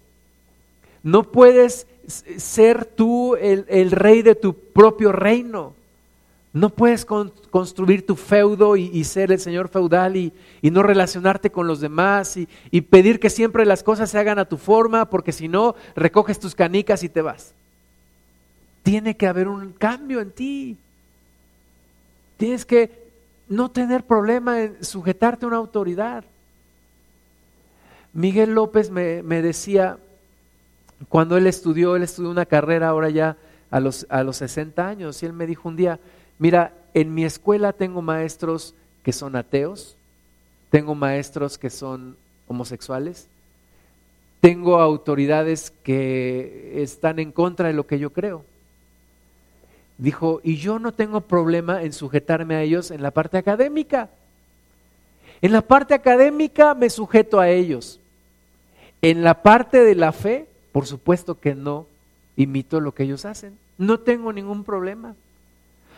No 1.03 1.31
puedes 1.31 1.87
ser 2.07 2.85
tú 2.85 3.37
el, 3.37 3.91
rey 3.91 4.23
de 4.23 4.35
tu 4.35 4.55
propio 4.55 5.13
reino. 5.13 5.75
No 6.53 6.71
puedes 6.71 7.05
construir 7.05 8.07
tu 8.07 8.17
feudo 8.17 8.77
y, 8.77 9.03
ser 9.05 9.33
el 9.33 9.41
señor 9.41 9.69
feudal 9.69 10.17
y, 10.17 10.33
no 10.63 10.83
relacionarte 10.83 11.51
con 11.51 11.67
los 11.67 11.81
demás 11.81 12.37
y, 12.37 12.81
pedir 12.83 13.19
que 13.19 13.31
siempre 13.31 13.65
las 13.65 13.83
cosas 13.83 14.11
se 14.11 14.19
hagan 14.19 14.39
a 14.39 14.49
tu 14.49 14.57
forma, 14.57 15.09
porque 15.09 15.33
si 15.33 15.49
no, 15.49 15.75
recoges 15.97 16.39
tus 16.39 16.55
canicas 16.55 17.03
y 17.03 17.09
te 17.09 17.23
vas. 17.23 17.55
Tiene 18.83 19.17
que 19.17 19.27
haber 19.27 19.49
un 19.49 19.73
cambio 19.73 20.21
en 20.21 20.31
ti. 20.31 20.77
Tienes 22.37 22.65
que 22.65 23.05
no 23.49 23.71
tener 23.71 24.05
problema 24.05 24.63
en 24.63 24.85
sujetarte 24.85 25.45
a 25.45 25.49
una 25.49 25.57
autoridad. 25.59 26.25
Miguel 28.13 28.55
López 28.55 28.91
me, 28.91 29.23
decía, 29.23 29.99
cuando 31.09 31.37
él 31.37 31.47
estudió, 31.47 31.97
él 31.97 32.03
estudió 32.03 32.31
una 32.31 32.47
carrera 32.47 32.89
ahora 32.89 33.11
ya 33.11 33.37
a 33.71 33.81
los, 33.81 34.07
a 34.09 34.23
los 34.23 34.37
60 34.37 34.87
años, 34.87 35.23
y 35.23 35.27
él 35.27 35.33
me 35.33 35.47
dijo 35.47 35.69
un 35.69 35.77
día, 35.77 35.99
mira, 36.39 36.73
en 36.95 37.13
mi 37.13 37.25
escuela 37.25 37.73
tengo 37.73 38.03
maestros 38.03 38.75
que 39.03 39.13
son 39.13 39.35
ateos, 39.35 39.97
tengo 40.71 40.95
maestros 40.95 41.59
que 41.59 41.71
son 41.71 42.17
homosexuales, 42.47 43.29
tengo 44.41 44.81
autoridades 44.81 45.73
que 45.83 46.83
están 46.83 47.19
en 47.19 47.33
contra 47.33 47.69
de 47.69 47.75
lo 47.75 47.87
que 47.87 47.99
yo 47.99 48.13
creo. 48.13 48.45
Dijo, 49.97 50.41
y 50.43 50.57
yo 50.57 50.79
no 50.79 50.93
tengo 50.93 51.21
problema 51.21 51.83
en 51.83 51.93
sujetarme 51.93 52.57
a 52.57 52.63
ellos 52.63 52.91
en 52.91 53.03
la 53.03 53.13
parte 53.13 53.39
académica. 53.39 54.11
En 55.41 55.53
la 55.53 55.61
parte 55.61 55.95
académica 55.95 56.75
me 56.75 56.91
sujeto 56.91 57.39
a 57.39 57.49
ellos. 57.49 58.01
En 59.03 59.23
la 59.23 59.43
parte 59.43 59.85
de 59.85 59.95
la 59.95 60.13
fe, 60.13 60.49
por 60.73 60.87
supuesto 60.87 61.39
que 61.39 61.55
no 61.55 61.87
imito 62.37 62.81
lo 62.81 62.93
que 62.93 63.05
ellos 63.05 63.25
hacen. 63.25 63.57
No 63.79 64.01
tengo 64.01 64.33
ningún 64.33 64.65
problema. 64.65 65.15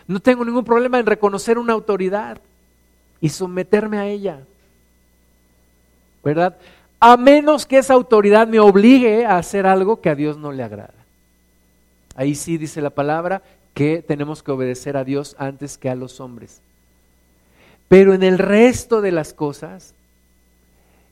No 0.07 0.21
tengo 0.21 0.45
ningún 0.45 0.65
problema 0.65 0.99
en 0.99 1.07
reconocer 1.07 1.59
una 1.59 1.73
autoridad 1.73 2.41
y 3.21 3.29
someterme 3.31 3.99
a 3.99 4.07
ella. 4.07 4.41
¿Verdad? 6.23 6.57
A 7.01 7.17
menos 7.17 7.67
que 7.67 7.79
esa 7.79 7.95
autoridad 7.95 8.47
me 8.47 8.61
obligue 8.61 9.25
a 9.25 9.39
hacer 9.39 9.67
algo 9.67 10.01
que 10.01 10.11
a 10.11 10.15
Dios 10.15 10.37
no 10.37 10.53
le 10.53 10.63
agrada. 10.63 10.95
Ahí 12.15 12.35
sí 12.35 12.57
dice 12.57 12.81
la 12.81 12.91
palabra 12.91 13.43
que 13.77 14.01
tenemos 14.01 14.43
que 14.43 14.53
obedecer 14.53 14.97
a 14.97 15.05
Dios 15.05 15.37
antes 15.39 15.77
que 15.77 15.91
a 15.91 15.95
los 15.95 16.19
hombres. 16.19 16.63
Pero 17.89 18.15
en 18.15 18.23
el 18.23 18.39
resto 18.39 19.03
de 19.03 19.13
las 19.13 19.35
cosas, 19.35 19.93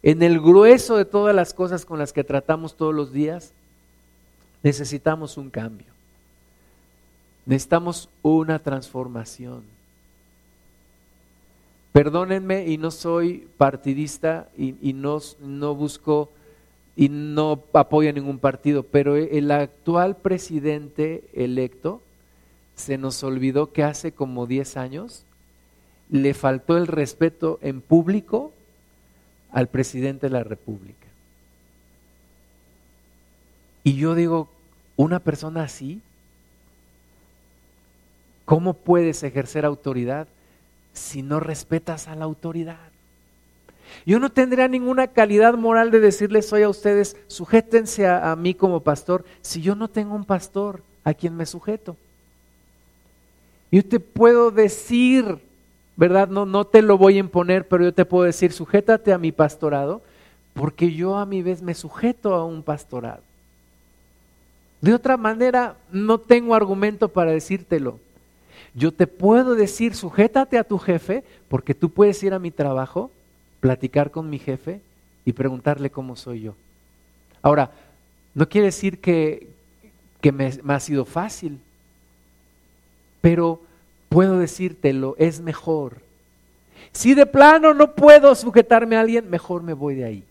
en 0.03 0.23
el 0.23 0.41
grueso 0.41 0.97
de 0.97 1.05
todas 1.05 1.37
las 1.37 1.53
cosas 1.53 1.85
con 1.85 1.99
las 1.99 2.15
que 2.15 2.25
tratamos 2.25 2.75
todos 2.75 2.95
los 2.95 3.13
días, 3.13 3.53
necesitamos 4.63 5.37
un 5.37 5.51
cambio. 5.51 5.89
Necesitamos 7.45 8.09
una 8.23 8.59
transformación. 8.61 9.65
Perdónenme 11.93 12.67
y 12.67 12.79
no 12.79 12.91
soy 12.91 13.47
partidista 13.59 14.49
y, 14.57 14.95
no, 14.95 15.19
no 15.39 15.75
busco 15.75 16.31
y 16.97 17.11
no 17.11 17.63
apoyo 17.75 18.09
a 18.09 18.13
ningún 18.15 18.39
partido, 18.39 18.85
pero 18.85 19.17
el 19.17 19.51
actual 19.51 20.17
presidente 20.17 21.25
electo 21.35 22.01
se 22.75 22.99
nos 22.99 23.23
olvidó 23.23 23.73
que 23.73 23.85
hace 23.85 24.13
como 24.13 24.47
10 24.47 24.77
años 24.77 25.25
le 26.11 26.35
faltó 26.35 26.77
el 26.77 26.87
respeto 26.87 27.59
en 27.63 27.81
público 27.81 28.53
al 29.51 29.69
presidente 29.69 30.27
de 30.27 30.33
la 30.33 30.45
República. 30.45 31.07
Y 33.85 33.97
yo 33.97 34.15
digo, 34.15 34.49
una 34.97 35.21
persona 35.21 35.65
así, 35.65 36.01
¿cómo 38.45 38.75
puedes 38.75 39.23
ejercer 39.23 39.65
autoridad 39.65 40.27
si 40.93 41.23
no 41.23 41.41
respetas 41.41 42.09
a 42.09 42.17
la 42.17 42.25
autoridad? 42.25 42.79
Yo 44.07 44.19
no 44.19 44.31
tendría 44.31 44.67
ninguna 44.67 45.09
calidad 45.09 45.55
moral 45.55 45.91
de 45.91 46.01
decirles 46.01 46.53
hoy 46.53 46.63
a 46.63 46.69
ustedes, 46.69 47.17
sujétense 47.29 48.07
a, 48.07 48.33
a 48.33 48.37
mí 48.37 48.55
como 48.55 48.81
pastor, 48.81 49.25
si 49.43 49.61
yo 49.61 49.75
no 49.75 49.89
tengo 49.89 50.15
un 50.15 50.25
pastor 50.25 50.83
a 51.05 51.15
quien 51.15 51.37
me 51.37 51.47
sujeto. 51.47 51.97
Yo 53.75 53.85
te 53.85 53.99
puedo 53.99 54.53
decir, 54.53 55.41
¿verdad? 55.97 56.29
No, 56.29 56.47
no 56.47 56.65
te 56.65 56.81
lo 56.81 56.97
voy 56.97 57.17
a 57.17 57.19
imponer, 57.19 57.67
pero 57.67 57.83
yo 57.83 57.93
te 57.93 58.05
puedo 58.05 58.23
decir, 58.23 58.53
sujétate 58.53 59.13
a 59.13 59.19
mi 59.19 59.33
pastorado, 59.33 60.01
porque 60.53 60.93
yo 60.93 61.17
a 61.17 61.27
mi 61.27 61.43
vez 61.43 61.61
me 61.61 61.75
sujeto 61.75 62.37
a 62.37 62.45
un 62.45 62.63
pastorado. 62.63 63.21
De 64.81 64.95
otra 64.95 65.17
manera, 65.17 65.77
no 65.91 66.19
tengo 66.19 66.55
argumento 66.55 67.09
para 67.09 67.33
decírtelo. 67.33 67.99
Yo 68.75 68.93
te 68.93 69.09
puedo 69.09 69.57
decir, 69.57 69.97
sujétate 69.97 70.57
a 70.57 70.63
tu 70.63 70.79
jefe, 70.79 71.25
porque 71.49 71.75
tú 71.75 71.91
puedes 71.91 72.23
ir 72.23 72.33
a 72.33 72.39
mi 72.39 72.53
trabajo, 72.53 73.11
platicar 73.59 74.13
con 74.13 74.31
mi 74.31 74.39
jefe 74.39 74.83
y 75.25 75.33
preguntarle 75.33 75.91
cómo 75.91 76.15
soy 76.15 76.43
yo. 76.43 76.55
Ahora, 77.43 77.73
no 78.35 78.49
quiere 78.49 78.67
decir 78.67 79.01
que, 79.01 79.49
me 80.23 80.75
ha 80.75 80.79
sido 80.79 81.05
fácil 81.05 81.59
pero 83.25 83.59
puedo 84.11 84.39
decírtelo, 84.39 85.15
es 85.17 85.41
mejor. 85.41 86.03
Si 86.93 87.15
de 87.15 87.25
plano 87.25 87.73
no 87.73 87.95
puedo 87.95 88.35
sujetarme 88.35 88.97
a 88.97 89.01
alguien, 89.01 89.31
mejor 89.31 89.63
me 89.63 89.73
voy 89.73 89.95
de 89.95 90.05
ahí. 90.05 90.25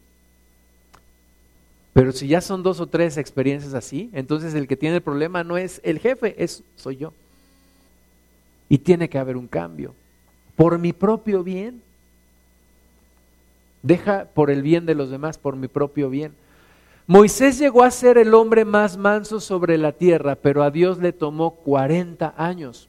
Pero 1.94 2.12
si 2.12 2.28
ya 2.28 2.40
son 2.40 2.62
dos 2.62 2.80
o 2.80 2.86
tres 2.86 3.18
experiencias 3.18 3.74
así, 3.74 4.12
entonces 4.14 4.54
el 4.54 4.68
que 4.68 4.78
tiene 4.78 4.98
el 4.98 5.02
problema 5.02 5.44
no 5.44 5.58
es 5.58 5.82
el 5.84 5.98
jefe, 5.98 6.36
es 6.38 6.62
soy 6.76 6.98
yo. 6.98 7.14
Y 8.70 8.78
tiene 8.78 9.10
que 9.10 9.18
haber 9.18 9.38
un 9.38 9.48
cambio. 9.48 9.96
Por 10.56 10.78
mi 10.78 10.94
propio 10.94 11.44
bien. 11.44 11.82
Deja 13.82 14.26
por 14.26 14.52
el 14.52 14.62
bien 14.62 14.86
de 14.86 14.94
los 14.94 15.10
demás, 15.10 15.40
por 15.40 15.56
mi 15.56 15.68
propio 15.68 16.12
bien. 16.12 16.36
Moisés 17.06 17.60
llegó 17.60 17.84
a 17.84 17.92
ser 17.92 18.18
el 18.18 18.34
hombre 18.34 18.64
más 18.64 18.98
manso 18.98 19.40
sobre 19.40 19.78
la 19.78 19.92
tierra, 19.92 20.36
pero 20.36 20.64
a 20.64 20.72
Dios 20.72 21.00
le 21.00 21.12
tomó 21.12 21.52
40 21.52 22.34
años. 22.38 22.88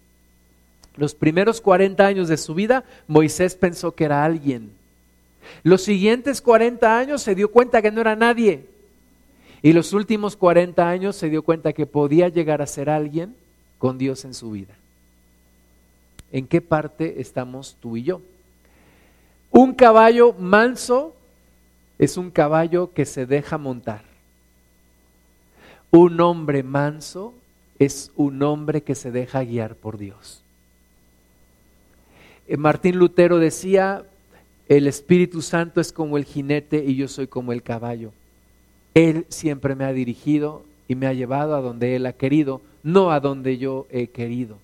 Los 0.97 1.15
primeros 1.15 1.61
40 1.61 2.07
años 2.07 2.29
de 2.29 2.37
su 2.37 2.55
vida, 2.55 2.85
Moisés 3.09 3.57
pensó 3.57 3.93
que 3.93 4.05
era 4.05 4.25
alguien. 4.25 4.71
Los 5.65 5.83
siguientes 5.83 6.41
40 6.41 6.97
años 6.97 7.23
se 7.23 7.35
dio 7.35 7.51
cuenta 7.51 7.83
que 7.83 7.91
no 7.91 8.01
era 8.01 8.15
nadie. 8.15 8.67
Y 9.63 9.73
los 9.73 9.93
últimos 9.93 10.37
40 10.37 10.89
años 10.89 11.17
se 11.17 11.29
dio 11.29 11.43
cuenta 11.43 11.73
que 11.73 11.87
podía 11.87 12.29
llegar 12.29 12.63
a 12.63 12.67
ser 12.67 12.89
alguien 12.89 13.35
con 13.79 13.99
Dios 13.99 14.25
en 14.25 14.35
su 14.35 14.53
vida. 14.53 14.75
¿En 16.31 16.47
qué 16.47 16.61
parte 16.61 17.21
estamos 17.21 17.77
tú 17.81 17.97
y 17.97 18.05
yo? 18.05 18.21
Un 19.51 19.73
caballo 19.75 20.35
manso 20.39 21.15
es 21.99 22.17
un 22.17 22.31
caballo 22.31 22.93
que 22.93 23.05
se 23.05 23.27
deja 23.27 23.59
montar. 23.59 24.03
Un 25.91 26.21
hombre 26.21 26.63
manso 26.63 27.35
es 27.79 28.11
un 28.17 28.43
hombre 28.43 28.83
que 28.83 28.95
se 28.95 29.11
deja 29.11 29.45
guiar 29.45 29.77
por 29.77 29.99
Dios. 29.99 30.43
Eh, 32.47 32.57
Martín 32.57 32.99
Lutero 32.99 33.39
decía, 33.39 34.05
el 34.69 34.87
Espíritu 34.87 35.43
Santo 35.43 35.81
es 35.81 35.93
como 35.93 36.17
el 36.17 36.25
jinete 36.25 36.85
y 36.85 36.97
yo 36.97 37.09
soy 37.09 37.27
como 37.27 37.53
el 37.53 37.63
caballo. 37.63 38.13
Él 38.95 39.27
siempre 39.29 39.75
me 39.75 39.85
ha 39.85 39.93
dirigido 39.93 40.65
y 40.89 40.95
me 40.95 41.07
ha 41.07 41.13
llevado 41.13 41.55
a 41.55 41.61
donde 41.61 41.97
Él 41.97 42.07
ha 42.07 42.13
querido, 42.13 42.61
no 42.83 43.11
a 43.11 43.21
donde 43.21 43.59
yo 43.59 43.87
he 43.91 44.09
querido. 44.09 44.59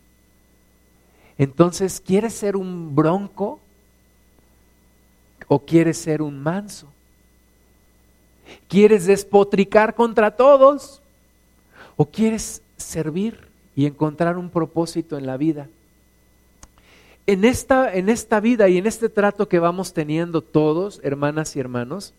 Entonces, 1.39 2.01
¿quieres 2.01 2.35
ser 2.35 2.57
un 2.57 2.95
bronco 2.95 3.61
o 5.49 5.61
quieres 5.61 5.97
ser 5.97 6.23
un 6.23 6.43
manso? 6.43 6.93
¿Quieres 8.69 9.07
despotricar 9.07 9.95
contra 9.95 10.37
todos 10.37 11.03
o 11.97 12.07
quieres 12.07 12.63
servir 12.77 13.49
y 13.77 13.87
encontrar 13.87 14.37
un 14.39 14.51
propósito 14.51 15.19
en 15.19 15.27
la 15.27 15.37
vida? 15.37 15.69
En 17.27 17.45
esta, 17.45 17.95
en 17.95 18.09
esta 18.09 18.41
vida 18.41 18.69
y 18.69 18.79
en 18.79 18.87
este 18.87 19.09
trato 19.09 19.49
que 19.49 19.59
vamos 19.59 19.93
teniendo 19.93 20.41
todos, 20.41 21.01
hermanas 21.03 21.55
y 21.55 21.61
hermanos, 21.61 22.15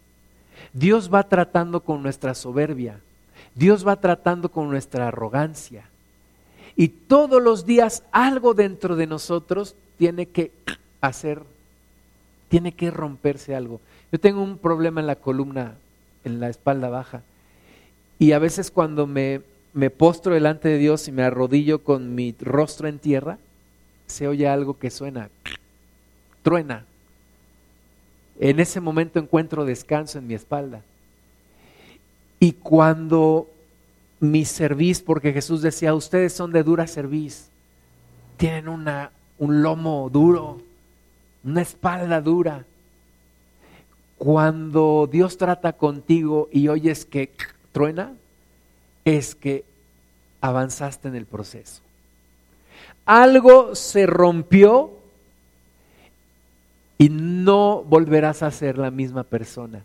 Dios 0.73 1.13
va 1.13 1.27
tratando 1.27 1.81
con 1.81 2.03
nuestra 2.03 2.33
soberbia, 2.33 2.99
Dios 3.55 3.85
va 3.85 3.95
tratando 3.97 4.49
con 4.49 4.69
nuestra 4.69 5.07
arrogancia. 5.07 5.85
Y 6.75 6.87
todos 6.87 7.41
los 7.41 7.65
días 7.65 8.03
algo 8.11 8.53
dentro 8.53 8.95
de 8.95 9.07
nosotros 9.07 9.75
tiene 9.97 10.27
que 10.27 10.51
hacer, 11.01 11.43
tiene 12.47 12.71
que 12.71 12.91
romperse 12.91 13.55
algo. 13.55 13.81
Yo 14.11 14.19
tengo 14.19 14.41
un 14.41 14.57
problema 14.57 15.01
en 15.01 15.07
la 15.07 15.15
columna, 15.15 15.75
en 16.23 16.39
la 16.39 16.49
espalda 16.49 16.89
baja. 16.89 17.23
Y 18.19 18.33
a 18.33 18.39
veces 18.39 18.71
cuando 18.71 19.07
me, 19.07 19.41
me 19.73 19.89
postro 19.89 20.33
delante 20.33 20.69
de 20.69 20.77
Dios 20.77 21.07
y 21.07 21.11
me 21.11 21.23
arrodillo 21.23 21.83
con 21.83 22.13
mi 22.13 22.35
rostro 22.39 22.87
en 22.87 22.99
tierra, 22.99 23.37
se 24.07 24.27
oye 24.27 24.47
algo 24.47 24.77
que 24.77 24.91
suena, 24.91 25.29
truena. 26.43 26.85
En 28.39 28.59
ese 28.59 28.79
momento 28.79 29.19
encuentro 29.19 29.65
descanso 29.65 30.19
en 30.19 30.27
mi 30.27 30.33
espalda. 30.33 30.81
Y 32.39 32.53
cuando 32.53 33.47
mi 34.19 34.45
cerviz, 34.45 35.01
porque 35.01 35.33
Jesús 35.33 35.61
decía, 35.61 35.93
ustedes 35.93 36.33
son 36.33 36.51
de 36.51 36.63
dura 36.63 36.87
cerviz, 36.87 37.49
tienen 38.37 38.67
una, 38.67 39.11
un 39.37 39.61
lomo 39.61 40.09
duro, 40.11 40.61
una 41.43 41.61
espalda 41.61 42.21
dura. 42.21 42.65
Cuando 44.21 45.09
Dios 45.11 45.37
trata 45.37 45.73
contigo 45.73 46.47
y 46.51 46.67
oyes 46.67 47.05
que 47.05 47.31
truena, 47.71 48.13
es 49.03 49.33
que 49.33 49.65
avanzaste 50.41 51.07
en 51.07 51.15
el 51.15 51.25
proceso 51.25 51.81
algo 53.05 53.75
se 53.75 54.05
rompió 54.05 54.91
y 56.97 57.09
no 57.09 57.83
volverás 57.83 58.43
a 58.43 58.51
ser 58.51 58.77
la 58.77 58.91
misma 58.91 59.23
persona. 59.23 59.83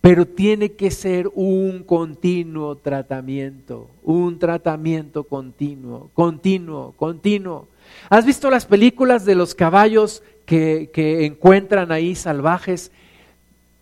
Pero 0.00 0.26
tiene 0.26 0.72
que 0.72 0.90
ser 0.90 1.30
un 1.34 1.84
continuo 1.84 2.74
tratamiento, 2.76 3.88
un 4.02 4.38
tratamiento 4.38 5.22
continuo, 5.24 6.10
continuo, 6.14 6.94
continuo. 6.96 7.68
¿Has 8.08 8.26
visto 8.26 8.50
las 8.50 8.66
películas 8.66 9.24
de 9.24 9.36
los 9.36 9.54
caballos 9.54 10.22
que, 10.46 10.90
encuentran 11.24 11.92
ahí 11.92 12.16
salvajes? 12.16 12.90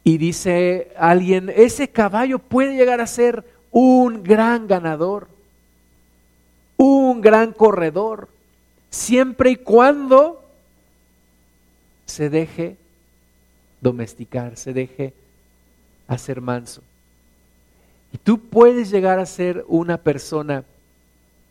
Y 0.07 0.19
dice 0.19 0.93
alguien, 0.97 1.53
ese 1.53 1.89
caballo 1.89 2.39
puede 2.39 2.77
llegar 2.77 3.01
a 3.01 3.09
ser 3.09 3.45
un 3.73 4.23
gran 4.23 4.69
ganador, 4.69 5.27
un 6.77 7.21
gran 7.21 7.53
corredor 7.53 8.29
siempre 8.89 9.51
y 9.51 9.57
cuando 9.57 10.45
se 12.05 12.31
deje 12.31 12.77
domesticar, 13.81 14.57
se 14.57 14.73
deje 14.73 15.13
hacer 16.07 16.41
manso. 16.41 16.83
Y 18.13 18.19
tú 18.19 18.39
puedes 18.39 18.91
llegar 18.93 19.19
a 19.19 19.27
ser 19.27 19.65
una 19.67 19.97
persona 19.97 20.63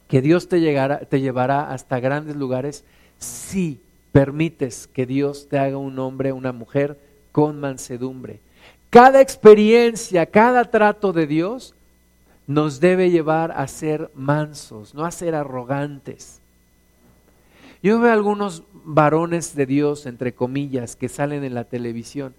que 0.08 0.22
Dios 0.22 0.48
te, 0.48 0.62
llegará, 0.62 1.00
te 1.00 1.20
llevará 1.20 1.74
hasta 1.74 2.00
grandes 2.00 2.38
lugares 2.38 2.86
si 3.20 3.82
permites 4.14 4.88
que 4.88 5.06
Dios 5.06 5.50
te 5.50 5.60
haga 5.60 5.76
un 5.76 6.00
hombre, 6.00 6.32
una 6.32 6.54
mujer 6.54 6.98
con 7.34 7.60
mansedumbre. 7.60 8.45
Cada 8.96 9.20
experiencia, 9.20 10.26
cada 10.26 10.64
trato 10.64 11.12
de 11.12 11.28
Dios 11.28 11.76
nos 12.48 12.80
debe 12.80 13.12
llevar 13.12 13.52
a 13.52 13.68
ser 13.68 14.10
mansos, 14.16 14.96
no 14.96 15.04
a 15.04 15.12
ser 15.12 15.36
arrogantes. 15.36 16.40
Yo 17.84 18.00
veo 18.00 18.14
algunos 18.14 18.64
varones 18.86 19.54
de 19.54 19.66
Dios, 19.66 20.06
entre 20.06 20.34
comillas, 20.34 20.96
que 20.96 21.10
salen 21.10 21.44
en 21.44 21.56
la 21.56 21.66
televisión 21.66 22.36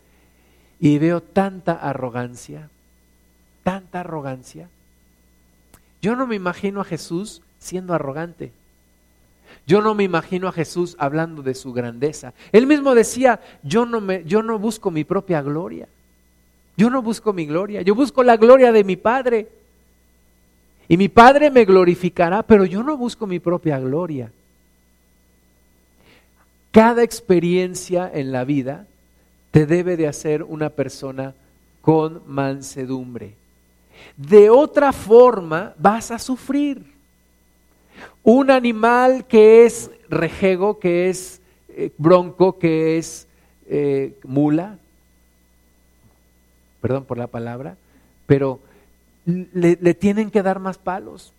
y 0.81 0.97
veo 0.97 1.21
tanta 1.21 1.75
arrogancia, 1.75 2.71
tanta 3.63 4.01
arrogancia. 4.01 4.71
Yo 6.01 6.17
no 6.17 6.27
me 6.27 6.37
imagino 6.37 6.81
a 6.81 6.85
Jesús 6.85 7.43
siendo 7.59 7.93
arrogante. 7.93 8.51
Yo 9.67 9.83
no 9.83 9.95
me 9.95 10.05
imagino 10.05 10.49
a 10.49 10.53
Jesús 10.53 10.97
hablando 10.99 11.43
de 11.43 11.55
su 11.55 11.75
grandeza. 11.75 12.33
Él 12.51 12.67
mismo 12.67 12.95
decía, 12.95 13.41
yo 13.63 13.85
no, 13.85 14.01
me, 14.01 14.25
yo 14.25 14.43
no 14.43 14.59
busco 14.59 14.91
mi 14.91 15.05
propia 15.05 15.43
gloria. 15.43 15.87
Yo 16.77 16.91
no 16.91 17.03
busco 17.03 17.33
mi 17.33 17.47
gloria, 17.47 17.83
yo 17.83 17.95
busco 17.95 18.23
la 18.23 18.37
gloria 18.37 18.71
de 18.73 18.85
mi 18.85 18.97
Padre. 18.97 19.49
Y 20.89 20.97
mi 20.97 21.09
Padre 21.09 21.51
me 21.51 21.65
glorificará, 21.65 22.43
pero 22.43 22.65
yo 22.65 22.83
no 22.83 22.97
busco 22.97 23.27
mi 23.27 23.41
propia 23.41 23.79
gloria. 23.79 24.31
Cada 26.71 27.03
experiencia 27.03 28.11
en 28.13 28.31
la 28.31 28.45
vida 28.45 28.87
te 29.51 29.65
debe 29.65 29.97
de 29.97 30.07
hacer 30.07 30.43
una 30.43 30.69
persona 30.69 31.35
con 31.81 32.21
mansedumbre. 32.27 33.35
De 34.17 34.51
otra 34.51 34.93
forma 34.93 35.73
vas 35.79 36.11
a 36.11 36.19
sufrir. 36.19 36.85
Un 38.23 38.51
animal 38.51 39.27
que 39.27 39.65
es 39.65 39.91
rejego, 40.11 40.79
que 40.79 41.09
es 41.09 41.41
eh, 41.71 41.91
bronco, 41.97 42.59
que 42.59 42.99
es 42.99 43.27
eh, 43.67 44.19
mula, 44.25 44.79
perdón 46.87 47.05
por 47.05 47.19
la 47.19 47.27
palabra, 47.27 47.77
pero 48.29 48.61
le, 49.25 49.75
tienen 49.95 50.31
que 50.31 50.45
dar 50.45 50.61
más 50.61 50.79
palos, 50.79 51.33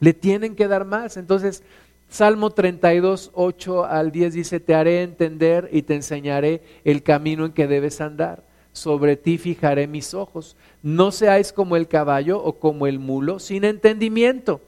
le 0.00 0.12
tienen 0.12 0.56
que 0.56 0.66
dar 0.66 0.84
más. 0.84 1.16
Entonces, 1.16 1.62
Salmo 2.10 2.50
32, 2.50 3.30
8 3.34 3.84
al 3.84 4.10
10 4.10 4.34
dice, 4.34 4.58
te 4.58 4.74
haré 4.74 5.04
entender 5.04 5.68
y 5.70 5.82
te 5.82 5.94
enseñaré 5.94 6.60
el 6.82 7.04
camino 7.04 7.46
en 7.46 7.52
que 7.52 7.68
debes 7.68 8.00
andar. 8.00 8.42
Sobre 8.72 9.14
ti 9.14 9.38
fijaré 9.38 9.86
mis 9.86 10.12
ojos. 10.12 10.56
No 10.82 11.12
seáis 11.12 11.52
como 11.52 11.76
el 11.76 11.86
caballo 11.86 12.42
o 12.42 12.54
como 12.58 12.88
el 12.88 12.98
mulo, 12.98 13.38
sin 13.38 13.62
entendimiento, 13.62 14.60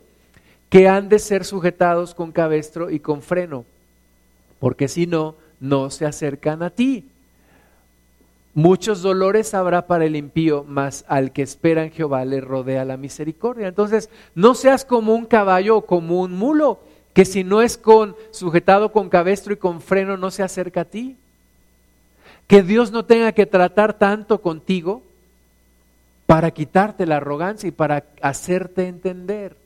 que 0.69 0.87
han 0.87 1.09
de 1.09 1.19
ser 1.19 1.45
sujetados 1.45 2.15
con 2.15 2.31
cabestro 2.31 2.91
y 2.91 3.01
con 3.01 3.23
freno, 3.23 3.65
porque 4.61 4.87
si 4.87 5.09
no, 5.09 5.35
no 5.59 5.91
se 5.91 6.07
acercan 6.07 6.63
a 6.63 6.71
ti. 6.71 7.10
Muchos 8.55 9.03
dolores 9.03 9.55
habrá 9.55 9.87
para 9.87 10.05
el 10.05 10.17
impío, 10.17 10.65
mas 10.67 11.05
al 11.07 11.33
que 11.33 11.43
espera 11.43 11.85
en 11.85 11.93
Jehová 11.93 12.25
le 12.25 12.41
rodea 12.41 12.85
la 12.85 12.97
misericordia. 12.97 13.69
Entonces, 13.69 14.11
no 14.35 14.55
seas 14.55 14.85
como 14.85 15.15
un 15.15 15.27
caballo 15.27 15.77
o 15.77 15.87
como 15.87 16.21
un 16.21 16.33
mulo 16.33 16.81
que 17.13 17.25
si 17.25 17.45
no 17.45 17.63
es 17.63 17.77
con 17.77 18.17
sujetado 18.31 18.93
con 18.93 19.09
cabestro 19.09 19.53
y 19.53 19.57
con 19.57 19.81
freno 19.81 20.17
no 20.17 20.31
se 20.31 20.43
acerca 20.43 20.83
a 20.83 20.85
ti. 20.85 21.17
Que 22.49 22.63
Dios 22.63 22.91
no 22.91 23.05
tenga 23.05 23.33
que 23.33 23.47
tratar 23.47 23.99
tanto 23.99 24.41
contigo 24.41 25.03
para 26.27 26.51
quitarte 26.51 27.07
la 27.07 27.17
arrogancia 27.17 27.69
y 27.69 27.73
para 27.73 28.05
hacerte 28.21 28.89
entender. 28.89 29.57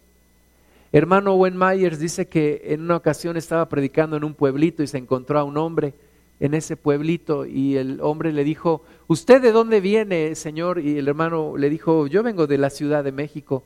Hermano 0.93 1.33
Owen 1.33 1.59
Myers 1.59 1.99
dice 1.99 2.29
que 2.29 2.63
en 2.67 2.83
una 2.83 2.97
ocasión 2.97 3.37
estaba 3.37 3.69
predicando 3.69 4.17
en 4.17 4.25
un 4.25 4.35
pueblito 4.35 4.83
y 4.83 4.87
se 4.87 4.99
encontró 4.99 5.39
a 5.39 5.45
un 5.45 5.57
hombre 5.57 5.95
en 6.41 6.55
ese 6.55 6.77
pueblito 6.77 7.47
y 7.47 7.77
el 7.77 8.01
hombre 8.01 8.33
le 8.33 8.45
dijo, 8.45 8.83
¿usted 9.07 9.41
de 9.41 9.53
dónde 9.53 9.81
viene, 9.81 10.35
señor? 10.35 10.81
Y 10.81 10.99
el 10.99 11.09
hermano 11.09 11.57
le 11.57 11.71
dijo, 11.71 12.07
yo 12.07 12.23
vengo 12.23 12.47
de 12.47 12.59
la 12.59 12.71
Ciudad 12.71 13.05
de 13.05 13.13
México. 13.13 13.65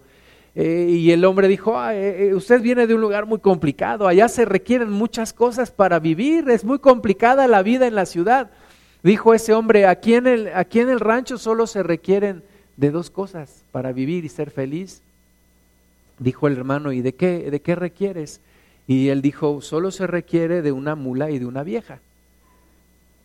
Eh, 0.54 0.88
y 0.90 1.12
el 1.12 1.24
hombre 1.24 1.46
dijo, 1.48 1.78
ah, 1.78 1.94
eh, 1.94 2.28
eh, 2.28 2.34
usted 2.34 2.60
viene 2.60 2.86
de 2.86 2.94
un 2.94 3.00
lugar 3.00 3.26
muy 3.26 3.38
complicado, 3.38 4.08
allá 4.08 4.28
se 4.28 4.44
requieren 4.44 4.90
muchas 4.90 5.32
cosas 5.32 5.70
para 5.70 6.00
vivir, 6.00 6.50
es 6.50 6.64
muy 6.64 6.80
complicada 6.80 7.46
la 7.46 7.62
vida 7.62 7.86
en 7.86 7.94
la 7.94 8.06
ciudad. 8.06 8.50
Dijo 9.02 9.34
ese 9.34 9.54
hombre, 9.54 9.86
aquí 9.86 10.14
en 10.14 10.26
el, 10.26 10.48
aquí 10.54 10.80
en 10.80 10.88
el 10.88 10.98
rancho 10.98 11.38
solo 11.38 11.66
se 11.66 11.84
requieren 11.84 12.42
de 12.76 12.90
dos 12.90 13.10
cosas 13.10 13.62
para 13.70 13.92
vivir 13.92 14.24
y 14.24 14.28
ser 14.28 14.50
feliz. 14.50 15.02
Dijo 16.18 16.48
el 16.48 16.56
hermano, 16.56 16.90
¿y 16.92 17.02
de 17.02 17.14
qué, 17.14 17.50
de 17.50 17.60
qué 17.60 17.76
requieres? 17.76 18.40
Y 18.88 19.10
él 19.10 19.22
dijo, 19.22 19.62
solo 19.62 19.92
se 19.92 20.08
requiere 20.08 20.62
de 20.62 20.72
una 20.72 20.96
mula 20.96 21.30
y 21.30 21.38
de 21.38 21.46
una 21.46 21.62
vieja. 21.62 22.00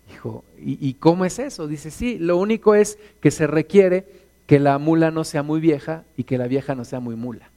Dijo, 0.09 0.43
¿y, 0.57 0.93
cómo 0.95 1.25
es 1.25 1.39
eso? 1.39 1.67
Dice, 1.67 1.91
sí, 1.91 2.17
lo 2.19 2.37
único 2.37 2.75
es 2.75 2.97
que 3.21 3.31
se 3.31 3.47
requiere 3.47 4.05
que 4.45 4.59
la 4.59 4.77
mula 4.77 5.11
no 5.11 5.23
sea 5.23 5.43
muy 5.43 5.59
vieja 5.59 6.03
y 6.17 6.23
que 6.23 6.37
la 6.37 6.47
vieja 6.47 6.75
no 6.75 6.85
sea 6.85 6.99
muy 6.99 7.15
mula. 7.15 7.49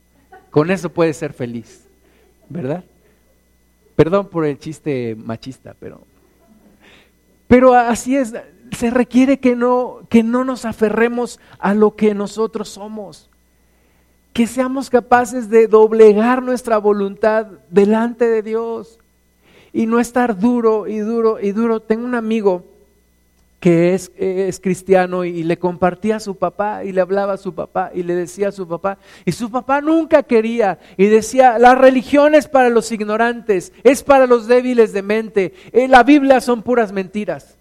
Con 0.50 0.70
eso 0.70 0.90
puede 0.90 1.12
ser 1.12 1.32
feliz, 1.32 1.86
¿verdad? 2.48 2.84
Perdón 3.96 4.28
por 4.28 4.46
el 4.46 4.58
chiste 4.58 5.16
machista, 5.16 5.74
pero 5.78 6.02
pero 7.48 7.74
así 7.74 8.16
es, 8.16 8.34
se 8.72 8.90
requiere 8.90 9.38
que 9.38 9.54
no 9.54 10.00
que 10.08 10.22
no 10.22 10.44
nos 10.44 10.64
aferremos 10.64 11.40
a 11.58 11.74
lo 11.74 11.94
que 11.94 12.14
nosotros 12.14 12.68
somos. 12.68 13.30
Que 14.32 14.46
seamos 14.46 14.90
capaces 14.90 15.48
de 15.48 15.66
doblegar 15.66 16.42
nuestra 16.42 16.78
voluntad 16.78 17.46
delante 17.70 18.26
de 18.26 18.42
Dios 18.42 18.98
y 19.76 19.84
no 19.84 20.00
estar 20.00 20.38
duro 20.38 20.86
y 20.86 21.00
duro 21.00 21.38
y 21.38 21.52
duro. 21.52 21.80
Tengo 21.80 22.06
un 22.06 22.14
amigo 22.14 22.64
que 23.60 23.92
es, 23.92 24.10
es, 24.16 24.58
cristiano 24.58 25.22
y 25.22 25.42
le 25.42 25.58
compartía 25.58 26.16
a 26.16 26.20
su 26.20 26.34
papá 26.34 26.82
y 26.82 26.92
le 26.92 27.02
hablaba 27.02 27.34
a 27.34 27.36
su 27.36 27.54
papá 27.54 27.90
y 27.92 28.02
le 28.02 28.14
decía 28.14 28.48
a 28.48 28.52
su 28.52 28.66
papá 28.66 28.96
y 29.26 29.32
su 29.32 29.50
papá 29.50 29.82
nunca 29.82 30.22
quería 30.22 30.78
y 30.96 31.06
decía 31.06 31.58
la 31.58 31.74
religión 31.74 32.34
es 32.34 32.48
para 32.48 32.70
los 32.70 32.90
ignorantes, 32.90 33.70
es 33.84 34.02
para 34.02 34.26
los 34.26 34.46
débiles 34.46 34.94
de 34.94 35.02
mente, 35.02 35.52
eh, 35.72 35.88
la 35.88 36.02
Biblia 36.02 36.40
son 36.40 36.62
puras 36.62 36.90
mentiras. 36.90 37.54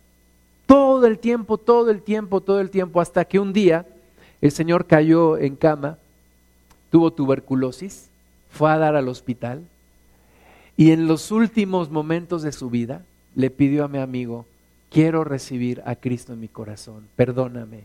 Todo 0.68 1.08
el 1.08 1.20
tiempo, 1.20 1.58
todo 1.58 1.92
el 1.92 2.02
tiempo, 2.02 2.40
todo 2.40 2.62
el 2.62 2.70
tiempo, 2.70 3.02
hasta 3.02 3.26
que 3.26 3.40
un 3.40 3.52
día 3.52 3.86
el 4.40 4.52
Señor 4.52 4.86
cayó 4.86 5.38
en 5.38 5.58
cama, 5.58 5.98
tuvo 6.92 7.12
tuberculosis, 7.12 8.10
fue 8.50 8.72
a 8.72 8.78
dar 8.78 8.96
al 8.96 9.10
hospital 9.10 9.64
y 10.78 10.92
en 10.92 11.08
los 11.08 11.32
últimos 11.32 11.90
momentos 11.90 12.42
de 12.42 12.52
su 12.52 12.70
vida 12.70 13.04
le 13.36 13.50
pidió 13.50 13.86
a 13.86 13.88
mi 13.88 14.00
amigo, 14.00 14.46
quiero 14.90 15.24
recibir 15.24 15.82
a 15.86 15.96
Cristo 15.96 16.34
en 16.34 16.40
mi 16.40 16.48
corazón, 16.48 17.08
perdóname. 17.16 17.84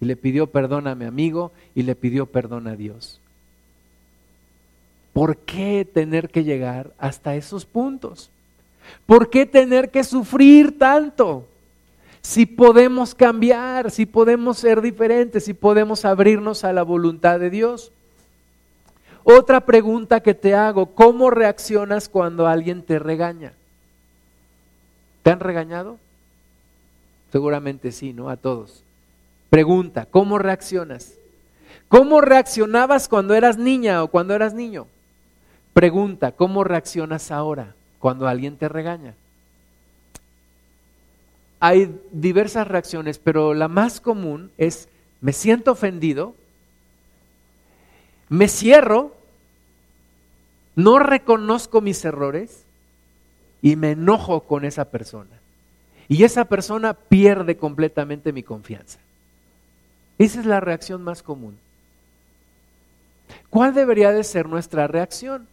Y 0.00 0.06
le 0.06 0.16
pidió 0.16 0.46
perdón 0.46 0.86
a 0.86 0.94
mi 0.94 1.04
amigo 1.04 1.52
y 1.74 1.82
le 1.82 1.94
pidió 1.94 2.26
perdón 2.26 2.66
a 2.68 2.76
Dios. 2.76 3.20
¿Por 5.12 5.36
qué 5.38 5.84
tener 5.84 6.30
que 6.30 6.44
llegar 6.44 6.92
hasta 6.98 7.36
esos 7.36 7.66
puntos? 7.66 8.30
¿Por 9.06 9.28
qué 9.28 9.44
tener 9.44 9.90
que 9.90 10.04
sufrir 10.04 10.78
tanto? 10.78 11.46
Si 12.22 12.46
podemos 12.46 13.14
cambiar, 13.14 13.90
si 13.90 14.06
podemos 14.06 14.58
ser 14.58 14.80
diferentes, 14.80 15.44
si 15.44 15.54
podemos 15.54 16.04
abrirnos 16.04 16.64
a 16.64 16.72
la 16.72 16.82
voluntad 16.82 17.40
de 17.40 17.50
Dios. 17.50 17.92
Otra 19.38 19.60
pregunta 19.60 20.20
que 20.20 20.34
te 20.34 20.56
hago, 20.56 20.86
¿cómo 20.86 21.30
reaccionas 21.30 22.08
cuando 22.08 22.48
alguien 22.48 22.82
te 22.82 22.98
regaña? 22.98 23.52
¿Te 25.22 25.30
han 25.30 25.38
regañado? 25.38 25.98
Seguramente 27.30 27.92
sí, 27.92 28.12
¿no? 28.12 28.28
A 28.28 28.36
todos. 28.36 28.82
Pregunta, 29.48 30.06
¿cómo 30.10 30.38
reaccionas? 30.38 31.14
¿Cómo 31.86 32.20
reaccionabas 32.20 33.08
cuando 33.08 33.34
eras 33.34 33.56
niña 33.56 34.02
o 34.02 34.08
cuando 34.08 34.34
eras 34.34 34.52
niño? 34.52 34.88
Pregunta, 35.74 36.32
¿cómo 36.32 36.64
reaccionas 36.64 37.30
ahora 37.30 37.76
cuando 38.00 38.26
alguien 38.26 38.56
te 38.56 38.68
regaña? 38.68 39.14
Hay 41.60 41.96
diversas 42.10 42.66
reacciones, 42.66 43.20
pero 43.20 43.54
la 43.54 43.68
más 43.68 44.00
común 44.00 44.50
es, 44.58 44.88
me 45.20 45.32
siento 45.32 45.70
ofendido, 45.70 46.34
me 48.28 48.48
cierro, 48.48 49.19
no 50.76 50.98
reconozco 50.98 51.80
mis 51.80 52.04
errores 52.04 52.64
y 53.62 53.76
me 53.76 53.92
enojo 53.92 54.40
con 54.42 54.64
esa 54.64 54.86
persona. 54.86 55.40
Y 56.08 56.24
esa 56.24 56.46
persona 56.46 56.94
pierde 56.94 57.56
completamente 57.56 58.32
mi 58.32 58.42
confianza. 58.42 58.98
Esa 60.18 60.40
es 60.40 60.46
la 60.46 60.60
reacción 60.60 61.02
más 61.02 61.22
común. 61.22 61.56
¿Cuál 63.48 63.74
debería 63.74 64.12
de 64.12 64.24
ser 64.24 64.48
nuestra 64.48 64.86
reacción? 64.86 65.46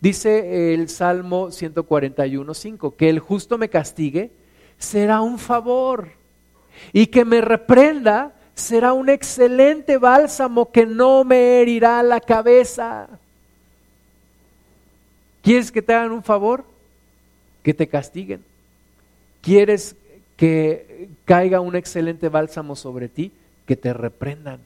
Dice 0.00 0.74
el 0.74 0.88
Salmo 0.88 1.48
141.5, 1.48 2.96
que 2.96 3.08
el 3.08 3.20
justo 3.20 3.56
me 3.56 3.68
castigue 3.68 4.32
será 4.78 5.20
un 5.20 5.38
favor 5.38 6.10
y 6.92 7.06
que 7.06 7.24
me 7.24 7.40
reprenda 7.40 8.34
será 8.54 8.92
un 8.92 9.08
excelente 9.08 9.96
bálsamo 9.98 10.70
que 10.70 10.86
no 10.86 11.24
me 11.24 11.60
herirá 11.60 12.02
la 12.02 12.20
cabeza. 12.20 13.08
¿Quieres 15.44 15.70
que 15.70 15.82
te 15.82 15.92
hagan 15.92 16.10
un 16.10 16.22
favor? 16.22 16.64
Que 17.62 17.74
te 17.74 17.86
castiguen. 17.86 18.42
¿Quieres 19.42 19.94
que 20.38 21.10
caiga 21.26 21.60
un 21.60 21.76
excelente 21.76 22.30
bálsamo 22.30 22.74
sobre 22.74 23.10
ti? 23.10 23.30
Que 23.66 23.76
te 23.76 23.92
reprendan. 23.92 24.58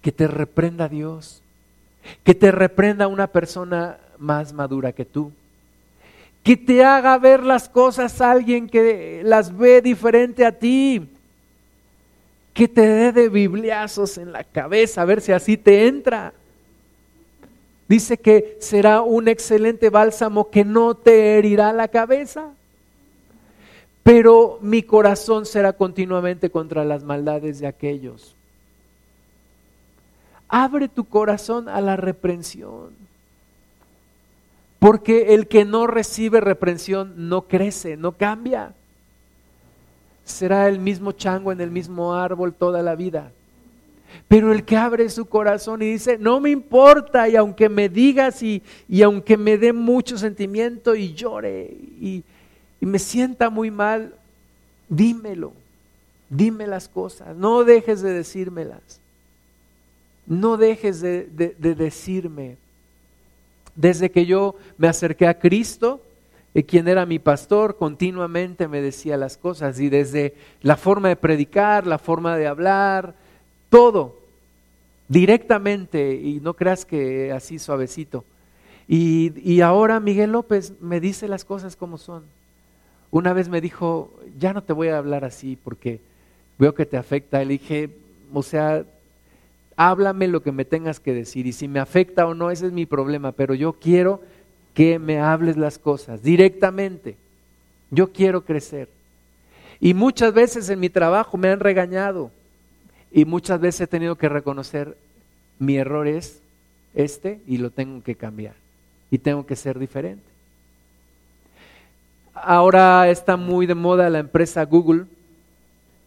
Que 0.00 0.10
te 0.10 0.26
reprenda 0.26 0.88
Dios. 0.88 1.42
Que 2.22 2.34
te 2.34 2.50
reprenda 2.50 3.06
una 3.06 3.26
persona 3.26 3.98
más 4.16 4.54
madura 4.54 4.92
que 4.92 5.04
tú. 5.04 5.32
Que 6.42 6.56
te 6.56 6.82
haga 6.82 7.18
ver 7.18 7.42
las 7.42 7.68
cosas 7.68 8.22
alguien 8.22 8.70
que 8.70 9.20
las 9.22 9.54
ve 9.54 9.82
diferente 9.82 10.46
a 10.46 10.52
ti. 10.52 11.10
Que 12.54 12.68
te 12.68 12.80
dé 12.80 13.12
de 13.12 13.28
bibliazos 13.28 14.16
en 14.16 14.32
la 14.32 14.44
cabeza 14.44 15.02
a 15.02 15.04
ver 15.04 15.20
si 15.20 15.32
así 15.32 15.58
te 15.58 15.88
entra. 15.88 16.32
Dice 17.94 18.18
que 18.18 18.56
será 18.60 19.02
un 19.02 19.28
excelente 19.28 19.88
bálsamo 19.88 20.50
que 20.50 20.64
no 20.64 20.94
te 20.96 21.38
herirá 21.38 21.72
la 21.72 21.88
cabeza 21.88 22.50
pero 24.04 24.58
mi 24.60 24.82
corazón 24.82 25.46
será 25.46 25.72
continuamente 25.72 26.50
contra 26.50 26.84
las 26.84 27.02
maldades 27.02 27.58
de 27.58 27.66
aquellos. 27.66 28.36
Abre 30.46 30.88
tu 30.88 31.04
corazón 31.04 31.70
a 31.70 31.80
la 31.80 31.96
reprensión, 31.96 32.90
porque 34.78 35.34
el 35.34 35.48
que 35.48 35.64
no 35.64 35.86
recibe 35.86 36.42
reprensión 36.42 37.14
no 37.28 37.48
crece, 37.48 37.96
no 37.96 38.12
cambia. 38.12 38.74
Será 40.26 40.68
el 40.68 40.80
mismo 40.80 41.12
chango 41.12 41.50
en 41.50 41.62
el 41.62 41.70
mismo 41.70 42.14
árbol 42.14 42.52
toda 42.52 42.82
la 42.82 42.96
vida. 42.96 43.32
Pero 44.28 44.52
el 44.52 44.64
que 44.64 44.76
abre 44.76 45.08
su 45.08 45.26
corazón 45.26 45.82
y 45.82 45.86
dice, 45.92 46.18
no 46.18 46.40
me 46.40 46.50
importa, 46.50 47.28
y 47.28 47.36
aunque 47.36 47.68
me 47.68 47.88
digas 47.88 48.42
y, 48.42 48.62
y 48.88 49.02
aunque 49.02 49.36
me 49.36 49.58
dé 49.58 49.72
mucho 49.72 50.18
sentimiento 50.18 50.94
y 50.94 51.14
llore 51.14 51.76
y, 52.00 52.24
y 52.80 52.86
me 52.86 52.98
sienta 52.98 53.50
muy 53.50 53.70
mal, 53.70 54.14
dímelo, 54.88 55.52
dime 56.28 56.66
las 56.66 56.88
cosas, 56.88 57.36
no 57.36 57.64
dejes 57.64 58.02
de 58.02 58.12
decírmelas, 58.12 59.00
no 60.26 60.56
dejes 60.56 61.00
de, 61.00 61.26
decirme. 61.58 62.56
Desde 63.74 64.10
que 64.10 64.24
yo 64.24 64.54
me 64.78 64.88
acerqué 64.88 65.26
a 65.26 65.38
Cristo, 65.38 66.00
eh, 66.54 66.62
quien 66.62 66.86
era 66.86 67.06
mi 67.06 67.18
pastor, 67.18 67.76
continuamente 67.76 68.68
me 68.68 68.80
decía 68.80 69.16
las 69.16 69.36
cosas 69.36 69.80
y 69.80 69.88
desde 69.88 70.34
la 70.62 70.76
forma 70.76 71.08
de 71.08 71.16
predicar, 71.16 71.86
la 71.86 71.98
forma 71.98 72.36
de 72.36 72.46
hablar, 72.46 73.14
todo, 73.74 74.14
directamente, 75.08 76.14
y 76.14 76.38
no 76.38 76.54
creas 76.54 76.84
que 76.84 77.32
así 77.32 77.58
suavecito. 77.58 78.24
Y, 78.86 79.32
y 79.42 79.62
ahora 79.62 79.98
Miguel 79.98 80.30
López 80.30 80.74
me 80.80 81.00
dice 81.00 81.26
las 81.26 81.44
cosas 81.44 81.74
como 81.74 81.98
son. 81.98 82.22
Una 83.10 83.32
vez 83.32 83.48
me 83.48 83.60
dijo, 83.60 84.14
ya 84.38 84.52
no 84.52 84.62
te 84.62 84.72
voy 84.72 84.88
a 84.88 84.98
hablar 84.98 85.24
así 85.24 85.58
porque 85.60 86.00
veo 86.56 86.72
que 86.72 86.86
te 86.86 86.96
afecta. 86.96 87.40
Le 87.40 87.54
dije, 87.54 87.90
o 88.32 88.44
sea, 88.44 88.84
háblame 89.74 90.28
lo 90.28 90.40
que 90.40 90.52
me 90.52 90.64
tengas 90.64 91.00
que 91.00 91.12
decir 91.12 91.48
y 91.48 91.52
si 91.52 91.66
me 91.66 91.80
afecta 91.80 92.28
o 92.28 92.34
no, 92.34 92.52
ese 92.52 92.66
es 92.66 92.72
mi 92.72 92.86
problema, 92.86 93.32
pero 93.32 93.54
yo 93.54 93.72
quiero 93.72 94.22
que 94.72 95.00
me 95.00 95.18
hables 95.18 95.56
las 95.56 95.80
cosas 95.80 96.22
directamente. 96.22 97.16
Yo 97.90 98.12
quiero 98.12 98.44
crecer. 98.44 98.88
Y 99.80 99.94
muchas 99.94 100.32
veces 100.32 100.68
en 100.68 100.78
mi 100.78 100.90
trabajo 100.90 101.36
me 101.36 101.48
han 101.48 101.58
regañado 101.58 102.30
Y 103.16 103.26
muchas 103.26 103.60
veces 103.60 103.82
he 103.82 103.86
tenido 103.86 104.16
que 104.16 104.28
reconocer 104.28 104.98
mi 105.60 105.76
error 105.76 106.08
es 106.08 106.42
este 106.94 107.40
y 107.46 107.58
lo 107.58 107.70
tengo 107.70 108.02
que 108.02 108.16
cambiar. 108.16 108.56
Y 109.08 109.18
tengo 109.18 109.46
que 109.46 109.54
ser 109.54 109.78
diferente. 109.78 110.24
Ahora 112.34 113.08
está 113.08 113.36
muy 113.36 113.66
de 113.66 113.76
moda 113.76 114.10
la 114.10 114.18
empresa 114.18 114.64
Google 114.64 115.04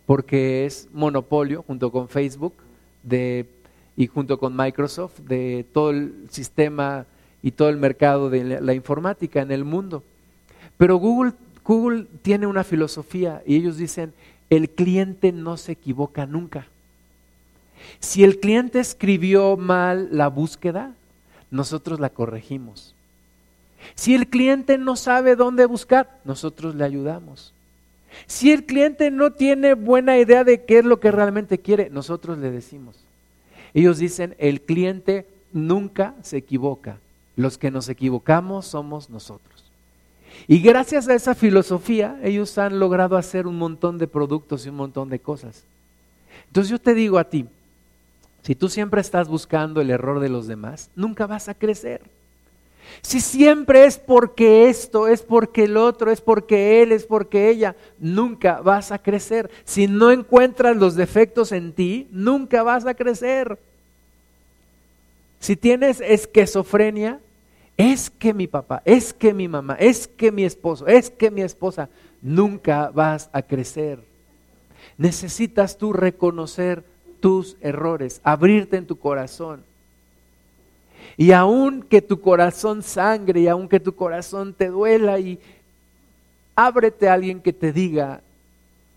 porque 0.05 0.65
es 0.65 0.89
monopolio 0.91 1.63
junto 1.65 1.93
con 1.93 2.09
Facebook 2.09 2.55
de, 3.03 3.45
y 3.95 4.07
junto 4.07 4.37
con 4.37 4.53
Microsoft 4.57 5.19
de 5.19 5.65
todo 5.71 5.91
el 5.91 6.27
sistema 6.29 7.05
y 7.41 7.51
todo 7.51 7.69
el 7.69 7.77
mercado 7.77 8.29
de 8.29 8.59
la 8.59 8.73
informática 8.73 9.41
en 9.41 9.51
el 9.51 9.63
mundo. 9.63 10.03
Pero 10.75 10.97
Google, 10.97 11.31
Google 11.63 12.05
tiene 12.21 12.47
una 12.47 12.65
filosofía 12.65 13.43
y 13.45 13.55
ellos 13.55 13.77
dicen, 13.77 14.11
el 14.49 14.69
cliente 14.69 15.31
no 15.31 15.55
se 15.55 15.71
equivoca 15.71 16.25
nunca. 16.25 16.67
Si 17.99 18.23
el 18.23 18.39
cliente 18.39 18.79
escribió 18.79 19.57
mal 19.57 20.09
la 20.11 20.27
búsqueda, 20.27 20.93
nosotros 21.51 21.99
la 21.99 22.09
corregimos. 22.09 22.95
Si 23.95 24.15
el 24.15 24.27
cliente 24.27 24.77
no 24.77 24.95
sabe 24.95 25.35
dónde 25.35 25.65
buscar, 25.65 26.19
nosotros 26.25 26.75
le 26.75 26.83
ayudamos. 26.83 27.53
Si 28.25 28.51
el 28.51 28.65
cliente 28.65 29.11
no 29.11 29.31
tiene 29.31 29.73
buena 29.73 30.17
idea 30.17 30.43
de 30.43 30.63
qué 30.63 30.79
es 30.79 30.85
lo 30.85 30.99
que 30.99 31.11
realmente 31.11 31.59
quiere, 31.59 31.89
nosotros 31.89 32.37
le 32.37 32.51
decimos. 32.51 32.95
Ellos 33.73 33.97
dicen, 33.99 34.35
el 34.39 34.61
cliente 34.61 35.27
nunca 35.53 36.15
se 36.21 36.37
equivoca. 36.37 36.97
Los 37.35 37.57
que 37.57 37.69
nos 37.69 37.87
equivocamos 37.89 38.65
somos 38.65 39.09
nosotros. 39.09 39.65
Y 40.47 40.59
gracias 40.59 41.07
a 41.07 41.13
esa 41.13 41.35
filosofía, 41.35 42.19
ellos 42.23 42.57
han 42.57 42.79
logrado 42.79 43.17
hacer 43.17 43.47
un 43.47 43.57
montón 43.57 43.97
de 43.97 44.07
productos 44.07 44.65
y 44.65 44.69
un 44.69 44.75
montón 44.75 45.09
de 45.09 45.19
cosas. 45.19 45.63
Entonces 46.47 46.71
yo 46.71 46.79
te 46.79 46.93
digo 46.93 47.17
a 47.19 47.25
ti, 47.25 47.45
si 48.47 48.55
tú 48.55 48.69
siempre 48.69 49.01
estás 49.01 49.27
buscando 49.27 49.81
el 49.81 49.89
error 49.89 50.21
de 50.21 50.29
los 50.29 50.47
demás, 50.47 50.89
nunca 50.95 51.27
vas 51.27 51.49
a 51.49 51.53
crecer. 51.53 51.99
Si 53.01 53.19
siempre 53.19 53.83
es 53.83 53.97
porque 53.99 54.69
esto, 54.69 55.09
es 55.09 55.21
porque 55.21 55.65
el 55.65 55.75
otro, 55.75 56.11
es 56.11 56.21
porque 56.21 56.81
él, 56.81 56.93
es 56.93 57.05
porque 57.05 57.49
ella, 57.49 57.75
nunca 57.99 58.61
vas 58.61 58.93
a 58.93 58.99
crecer. 58.99 59.51
Si 59.65 59.87
no 59.87 60.11
encuentras 60.11 60.77
los 60.77 60.95
defectos 60.95 61.51
en 61.51 61.73
ti, 61.73 62.07
nunca 62.09 62.63
vas 62.63 62.85
a 62.85 62.93
crecer. 62.93 63.59
Si 65.41 65.57
tienes 65.57 65.99
esquizofrenia, 65.99 67.19
es 67.75 68.09
que 68.09 68.33
mi 68.33 68.47
papá, 68.47 68.81
es 68.85 69.11
que 69.13 69.33
mi 69.33 69.49
mamá, 69.49 69.75
es 69.77 70.07
que 70.07 70.31
mi 70.31 70.45
esposo, 70.45 70.87
es 70.87 71.09
que 71.09 71.31
mi 71.31 71.41
esposa, 71.41 71.89
nunca 72.21 72.91
vas 72.91 73.29
a 73.33 73.41
crecer. 73.41 73.99
Necesitas 74.97 75.77
tú 75.77 75.91
reconocer 75.91 76.85
tus 77.19 77.57
errores, 77.61 78.21
abrirte 78.23 78.77
en 78.77 78.85
tu 78.85 78.97
corazón 78.97 79.63
y 81.17 81.31
aun 81.31 81.81
que 81.81 82.01
tu 82.01 82.21
corazón 82.21 82.83
sangre 82.83 83.41
y 83.41 83.47
aun 83.47 83.67
que 83.67 83.79
tu 83.79 83.95
corazón 83.95 84.53
te 84.53 84.67
duela 84.67 85.19
y 85.19 85.39
ábrete 86.55 87.09
a 87.09 87.13
alguien 87.13 87.41
que 87.41 87.53
te 87.53 87.73
diga 87.73 88.21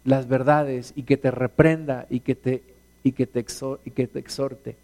las 0.04 0.28
verdades 0.28 0.92
y 0.94 1.04
que 1.04 1.16
te 1.16 1.30
reprenda 1.30 2.06
y 2.10 2.20
que 2.20 2.34
te, 2.34 2.62
y 3.02 3.12
que 3.12 3.26
te, 3.26 3.44
y 3.84 3.90
que 3.90 4.06
te 4.06 4.18
exhorte. 4.18 4.76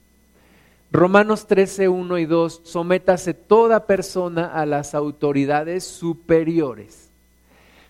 Romanos 0.91 1.47
13, 1.47 1.89
1 1.89 2.18
y 2.18 2.24
2, 2.24 2.61
sométase 2.64 3.34
toda 3.34 3.87
persona 3.87 4.47
a 4.55 4.64
las 4.64 4.95
autoridades 4.95 5.84
superiores. 5.84 7.11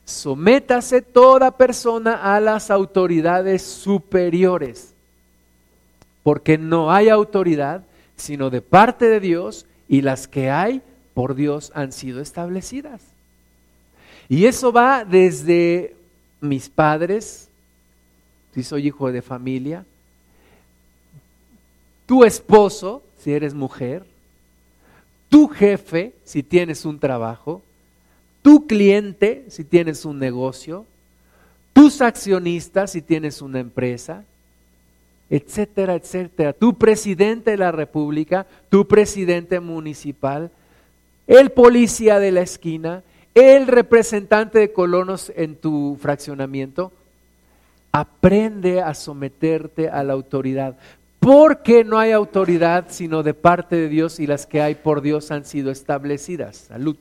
Sométase 0.05 1.03
toda 1.03 1.57
persona 1.57 2.35
a 2.35 2.41
las 2.41 2.71
autoridades 2.71 3.63
superiores. 3.63 4.96
Porque 6.27 6.59
no 6.59 6.91
hay 6.91 7.09
autoridad 7.09 7.85
sino 8.17 8.51
de 8.51 8.61
parte 8.61 9.05
de 9.05 9.21
Dios 9.21 9.65
y 9.89 10.01
las 10.01 10.27
que 10.27 10.51
hay 10.51 10.83
por 11.15 11.37
Dios 11.37 11.71
han 11.73 11.93
sido 11.93 12.21
establecidas. 12.21 13.01
Y 14.29 14.47
eso 14.47 14.73
va 14.73 15.05
desde 15.05 15.95
mis 16.41 16.69
padres, 16.69 17.49
si 18.53 18.65
soy 18.65 18.89
hijo 18.89 19.13
de 19.13 19.23
familia, 19.23 19.85
tu 22.07 22.25
esposo, 22.25 23.05
si 23.21 23.33
eres 23.33 23.55
mujer, 23.55 24.05
tu 25.29 25.47
jefe, 25.47 26.13
si 26.25 26.43
tienes 26.43 26.85
un 26.85 26.99
trabajo, 26.99 27.63
tu 28.43 28.67
cliente, 28.67 29.45
si 29.47 29.63
tienes 29.63 30.05
un 30.05 30.19
negocio, 30.19 30.87
tus 31.73 32.01
accionistas, 32.01 32.91
si 32.91 33.01
tienes 33.01 33.43
una 33.43 33.61
empresa, 33.61 34.25
etcétera, 35.29 35.95
etcétera. 35.95 36.53
Tu 36.53 36.75
presidente 36.75 37.53
de 37.53 37.57
la 37.57 37.73
República, 37.73 38.47
tu 38.69 38.87
presidente 38.87 39.61
municipal, 39.61 40.51
el 41.27 41.51
policía 41.51 42.19
de 42.21 42.33
la 42.33 42.43
esquina, 42.43 43.03
el 43.35 43.67
representante 43.67 44.59
de 44.59 44.73
colonos 44.73 45.33
en 45.37 45.57
tu 45.57 45.99
fraccionamiento, 46.01 46.93
aprende 47.93 48.81
a 48.81 48.95
someterte 48.95 49.89
a 49.89 50.03
la 50.05 50.13
autoridad. 50.13 50.77
Porque 51.19 51.83
no 51.83 51.99
hay 51.99 52.13
autoridad 52.13 52.87
sino 52.91 53.23
de 53.23 53.35
parte 53.35 53.75
de 53.75 53.89
Dios 53.89 54.21
y 54.21 54.27
las 54.27 54.47
que 54.47 54.63
hay 54.63 54.77
por 54.77 55.01
Dios 55.01 55.31
han 55.31 55.45
sido 55.45 55.71
establecidas. 55.71 56.57
Salud. 56.57 56.97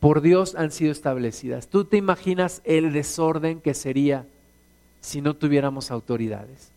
Por 0.00 0.22
Dios 0.22 0.54
han 0.54 0.72
sido 0.72 0.90
establecidas. 0.90 1.68
¿Tú 1.68 1.84
te 1.84 1.96
imaginas 1.98 2.62
el 2.64 2.92
desorden 2.92 3.60
que 3.60 3.74
sería 3.74 4.24
si 5.00 5.20
no 5.20 5.34
tuviéramos 5.34 5.90
autoridades? 5.90 6.71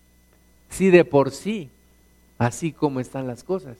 Si 0.75 0.89
de 0.89 1.05
por 1.05 1.31
sí, 1.31 1.69
así 2.37 2.73
como 2.73 2.99
están 2.99 3.27
las 3.27 3.45
cosas. 3.45 3.77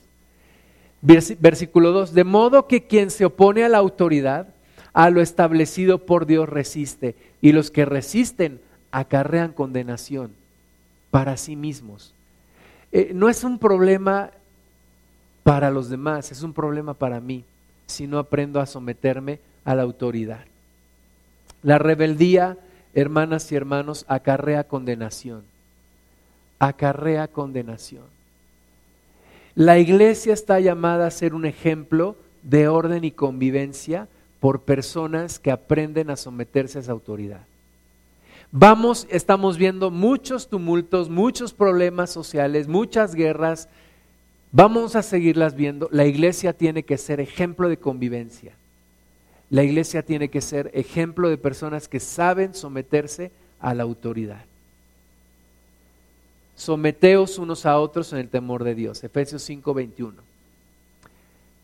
Versículo 1.02 1.92
2, 1.92 2.14
de 2.14 2.24
modo 2.24 2.66
que 2.66 2.86
quien 2.86 3.10
se 3.10 3.26
opone 3.26 3.64
a 3.64 3.68
la 3.68 3.76
autoridad, 3.76 4.48
a 4.94 5.10
lo 5.10 5.20
establecido 5.20 6.06
por 6.06 6.24
Dios 6.24 6.48
resiste, 6.48 7.14
y 7.42 7.52
los 7.52 7.70
que 7.70 7.84
resisten 7.84 8.62
acarrean 8.92 9.52
condenación 9.52 10.32
para 11.10 11.36
sí 11.36 11.54
mismos. 11.54 12.14
Eh, 12.92 13.10
no 13.14 13.28
es 13.28 13.44
un 13.44 13.58
problema 13.58 14.30
para 15.42 15.70
los 15.70 15.90
demás, 15.90 16.32
es 16.32 16.42
un 16.42 16.54
problema 16.54 16.94
para 16.94 17.20
mí, 17.20 17.44
si 17.84 18.06
no 18.06 18.18
aprendo 18.18 18.58
a 18.58 18.64
someterme 18.64 19.38
a 19.66 19.74
la 19.74 19.82
autoridad. 19.82 20.46
La 21.62 21.78
rebeldía, 21.78 22.56
hermanas 22.94 23.52
y 23.52 23.54
hermanos, 23.54 24.06
acarrea 24.08 24.64
condenación 24.64 25.55
acarrea 26.58 27.28
condenación. 27.28 28.04
La 29.54 29.78
iglesia 29.78 30.34
está 30.34 30.60
llamada 30.60 31.06
a 31.06 31.10
ser 31.10 31.34
un 31.34 31.46
ejemplo 31.46 32.16
de 32.42 32.68
orden 32.68 33.04
y 33.04 33.10
convivencia 33.10 34.08
por 34.40 34.62
personas 34.62 35.38
que 35.38 35.50
aprenden 35.50 36.10
a 36.10 36.16
someterse 36.16 36.78
a 36.78 36.82
esa 36.82 36.92
autoridad. 36.92 37.40
Vamos, 38.52 39.06
estamos 39.10 39.56
viendo 39.56 39.90
muchos 39.90 40.48
tumultos, 40.48 41.08
muchos 41.08 41.52
problemas 41.52 42.10
sociales, 42.10 42.68
muchas 42.68 43.14
guerras. 43.14 43.68
Vamos 44.52 44.94
a 44.94 45.02
seguirlas 45.02 45.56
viendo. 45.56 45.88
La 45.90 46.04
iglesia 46.06 46.52
tiene 46.52 46.84
que 46.84 46.98
ser 46.98 47.20
ejemplo 47.20 47.68
de 47.68 47.78
convivencia. 47.78 48.52
La 49.50 49.62
iglesia 49.62 50.02
tiene 50.02 50.28
que 50.28 50.40
ser 50.40 50.70
ejemplo 50.74 51.28
de 51.28 51.38
personas 51.38 51.88
que 51.88 52.00
saben 52.00 52.54
someterse 52.54 53.32
a 53.58 53.74
la 53.74 53.84
autoridad 53.84 54.44
someteos 56.56 57.38
unos 57.38 57.66
a 57.66 57.78
otros 57.78 58.12
en 58.12 58.18
el 58.18 58.28
temor 58.28 58.64
de 58.64 58.74
Dios. 58.74 59.04
Efesios 59.04 59.42
5:21. 59.48 60.14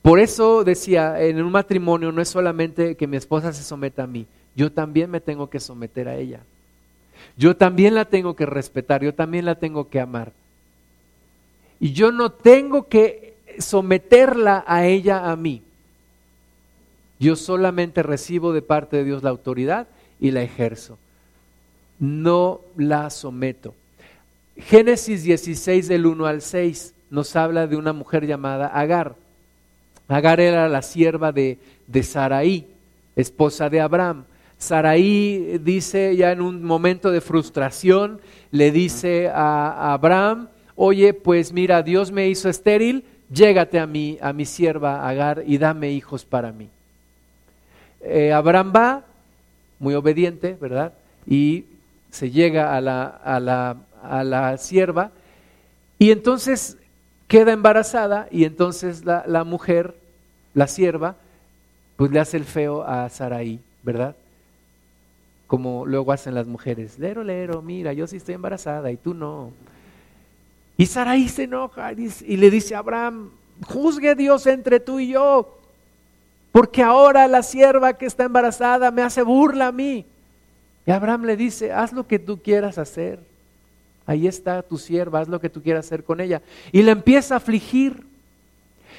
Por 0.03 0.21
eso 0.21 0.65
decía, 0.65 1.21
en 1.21 1.43
un 1.43 1.51
matrimonio 1.51 2.13
no 2.13 2.21
es 2.21 2.29
solamente 2.29 2.97
que 2.97 3.07
mi 3.07 3.17
esposa 3.17 3.53
se 3.53 3.63
someta 3.63 4.05
a 4.05 4.07
mí, 4.07 4.27
yo 4.55 4.71
también 4.71 5.11
me 5.11 5.21
tengo 5.21 5.49
que 5.49 5.61
someter 5.61 6.09
a 6.09 6.17
ella. 6.17 6.41
Yo 7.37 7.57
también 7.57 7.95
la 7.95 8.05
tengo 8.05 8.37
que 8.37 8.47
respetar, 8.47 9.03
yo 9.03 9.15
también 9.15 9.45
la 9.45 9.55
tengo 9.55 9.89
que 9.89 10.01
amar. 10.01 10.33
Y 11.81 11.93
yo 11.93 12.13
no 12.13 12.31
tengo 12.31 12.89
que 12.89 13.35
someterla 13.59 14.65
a 14.67 14.87
ella 14.87 15.31
a 15.31 15.37
mí. 15.37 15.63
Yo 17.19 17.37
solamente 17.37 18.03
recibo 18.03 18.53
de 18.53 18.63
parte 18.63 18.97
de 18.97 19.05
Dios 19.05 19.23
la 19.23 19.31
autoridad 19.31 19.87
y 20.21 20.33
la 20.33 20.43
ejerzo. 20.43 20.99
No 21.99 22.61
la 22.77 23.09
someto. 23.11 23.75
Génesis 24.57 25.23
16 25.23 25.89
del 25.89 26.07
1 26.07 26.27
al 26.27 26.43
6 26.43 26.95
nos 27.11 27.37
habla 27.37 27.67
de 27.67 27.77
una 27.77 27.93
mujer 27.93 28.27
llamada 28.27 28.67
Agar. 28.67 29.15
Agar 30.09 30.41
era 30.41 30.69
la 30.69 30.83
sierva 30.83 31.33
de, 31.33 31.59
de 31.87 32.03
Saraí, 32.03 32.67
esposa 33.17 33.71
de 33.71 33.81
Abraham. 33.81 34.25
Saraí 34.59 35.59
dice 35.63 36.15
ya 36.17 36.33
en 36.33 36.41
un 36.41 36.63
momento 36.63 37.11
de 37.11 37.21
frustración, 37.21 38.21
le 38.51 38.71
dice 38.71 39.29
a, 39.29 39.93
Abraham, 39.93 40.49
oye, 40.77 41.15
pues 41.15 41.53
mira, 41.53 41.83
Dios 41.83 42.13
me 42.13 42.29
hizo 42.29 42.49
estéril, 42.49 43.05
llégate 43.31 43.79
a 43.79 43.87
mi, 43.87 44.19
a 44.21 44.33
mi 44.33 44.45
sierva 44.45 45.09
Agar 45.09 45.43
y 45.47 45.59
dame 45.59 45.91
hijos 45.91 46.25
para 46.25 46.53
mí. 46.53 46.69
Eh, 48.03 48.33
Abraham 48.33 48.73
va, 48.75 49.05
muy 49.79 49.95
obediente, 49.95 50.57
¿verdad? 50.61 50.93
Y 51.27 51.65
se 52.11 52.31
llega 52.31 52.77
a 52.77 52.81
la 52.81 53.77
a 54.03 54.25
la 54.25 54.57
sierva 54.59 55.11
y 55.99 56.11
entonces 56.11 56.77
queda 57.29 57.53
embarazada 57.53 58.29
y 58.31 58.45
entonces 58.45 59.05
la, 59.05 59.25
la 59.27 59.45
mujer, 59.45 59.95
la 60.55 60.67
sierva, 60.67 61.17
pues 61.97 62.11
le 62.11 62.21
hace 62.21 62.37
el 62.37 62.45
feo 62.45 62.83
a 62.83 63.09
Saraí, 63.09 63.61
¿verdad? 63.83 64.17
Como 65.47 65.87
luego 65.87 66.13
hacen 66.13 66.35
las 66.35 66.47
mujeres, 66.47 66.99
lero, 66.99 67.23
lero, 67.23 67.63
mira, 67.63 67.93
yo 67.93 68.07
sí 68.07 68.17
estoy 68.17 68.35
embarazada 68.35 68.91
y 68.91 68.97
tú 68.97 69.15
no. 69.15 69.53
Y 70.77 70.87
Saraí 70.87 71.29
se 71.29 71.45
enoja 71.45 71.93
y 71.93 72.37
le 72.37 72.51
dice 72.51 72.75
a 72.75 72.79
Abraham, 72.79 73.31
juzgue 73.67 74.15
Dios 74.15 74.47
entre 74.47 74.81
tú 74.81 74.99
y 74.99 75.09
yo, 75.09 75.59
porque 76.51 76.83
ahora 76.83 77.29
la 77.29 77.43
sierva 77.43 77.95
que 77.95 78.07
está 78.07 78.25
embarazada 78.25 78.91
me 78.91 79.03
hace 79.03 79.23
burla 79.23 79.69
a 79.69 79.73
mí. 79.73 80.05
Y 80.85 80.91
Abraham 80.91 81.25
le 81.25 81.37
dice, 81.37 81.73
haz 81.73 81.93
lo 81.93 82.07
que 82.07 82.19
tú 82.19 82.43
quieras 82.43 82.79
hacer. 82.79 83.21
Ahí 84.07 84.27
está 84.27 84.63
tu 84.63 84.79
sierva, 84.79 85.21
haz 85.21 85.29
lo 85.29 85.41
que 85.41 85.51
tú 85.51 85.63
quieras 85.63 85.87
hacer 85.87 86.05
con 86.05 86.21
ella. 86.21 86.43
Y 86.73 86.83
le 86.83 86.93
empieza 86.93 87.35
a 87.35 87.37
afligir. 87.39 88.05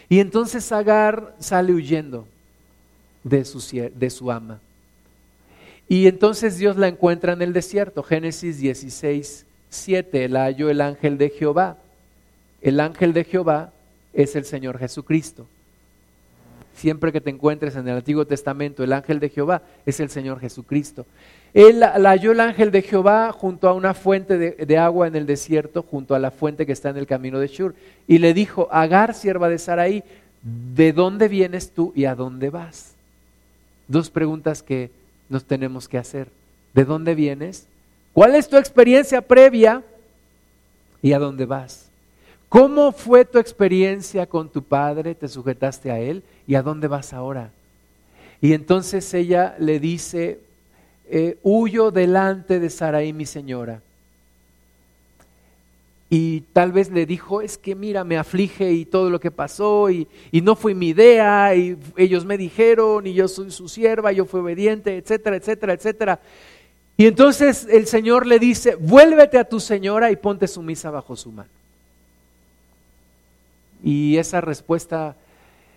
Y 0.10 0.20
entonces 0.20 0.72
Agar 0.72 1.36
sale 1.39 1.74
huyendo 1.74 2.28
de 3.24 3.45
su, 3.45 3.60
de 3.95 4.10
su 4.10 4.32
ama. 4.32 4.60
Y 5.88 6.08
entonces 6.08 6.58
Dios 6.58 6.78
la 6.78 6.88
encuentra 6.88 7.34
en 7.34 7.41
el 7.41 7.54
desierto. 7.54 8.04
Génesis 8.04 8.58
16, 8.60 9.45
7. 9.70 10.30
La 10.30 10.49
el 10.49 10.82
ángel 10.82 11.18
de 11.18 11.30
Jehová. 11.30 11.78
El 12.62 12.80
ángel 12.80 13.14
de 13.14 13.26
Jehová 13.26 13.74
es 14.14 14.36
el 14.36 14.45
Señor 14.45 14.80
Jesucristo. 14.80 15.47
Siempre 16.74 17.11
que 17.11 17.21
te 17.21 17.30
encuentres 17.30 17.76
en 17.76 17.88
el 17.88 17.97
Antiguo 17.97 18.26
Testamento, 18.26 18.84
el 18.84 18.93
ángel 18.93 19.19
de 19.19 19.30
Jehová 19.30 19.61
es 19.86 19.99
el 19.99 20.09
Señor 20.09 20.39
Jesucristo. 20.39 21.05
Él 21.53 21.80
la, 21.80 21.91
halló 21.91 22.32
el 22.32 22.39
ángel 22.39 22.71
de 22.71 22.82
Jehová 22.82 23.32
junto 23.32 23.69
a 23.69 23.74
una 23.74 23.93
fuente 23.93 24.38
de, 24.38 24.51
de, 24.51 24.78
agua 24.78 25.07
en 25.07 25.15
el 25.15 25.28
desierto, 25.28 25.84
junto 25.84 26.15
a 26.15 26.19
la 26.19 26.32
fuente 26.32 26.65
que 26.65 26.71
está 26.71 26.89
en 26.89 26.97
el 26.97 27.05
camino 27.05 27.39
de 27.39 27.47
Shur, 27.47 27.76
y 28.07 28.17
le 28.17 28.34
dijo, 28.34 28.67
Agar, 28.71 29.13
sierva 29.13 29.49
de 29.49 29.59
Saraí, 29.59 30.03
¿de 30.41 30.93
dónde 30.93 31.28
vienes 31.28 31.71
tú 31.71 31.93
y 31.95 32.05
a 32.05 32.15
dónde 32.15 32.49
vas? 32.49 32.95
Dos 33.88 34.09
preguntas 34.09 34.63
que 34.63 34.89
nos 35.30 35.45
tenemos 35.45 35.88
que 35.88 35.97
hacer. 35.97 36.30
¿De 36.74 36.86
dónde 36.86 37.13
vienes? 37.13 37.67
¿Cuál 38.13 38.36
es 38.36 38.49
tu 38.49 38.57
experiencia 38.57 39.21
previa 39.21 39.84
y 41.01 41.13
a 41.13 41.19
dónde 41.19 41.45
vas? 41.45 41.82
¿Cómo 42.54 42.91
fue 42.91 43.26
tu 43.26 43.39
experiencia 43.39 44.28
con 44.28 44.47
tu 44.47 44.62
padre? 44.62 45.16
¿Te 45.16 45.28
sujetaste 45.28 45.89
a 45.89 45.99
él? 45.99 46.22
¿Y 46.45 46.54
a 46.54 46.62
dónde 46.62 46.88
vas 46.88 47.12
ahora? 47.12 47.49
Y 48.41 48.54
entonces 48.54 49.12
ella 49.16 49.56
le 49.58 49.80
dice, 49.80 50.39
eh, 51.10 51.39
huyo 51.41 51.89
delante 51.89 52.60
de 52.60 52.70
Saraí, 52.70 53.12
mi 53.12 53.26
señora. 53.26 53.82
Y 56.12 56.41
tal 56.54 56.72
vez 56.72 56.91
le 56.91 57.08
dijo, 57.08 57.41
es 57.41 57.58
que 57.58 57.74
mira, 57.74 58.04
me 58.04 58.18
aflige 58.18 58.72
y 58.72 58.86
todo 58.86 59.10
lo 59.10 59.20
que 59.20 59.32
pasó 59.32 59.89
y, 59.89 60.08
no 60.32 60.56
fue 60.56 60.76
mi 60.76 60.89
idea 60.89 61.56
y 61.56 61.76
ellos 61.97 62.24
me 62.24 62.38
dijeron 62.38 63.08
y 63.08 63.16
yo 63.16 63.28
soy 63.28 63.49
su 63.49 63.68
sierva, 63.68 64.12
yo 64.12 64.26
fui 64.26 64.41
obediente, 64.41 64.95
etcétera, 64.95 65.38
etcétera, 65.38 65.74
etcétera. 65.74 66.20
Y 66.97 67.08
entonces 67.08 67.68
el 67.68 67.88
Señor 67.88 68.28
le 68.28 68.38
dice, 68.38 68.76
vuélvete 68.76 69.39
a 69.39 69.43
tu 69.43 69.60
señora 69.60 70.12
y 70.12 70.18
ponte 70.18 70.47
sumisa 70.47 70.91
bajo 70.91 71.16
su 71.16 71.32
mano. 71.32 71.62
Y 73.84 74.17
esa 74.17 74.39
respuesta, 74.39 75.17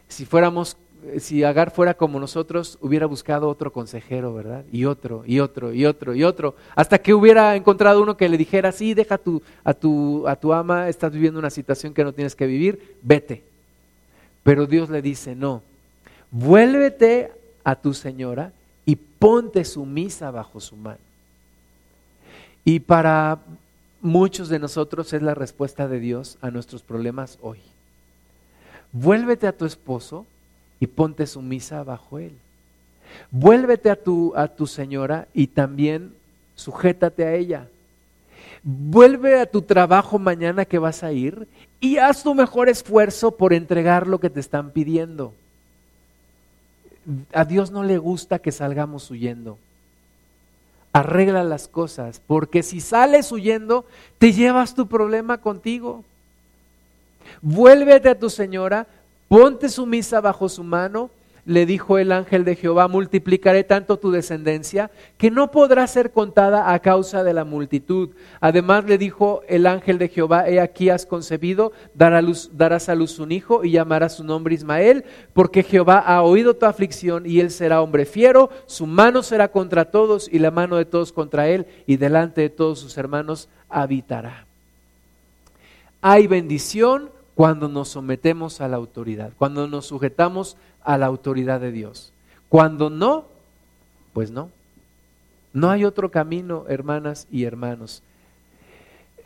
si 0.07 0.25
fuéramos, 0.25 0.77
si 1.19 1.43
Agar 1.43 1.73
fuera 1.73 1.95
como 1.95 2.21
nosotros, 2.21 2.79
hubiera 2.81 3.07
buscado 3.07 3.49
otro 3.49 3.73
consejero, 3.73 4.33
¿verdad? 4.33 4.65
Y 4.71 4.85
otro, 4.85 5.25
y 5.27 5.41
otro, 5.41 5.75
y 5.75 5.85
otro, 5.85 6.15
y 6.15 6.23
otro, 6.23 6.55
hasta 6.77 6.99
que 6.99 7.13
hubiera 7.13 7.57
encontrado 7.57 8.01
uno 8.01 8.17
que 8.17 8.29
le 8.29 8.39
dijera, 8.39 8.71
sí, 8.71 8.95
deja 8.95 9.19
tu, 9.19 9.43
a, 9.65 9.75
tu, 9.75 10.27
a 10.29 10.37
tu 10.37 10.53
ama, 10.53 10.89
estás 10.89 11.13
viviendo 11.13 11.41
una 11.41 11.51
situación 11.51 11.93
que 11.93 12.05
no 12.05 12.13
tienes 12.13 12.37
que 12.37 12.47
vivir, 12.47 12.97
vete. 13.03 13.43
Pero 14.45 14.67
Dios 14.67 14.89
le 14.89 15.03
dice, 15.03 15.35
no, 15.35 15.63
vuélvete 16.31 17.33
a 17.65 17.75
tu 17.75 17.93
señora 17.93 18.53
y 18.85 18.95
ponte 18.95 19.65
sumisa 19.65 20.31
bajo 20.31 20.61
su 20.61 20.77
mano. 20.77 21.01
Y 22.65 22.79
para 22.79 23.41
muchos 24.01 24.49
de 24.49 24.61
nosotros 24.61 25.13
es 25.13 25.23
la 25.23 25.35
respuesta 25.35 25.89
de 25.89 25.99
Dios 25.99 26.39
a 26.41 26.53
nuestros 26.53 26.83
problemas 26.83 27.39
hoy 27.43 27.59
vuélvete 28.97 29.47
a 29.47 29.57
tu 29.57 29.65
esposo 29.65 30.27
y 30.81 30.87
ponte 30.87 31.27
sumisa 31.27 31.85
bajo 31.85 32.19
él. 32.19 32.33
Vuélvete 33.31 33.91
a 33.91 33.97
tu, 33.97 34.33
a 34.37 34.49
tu 34.49 34.67
señora 34.67 35.29
y 35.35 35.49
también 35.49 36.15
sujétate 36.55 37.25
a 37.25 37.35
ella. 37.35 37.69
Vuelve 38.63 39.41
a 39.41 39.47
tu 39.47 39.63
trabajo 39.63 40.19
mañana 40.19 40.65
que 40.65 40.79
vas 40.79 41.03
a 41.03 41.13
ir 41.13 41.47
y 41.81 41.99
haz 41.99 42.23
tu 42.23 42.35
mejor 42.35 42.69
esfuerzo 42.69 43.31
por 43.33 43.53
entregar 43.53 44.07
lo 44.07 44.19
que 44.19 44.31
te 44.31 44.41
están 44.41 44.71
pidiendo. 44.71 45.35
A 47.33 47.45
Dios 47.45 47.71
no 47.71 47.85
le 47.85 47.99
gusta 47.99 48.41
que 48.41 48.51
salgamos 48.51 49.11
huyendo. 49.11 49.59
Arregla 50.93 51.45
las 51.45 51.69
cosas, 51.69 52.21
porque 52.27 52.63
si 52.63 52.81
sales 52.81 53.31
huyendo, 53.31 53.85
te 54.19 54.33
llevas 54.33 54.75
tu 54.75 54.89
problema 54.89 55.39
contigo. 55.39 56.05
Vuélvete 57.43 58.09
a 58.09 58.19
tu 58.19 58.31
señora, 58.31 58.87
ponte 59.29 59.69
sumisa 59.69 60.21
bajo 60.21 60.49
su 60.49 60.65
mano. 60.65 61.11
Le 61.47 61.65
dijo 61.65 61.97
el 61.97 62.11
ángel 62.11 62.45
de 62.45 62.57
Jehová, 62.57 62.89
multiplicaré 62.89 63.63
tanto 63.63 64.01
tu 64.01 64.11
descendencia 64.11 64.91
que 65.17 65.31
no 65.31 65.53
podrá 65.53 65.87
ser 65.87 66.11
contada 66.11 66.73
a 66.73 66.81
causa 66.81 67.23
de 67.23 67.33
la 67.33 67.45
multitud. 67.45 68.11
Además 68.41 68.85
le 68.87 68.99
dijo 68.99 69.43
el 69.47 69.69
ángel 69.69 69.97
de 69.99 70.09
Jehová, 70.09 70.49
he 70.49 70.61
aquí 70.61 70.91
has 70.91 71.07
concebido, 71.07 71.71
darás 71.95 72.89
a 72.89 72.97
luz 72.97 73.21
un 73.21 73.31
hijo 73.31 73.65
y 73.65 73.71
llamarás 73.71 74.17
su 74.17 74.25
nombre 74.25 74.57
Ismael, 74.57 75.05
porque 75.35 75.63
Jehová 75.63 75.99
ha 75.99 76.21
oído 76.23 76.55
tu 76.55 76.67
aflicción 76.67 77.27
y 77.27 77.39
él 77.39 77.53
será 77.53 77.81
hombre 77.81 78.07
fiero, 78.07 78.51
su 78.67 78.85
mano 78.85 79.23
será 79.23 79.47
contra 79.47 79.85
todos 79.85 80.29
y 80.29 80.41
la 80.41 80.51
mano 80.51 80.75
de 80.75 80.85
todos 80.85 81.13
contra 81.13 81.47
él 81.47 81.67
y 81.87 81.97
delante 81.97 82.41
de 82.41 82.51
todos 82.51 82.81
sus 82.81 82.99
hermanos 82.99 83.49
habitará. 83.69 84.47
Hay 86.03 86.27
bendición 86.27 87.11
cuando 87.37 87.69
nos 87.69 87.91
sometemos 87.91 88.63
a 88.63 88.67
la 88.67 88.79
autoridad, 88.79 89.31
cuando 89.37 89.69
nos 89.69 89.85
sujetamos 89.85 90.57
a 90.83 90.97
la 90.97 91.05
autoridad 91.05 91.61
de 91.61 91.71
Dios. 91.71 92.15
Cuando 92.49 92.89
no, 92.89 93.27
pues 94.15 94.31
no. 94.31 94.49
No 95.53 95.71
hay 95.71 95.85
otro 95.85 96.11
camino, 96.11 96.65
hermanas 96.67 97.29
y 97.31 97.45
hermanos. 97.45 98.03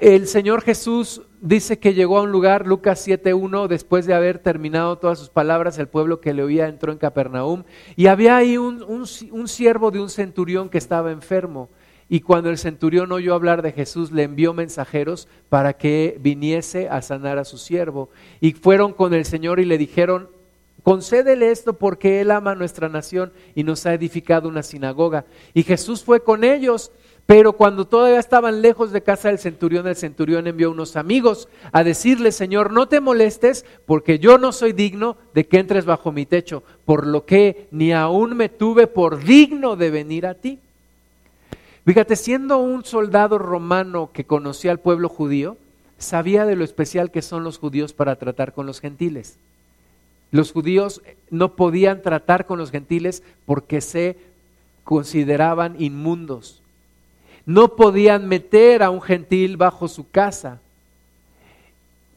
El 0.01 0.27
Señor 0.27 0.63
Jesús 0.63 1.23
dice 1.41 1.79
que 1.79 1.95
llegó 1.95 2.19
a 2.19 2.23
un 2.23 2.33
lugar, 2.33 2.67
Lucas 2.67 3.07
7.1, 3.07 3.69
después 3.69 4.07
de 4.07 4.15
haber 4.15 4.41
terminado 4.41 4.99
todas 4.99 5.21
sus 5.21 5.29
palabras, 5.29 5.79
el 5.79 5.87
pueblo 5.87 6.21
que 6.21 6.35
le 6.35 6.43
oía 6.43 6.67
entró 6.67 6.91
en 6.91 6.99
Capernaum 6.99 7.63
y 7.95 8.09
había 8.09 8.37
ahí 8.37 8.57
un, 8.57 8.83
un 8.83 9.49
siervo 9.49 9.93
de 9.93 10.01
un 10.01 10.11
centurión 10.11 10.69
que 10.69 10.79
estaba 10.79 11.13
enfermo. 11.13 11.69
Y 12.13 12.23
cuando 12.23 12.51
el 12.51 12.59
centurión 12.59 13.13
oyó 13.13 13.35
hablar 13.35 13.63
de 13.63 13.71
Jesús, 13.71 14.11
le 14.11 14.25
envió 14.25 14.53
mensajeros 14.53 15.29
para 15.49 15.75
que 15.75 16.19
viniese 16.21 16.89
a 16.89 17.03
sanar 17.03 17.39
a 17.39 17.45
su 17.45 17.57
siervo. 17.57 18.11
Y 18.41 18.51
fueron 18.51 18.93
con 18.93 19.15
el 19.15 19.25
Señor 19.25 19.61
y 19.61 19.65
le 19.65 19.79
dijeron, 19.79 20.29
concédele 20.83 21.53
esto 21.53 21.75
porque 21.75 22.21
Él 22.21 22.33
ama 22.33 22.51
a 22.51 22.57
nuestra 22.57 22.89
nación 22.89 23.33
y 23.55 23.63
nos 23.63 23.87
ha 23.87 23.95
edificado 23.95 24.49
una 24.49 24.65
sinagoga. 24.65 25.25
Y 25.55 25.63
Jesús 25.63 26.03
fue 26.03 26.25
con 26.25 26.43
ellos. 26.43 26.91
Pero 27.27 27.53
cuando 27.53 27.87
todavía 27.87 28.19
estaban 28.19 28.61
lejos 28.61 28.91
de 28.91 29.05
casa 29.05 29.29
del 29.29 29.39
centurión, 29.39 29.87
el 29.87 29.95
centurión 29.95 30.49
envió 30.49 30.73
unos 30.73 30.97
amigos 30.97 31.49
a 31.71 31.85
decirle, 31.85 32.33
Señor, 32.33 32.73
no 32.73 32.89
te 32.89 32.99
molestes, 32.99 33.65
porque 33.87 34.19
yo 34.19 34.37
no 34.37 34.51
soy 34.51 34.73
digno 34.73 35.17
de 35.33 35.47
que 35.47 35.61
entres 35.61 35.85
bajo 35.85 36.11
mi 36.11 36.27
techo, 36.27 36.65
por 36.85 37.07
lo 37.07 37.25
que 37.25 37.69
ni 37.71 37.93
aún 37.93 38.37
me 38.37 38.49
tuve 38.49 38.89
por 38.89 39.23
digno 39.23 39.77
de 39.77 39.91
venir 39.91 40.27
a 40.27 40.35
ti. 40.35 40.59
Fíjate, 41.85 42.17
siendo 42.17 42.59
un 42.59 42.85
soldado 42.85 43.39
romano 43.39 44.11
que 44.13 44.25
conocía 44.25 44.71
al 44.71 44.81
pueblo 44.81 45.09
judío, 45.09 45.57
sabía 45.99 46.45
de 46.45 46.57
lo 46.57 46.65
especial 46.65 47.11
que 47.11 47.23
son 47.23 47.45
los 47.45 47.59
judíos 47.59 47.93
para 47.93 48.17
tratar 48.17 48.53
con 48.53 48.67
los 48.67 48.81
gentiles. 48.81 49.39
Los 50.31 50.53
judíos 50.53 51.03
no 51.31 51.57
podían 51.57 52.03
tratar 52.03 52.47
con 52.47 52.59
los 52.59 52.71
gentiles 52.71 53.23
porque 53.47 53.81
se 53.81 54.17
consideraban 54.85 55.81
inmundos. 55.81 56.63
No 57.47 57.75
podían 57.75 58.29
meter 58.29 58.83
a 58.83 58.91
un 58.91 59.01
gentil 59.01 59.57
bajo 59.57 59.89
su 59.89 60.09
casa 60.09 60.61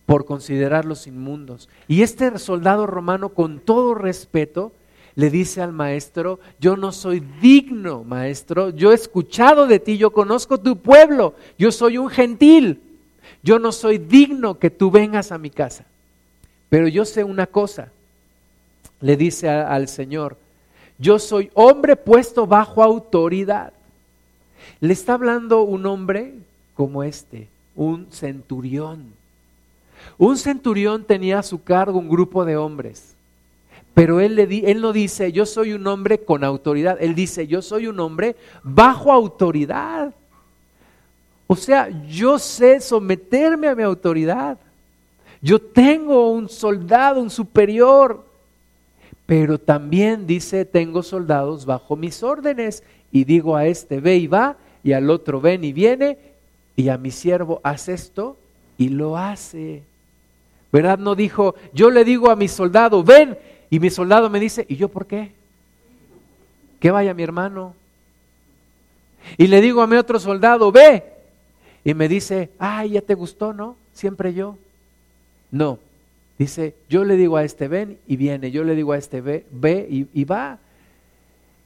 por 0.06 0.26
considerarlos 0.26 1.08
inmundos. 1.08 1.70
Y 1.88 2.04
este 2.04 2.38
soldado 2.38 2.86
romano, 2.86 3.30
con 3.30 3.60
todo 3.60 3.96
respeto, 3.96 4.74
le 5.16 5.30
dice 5.30 5.62
al 5.62 5.74
maestro, 5.74 6.40
yo 6.60 6.76
no 6.76 6.92
soy 6.92 7.20
digno, 7.42 8.04
maestro, 8.04 8.70
yo 8.70 8.92
he 8.92 8.96
escuchado 8.96 9.68
de 9.68 9.80
ti, 9.80 9.98
yo 9.98 10.12
conozco 10.12 10.60
tu 10.60 10.78
pueblo, 10.78 11.36
yo 11.58 11.72
soy 11.72 11.98
un 11.98 12.10
gentil, 12.10 12.82
yo 13.44 13.60
no 13.60 13.72
soy 13.72 14.00
digno 14.00 14.58
que 14.58 14.70
tú 14.70 14.90
vengas 14.90 15.32
a 15.32 15.38
mi 15.38 15.50
casa. 15.50 15.86
Pero 16.70 16.88
yo 16.88 17.06
sé 17.06 17.24
una 17.24 17.46
cosa, 17.46 17.92
le 19.02 19.16
dice 19.16 19.50
al 19.50 19.88
Señor, 19.88 20.38
yo 20.98 21.20
soy 21.20 21.52
hombre 21.54 21.96
puesto 21.96 22.48
bajo 22.48 22.82
autoridad. 22.82 23.74
Le 24.80 24.94
está 24.94 25.14
hablando 25.14 25.62
un 25.64 25.86
hombre 25.86 26.34
como 26.74 27.04
este, 27.04 27.50
un 27.76 28.08
centurión. 28.12 29.14
Un 30.18 30.38
centurión 30.38 31.04
tenía 31.04 31.40
a 31.40 31.44
su 31.44 31.64
cargo 31.64 32.00
un 32.00 32.10
grupo 32.10 32.46
de 32.46 32.58
hombres, 32.58 33.16
pero 33.94 34.20
él, 34.20 34.36
le 34.36 34.72
él 34.72 34.82
no 34.82 34.92
dice, 34.92 35.32
yo 35.32 35.46
soy 35.46 35.74
un 35.74 35.86
hombre 35.86 36.20
con 36.20 36.44
autoridad, 36.44 36.98
él 37.00 37.14
dice, 37.14 37.48
yo 37.48 37.62
soy 37.62 37.88
un 37.88 38.00
hombre 38.00 38.36
bajo 38.64 39.12
autoridad. 39.12 40.14
O 41.46 41.56
sea, 41.56 41.90
yo 42.08 42.40
sé 42.40 42.80
someterme 42.80 43.68
a 43.68 43.76
mi 43.76 43.84
autoridad. 43.84 44.58
Yo 45.42 45.60
tengo 45.60 46.32
un 46.32 46.50
soldado, 46.50 47.22
un 47.22 47.30
superior, 47.30 48.26
pero 49.26 49.60
también 49.60 50.26
dice, 50.26 50.66
tengo 50.66 51.04
soldados 51.04 51.66
bajo 51.66 51.96
mis 51.96 52.24
órdenes 52.24 52.82
y 53.12 53.26
digo 53.26 53.56
a 53.56 53.68
este, 53.68 54.00
ve 54.00 54.18
y 54.18 54.28
va, 54.28 54.58
y 54.84 54.94
al 54.94 55.10
otro, 55.10 55.40
ven 55.40 55.64
y 55.64 55.72
viene, 55.72 56.18
y 56.76 56.90
a 56.90 56.98
mi 56.98 57.12
siervo, 57.12 57.62
haz 57.64 57.90
esto, 57.90 58.38
y 58.78 58.90
lo 58.90 59.18
hace. 59.18 59.84
¿Verdad? 60.72 60.98
No 60.98 61.14
dijo, 61.14 61.54
yo 61.74 61.92
le 61.92 62.04
digo 62.04 62.32
a 62.32 62.36
mi 62.36 62.48
soldado, 62.48 63.04
ven, 63.04 63.38
y 63.74 63.80
mi 63.80 63.90
soldado 63.90 64.30
me 64.30 64.40
dice, 64.40 64.68
¿y 64.70 64.76
yo 64.76 64.88
por 64.88 65.08
qué? 65.08 65.32
Que 66.80 66.92
vaya 66.92 67.16
mi 67.16 67.24
hermano. 67.24 67.74
Y 69.36 69.48
le 69.48 69.62
digo 69.62 69.82
a 69.82 69.88
mi 69.88 69.96
otro 69.96 70.20
soldado, 70.20 70.72
ve, 70.72 71.04
y 71.84 71.96
me 71.96 72.08
dice, 72.08 72.52
ay, 72.60 72.92
ya 72.92 73.02
te 73.02 73.16
gustó, 73.16 73.52
¿no? 73.52 73.76
Siempre 73.92 74.36
yo. 74.36 74.60
No, 75.50 75.80
dice, 76.38 76.76
yo 76.88 77.04
le 77.04 77.16
digo 77.16 77.36
a 77.36 77.44
este 77.44 77.68
ven 77.68 77.98
y 78.06 78.16
viene, 78.16 78.52
yo 78.52 78.64
le 78.64 78.76
digo 78.76 78.92
a 78.92 79.00
este 79.00 79.22
ve, 79.22 79.44
ve 79.50 79.88
y, 79.90 80.24
va. 80.24 80.60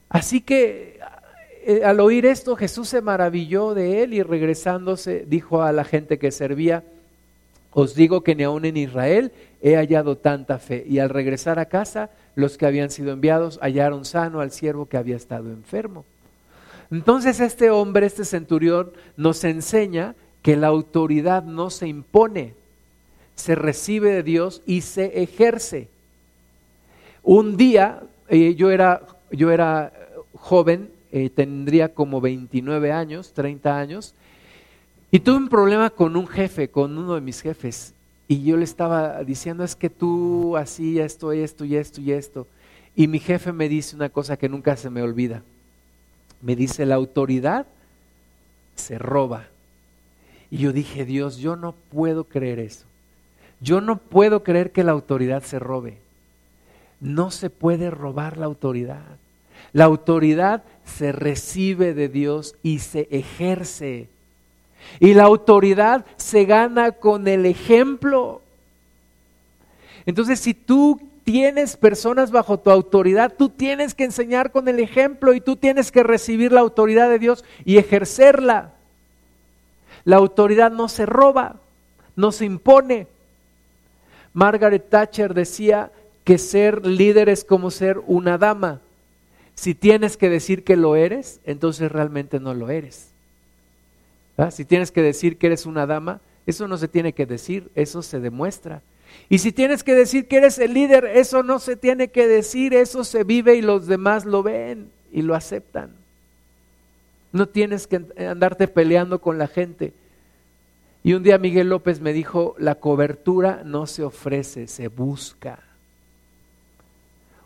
Así 0.07 0.39
que 0.39 1.01
eh, 1.65 1.83
al 1.83 1.99
oír 1.99 2.25
esto 2.25 2.55
Jesús 2.55 2.87
se 2.87 3.01
maravilló 3.01 3.73
de 3.73 4.03
él 4.03 4.13
y 4.13 4.23
regresándose 4.23 5.25
dijo 5.27 5.61
a 5.61 5.73
la 5.73 5.83
gente 5.83 6.17
que 6.17 6.31
servía, 6.31 6.85
os 7.71 7.95
digo 7.95 8.21
que 8.21 8.35
ni 8.35 8.43
aun 8.43 8.65
en 8.65 8.77
Israel 8.77 9.31
he 9.61 9.75
hallado 9.75 10.17
tanta 10.17 10.59
fe. 10.59 10.83
Y 10.87 10.99
al 10.99 11.09
regresar 11.09 11.59
a 11.59 11.65
casa, 11.65 12.09
los 12.35 12.57
que 12.57 12.65
habían 12.65 12.89
sido 12.89 13.11
enviados 13.11 13.59
hallaron 13.61 14.05
sano 14.05 14.41
al 14.41 14.51
siervo 14.51 14.87
que 14.87 14.97
había 14.97 15.15
estado 15.15 15.49
enfermo. 15.51 16.05
Entonces 16.91 17.39
este 17.39 17.69
hombre, 17.69 18.05
este 18.05 18.25
centurión, 18.25 18.91
nos 19.17 19.43
enseña 19.43 20.15
que 20.41 20.55
la 20.55 20.67
autoridad 20.67 21.43
no 21.43 21.69
se 21.69 21.87
impone, 21.87 22.53
se 23.35 23.55
recibe 23.55 24.11
de 24.11 24.23
Dios 24.23 24.61
y 24.65 24.81
se 24.81 25.21
ejerce. 25.21 25.89
Un 27.23 27.57
día, 27.57 28.03
eh, 28.29 28.55
yo, 28.55 28.71
era, 28.71 29.01
yo 29.31 29.51
era 29.51 29.91
joven, 30.33 30.89
eh, 31.11 31.29
tendría 31.29 31.93
como 31.93 32.21
29 32.21 32.91
años, 32.91 33.33
30 33.33 33.77
años, 33.77 34.13
y 35.11 35.19
tuve 35.19 35.37
un 35.37 35.49
problema 35.49 35.89
con 35.89 36.15
un 36.15 36.27
jefe, 36.27 36.69
con 36.69 36.97
uno 36.97 37.15
de 37.15 37.21
mis 37.21 37.41
jefes, 37.41 37.93
y 38.27 38.43
yo 38.43 38.57
le 38.57 38.65
estaba 38.65 39.23
diciendo, 39.23 39.63
es 39.63 39.75
que 39.75 39.89
tú 39.89 40.57
así, 40.57 40.99
esto, 40.99 41.31
esto 41.31 41.63
y 41.63 41.75
esto 41.75 42.01
y 42.01 42.11
esto. 42.11 42.47
Y 42.95 43.07
mi 43.07 43.19
jefe 43.19 43.53
me 43.53 43.69
dice 43.69 43.95
una 43.95 44.09
cosa 44.09 44.37
que 44.37 44.49
nunca 44.49 44.75
se 44.75 44.89
me 44.89 45.01
olvida. 45.01 45.43
Me 46.41 46.55
dice, 46.55 46.85
la 46.85 46.95
autoridad 46.95 47.67
se 48.75 48.97
roba. 48.97 49.47
Y 50.51 50.57
yo 50.57 50.73
dije, 50.73 51.05
Dios, 51.05 51.37
yo 51.37 51.55
no 51.55 51.73
puedo 51.73 52.25
creer 52.25 52.59
eso. 52.59 52.85
Yo 53.61 53.81
no 53.81 53.97
puedo 53.97 54.43
creer 54.43 54.71
que 54.71 54.83
la 54.83 54.91
autoridad 54.91 55.43
se 55.43 55.59
robe. 55.59 55.97
No 56.99 57.31
se 57.31 57.49
puede 57.49 57.89
robar 57.89 58.37
la 58.37 58.45
autoridad. 58.45 59.17
La 59.73 59.85
autoridad 59.85 60.63
se 60.85 61.11
recibe 61.11 61.93
de 61.93 62.09
Dios 62.09 62.55
y 62.63 62.79
se 62.79 63.07
ejerce. 63.11 64.09
Y 64.99 65.13
la 65.13 65.23
autoridad 65.23 66.05
se 66.15 66.45
gana 66.45 66.91
con 66.91 67.27
el 67.27 67.45
ejemplo. 67.45 68.41
Entonces, 70.05 70.39
si 70.39 70.53
tú 70.53 70.99
tienes 71.23 71.75
personas 71.75 72.31
bajo 72.31 72.57
tu 72.57 72.71
autoridad, 72.71 73.33
tú 73.37 73.49
tienes 73.49 73.93
que 73.93 74.05
enseñar 74.05 74.51
con 74.51 74.69
el 74.69 74.79
ejemplo 74.79 75.33
y 75.33 75.41
tú 75.41 75.57
tienes 75.57 75.91
que 75.91 76.01
recibir 76.01 76.53
la 76.53 76.61
autoridad 76.61 77.09
de 77.09 77.19
Dios 77.19 77.43
y 77.65 77.77
ejercerla. 77.77 78.71
La 80.05 80.15
autoridad 80.15 80.71
no 80.71 80.87
se 80.87 81.05
roba, 81.05 81.57
no 82.15 82.31
se 82.31 82.45
impone. 82.45 83.07
Margaret 84.31 84.89
Thatcher 84.89 85.33
decía 85.33 85.91
que 86.23 86.37
ser 86.37 86.85
líder 86.85 87.27
es 87.27 87.43
como 87.43 87.71
ser 87.71 88.01
una 88.07 88.37
dama. 88.37 88.79
Si 89.53 89.75
tienes 89.75 90.15
que 90.15 90.29
decir 90.29 90.63
que 90.63 90.77
lo 90.77 90.95
eres, 90.95 91.41
entonces 91.43 91.91
realmente 91.91 92.39
no 92.39 92.53
lo 92.53 92.69
eres. 92.69 93.09
Si 94.51 94.65
tienes 94.65 94.91
que 94.91 95.01
decir 95.01 95.37
que 95.37 95.47
eres 95.47 95.65
una 95.65 95.85
dama, 95.85 96.21
eso 96.45 96.67
no 96.67 96.77
se 96.77 96.87
tiene 96.87 97.13
que 97.13 97.25
decir, 97.25 97.71
eso 97.75 98.01
se 98.01 98.19
demuestra. 98.19 98.81
Y 99.29 99.39
si 99.39 99.51
tienes 99.51 99.83
que 99.83 99.95
decir 99.95 100.27
que 100.27 100.37
eres 100.37 100.59
el 100.59 100.73
líder, 100.73 101.05
eso 101.05 101.43
no 101.43 101.59
se 101.59 101.75
tiene 101.75 102.09
que 102.09 102.27
decir, 102.27 102.73
eso 102.73 103.03
se 103.03 103.23
vive 103.23 103.55
y 103.55 103.61
los 103.61 103.87
demás 103.87 104.25
lo 104.25 104.43
ven 104.43 104.91
y 105.11 105.21
lo 105.21 105.35
aceptan. 105.35 105.91
No 107.31 107.47
tienes 107.47 107.87
que 107.87 108.05
andarte 108.17 108.67
peleando 108.67 109.19
con 109.19 109.37
la 109.37 109.47
gente. 109.47 109.93
Y 111.03 111.13
un 111.13 111.23
día 111.23 111.37
Miguel 111.37 111.69
López 111.69 111.99
me 111.99 112.13
dijo, 112.13 112.55
la 112.57 112.75
cobertura 112.75 113.63
no 113.65 113.87
se 113.87 114.03
ofrece, 114.03 114.67
se 114.67 114.87
busca. 114.87 115.59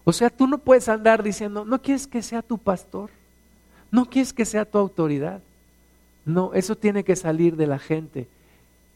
O 0.03 0.13
sea, 0.13 0.29
tú 0.29 0.47
no 0.47 0.57
puedes 0.57 0.89
andar 0.89 1.23
diciendo, 1.23 1.63
no 1.63 1.81
quieres 1.81 2.07
que 2.07 2.21
sea 2.21 2.41
tu 2.41 2.57
pastor, 2.57 3.09
no 3.91 4.09
quieres 4.09 4.33
que 4.33 4.45
sea 4.45 4.65
tu 4.65 4.77
autoridad. 4.77 5.41
No, 6.25 6.53
eso 6.53 6.75
tiene 6.75 7.03
que 7.03 7.15
salir 7.15 7.55
de 7.55 7.67
la 7.67 7.79
gente. 7.79 8.27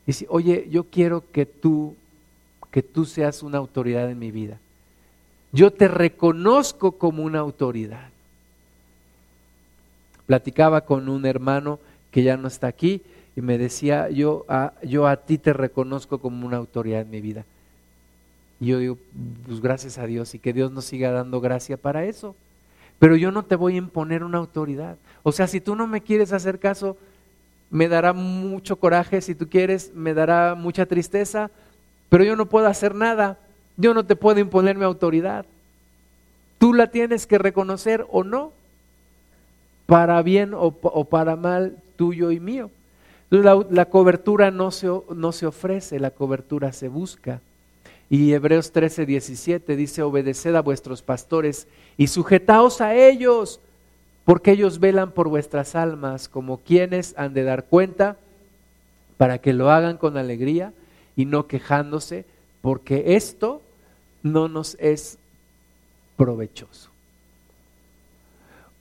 Y 0.07 0.13
si, 0.13 0.25
oye, 0.29 0.67
yo 0.69 0.85
quiero 0.85 1.23
que 1.31 1.45
tú, 1.45 1.95
que 2.71 2.83
tú 2.83 3.05
seas 3.05 3.41
una 3.43 3.57
autoridad 3.57 4.09
en 4.09 4.19
mi 4.19 4.31
vida. 4.31 4.59
Yo 5.51 5.71
te 5.71 5.87
reconozco 5.87 6.93
como 6.93 7.23
una 7.23 7.39
autoridad. 7.39 8.09
Platicaba 10.25 10.81
con 10.81 11.07
un 11.09 11.25
hermano 11.25 11.79
que 12.11 12.23
ya 12.23 12.37
no 12.37 12.47
está 12.47 12.67
aquí 12.67 13.01
y 13.35 13.41
me 13.41 13.57
decía, 13.57 14.09
yo 14.09 14.45
a, 14.47 14.73
yo 14.83 15.07
a 15.07 15.17
ti 15.17 15.37
te 15.37 15.53
reconozco 15.53 16.19
como 16.19 16.45
una 16.45 16.57
autoridad 16.57 17.01
en 17.01 17.09
mi 17.09 17.21
vida. 17.21 17.45
Y 18.59 18.67
yo 18.67 18.79
digo, 18.79 18.97
pues 19.45 19.61
gracias 19.61 19.97
a 19.97 20.05
Dios 20.05 20.33
y 20.35 20.39
que 20.39 20.53
Dios 20.53 20.71
nos 20.71 20.85
siga 20.85 21.11
dando 21.11 21.41
gracia 21.41 21.77
para 21.77 22.05
eso. 22.05 22.35
Pero 22.99 23.15
yo 23.17 23.31
no 23.31 23.43
te 23.43 23.55
voy 23.55 23.75
a 23.75 23.77
imponer 23.77 24.23
una 24.23 24.37
autoridad. 24.37 24.97
O 25.23 25.31
sea, 25.31 25.47
si 25.47 25.59
tú 25.59 25.75
no 25.75 25.87
me 25.87 26.01
quieres 26.01 26.31
hacer 26.31 26.59
caso, 26.59 26.97
me 27.69 27.87
dará 27.87 28.13
mucho 28.13 28.77
coraje, 28.77 29.21
si 29.21 29.35
tú 29.35 29.49
quieres, 29.49 29.91
me 29.93 30.13
dará 30.13 30.55
mucha 30.55 30.85
tristeza, 30.85 31.51
pero 32.09 32.23
yo 32.23 32.35
no 32.35 32.45
puedo 32.47 32.67
hacer 32.67 32.95
nada. 32.95 33.39
Yo 33.77 33.93
no 33.93 34.05
te 34.05 34.15
puedo 34.15 34.39
imponer 34.39 34.77
mi 34.77 34.85
autoridad. 34.85 35.45
Tú 36.57 36.73
la 36.73 36.87
tienes 36.87 37.27
que 37.27 37.37
reconocer 37.37 38.05
o 38.09 38.23
no, 38.23 38.53
para 39.85 40.21
bien 40.21 40.53
o, 40.55 40.71
para 40.71 41.35
mal 41.35 41.77
tuyo 41.95 42.31
y 42.31 42.39
mío. 42.39 42.71
La, 43.29 43.65
la 43.69 43.85
cobertura 43.85 44.51
no 44.51 44.71
se, 44.71 44.87
no 45.13 45.31
se 45.31 45.45
ofrece, 45.45 45.99
la 45.99 46.11
cobertura 46.11 46.71
se 46.71 46.87
busca. 46.87 47.41
Y 48.09 48.33
Hebreos 48.33 48.71
13, 48.71 49.05
17 49.05 49.75
dice, 49.75 50.01
obedeced 50.03 50.55
a 50.55 50.61
vuestros 50.61 51.01
pastores 51.01 51.67
y 51.97 52.07
sujetaos 52.07 52.79
a 52.81 52.95
ellos, 52.95 53.59
porque 54.25 54.51
ellos 54.51 54.79
velan 54.79 55.11
por 55.11 55.29
vuestras 55.29 55.75
almas 55.75 56.27
como 56.27 56.57
quienes 56.57 57.13
han 57.17 57.33
de 57.33 57.43
dar 57.43 57.65
cuenta 57.65 58.17
para 59.17 59.37
que 59.37 59.53
lo 59.53 59.69
hagan 59.69 59.97
con 59.97 60.17
alegría 60.17 60.73
y 61.15 61.25
no 61.25 61.47
quejándose, 61.47 62.25
porque 62.61 63.15
esto 63.15 63.61
no 64.23 64.49
nos 64.49 64.75
es 64.79 65.19
provechoso. 66.17 66.89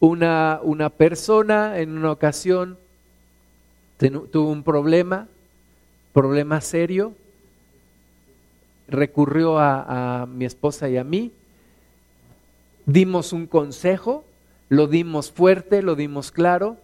Una, 0.01 0.61
una 0.63 0.89
persona 0.89 1.79
en 1.79 1.97
una 1.97 2.11
ocasión 2.11 2.79
tuvo 3.99 4.51
un 4.51 4.63
problema, 4.63 5.29
problema 6.13 6.61
serio, 6.61 7.15
recurrió 8.89 9.59
a, 9.59 10.23
a 10.23 10.27
mi 10.27 10.47
esposa 10.47 10.89
y 10.89 10.97
a 10.97 11.05
mí, 11.05 11.33
dimos 12.87 13.33
un 13.33 13.47
consejo, 13.47 14.25
lo 14.75 14.89
dimos 14.89 15.31
fuerte, 15.31 15.83
lo 15.83 15.95
dimos 15.95 16.33
claro, 16.33 16.77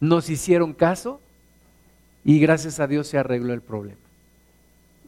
nos 0.00 0.28
hicieron 0.28 0.72
caso 0.72 1.20
y 2.24 2.40
gracias 2.40 2.80
a 2.80 2.86
Dios 2.86 3.06
se 3.06 3.18
arregló 3.18 3.52
el 3.52 3.62
problema. 3.62 4.00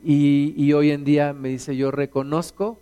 Y, 0.05 0.55
y, 0.57 0.73
hoy 0.75 0.93
en 0.93 1.05
día 1.05 1.33
me 1.33 1.49
dice, 1.49 1.77
yo 1.77 1.91
reconozco, 1.91 2.79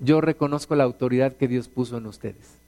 yo 0.00 0.20
reconozco 0.20 0.74
la 0.74 0.82
autoridad 0.82 1.34
que 1.34 1.46
Dios 1.46 1.68
puso 1.68 1.98
en 1.98 2.06
ustedes. 2.06 2.58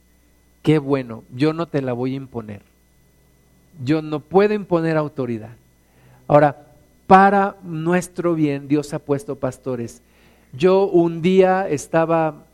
Qué 0.63 0.79
bueno, 0.79 1.25
yo 1.35 1.51
no 1.51 1.67
te 1.67 1.81
la 1.81 1.91
voy 1.91 2.13
a 2.13 2.17
imponer. 2.17 2.61
Yo 3.83 4.01
no 4.01 4.21
puedo 4.21 4.53
imponer 4.53 4.95
autoridad. 4.95 5.55
Ahora, 6.27 6.67
para 7.05 7.57
nuestro 7.63 8.33
bien, 8.33 8.69
Dios 8.69 8.93
ha 8.93 8.99
puesto 8.99 9.35
pastores. 9.35 10.01
Yo 10.53 10.85
un 10.87 11.21
día 11.21 11.67
estaba 11.67 12.45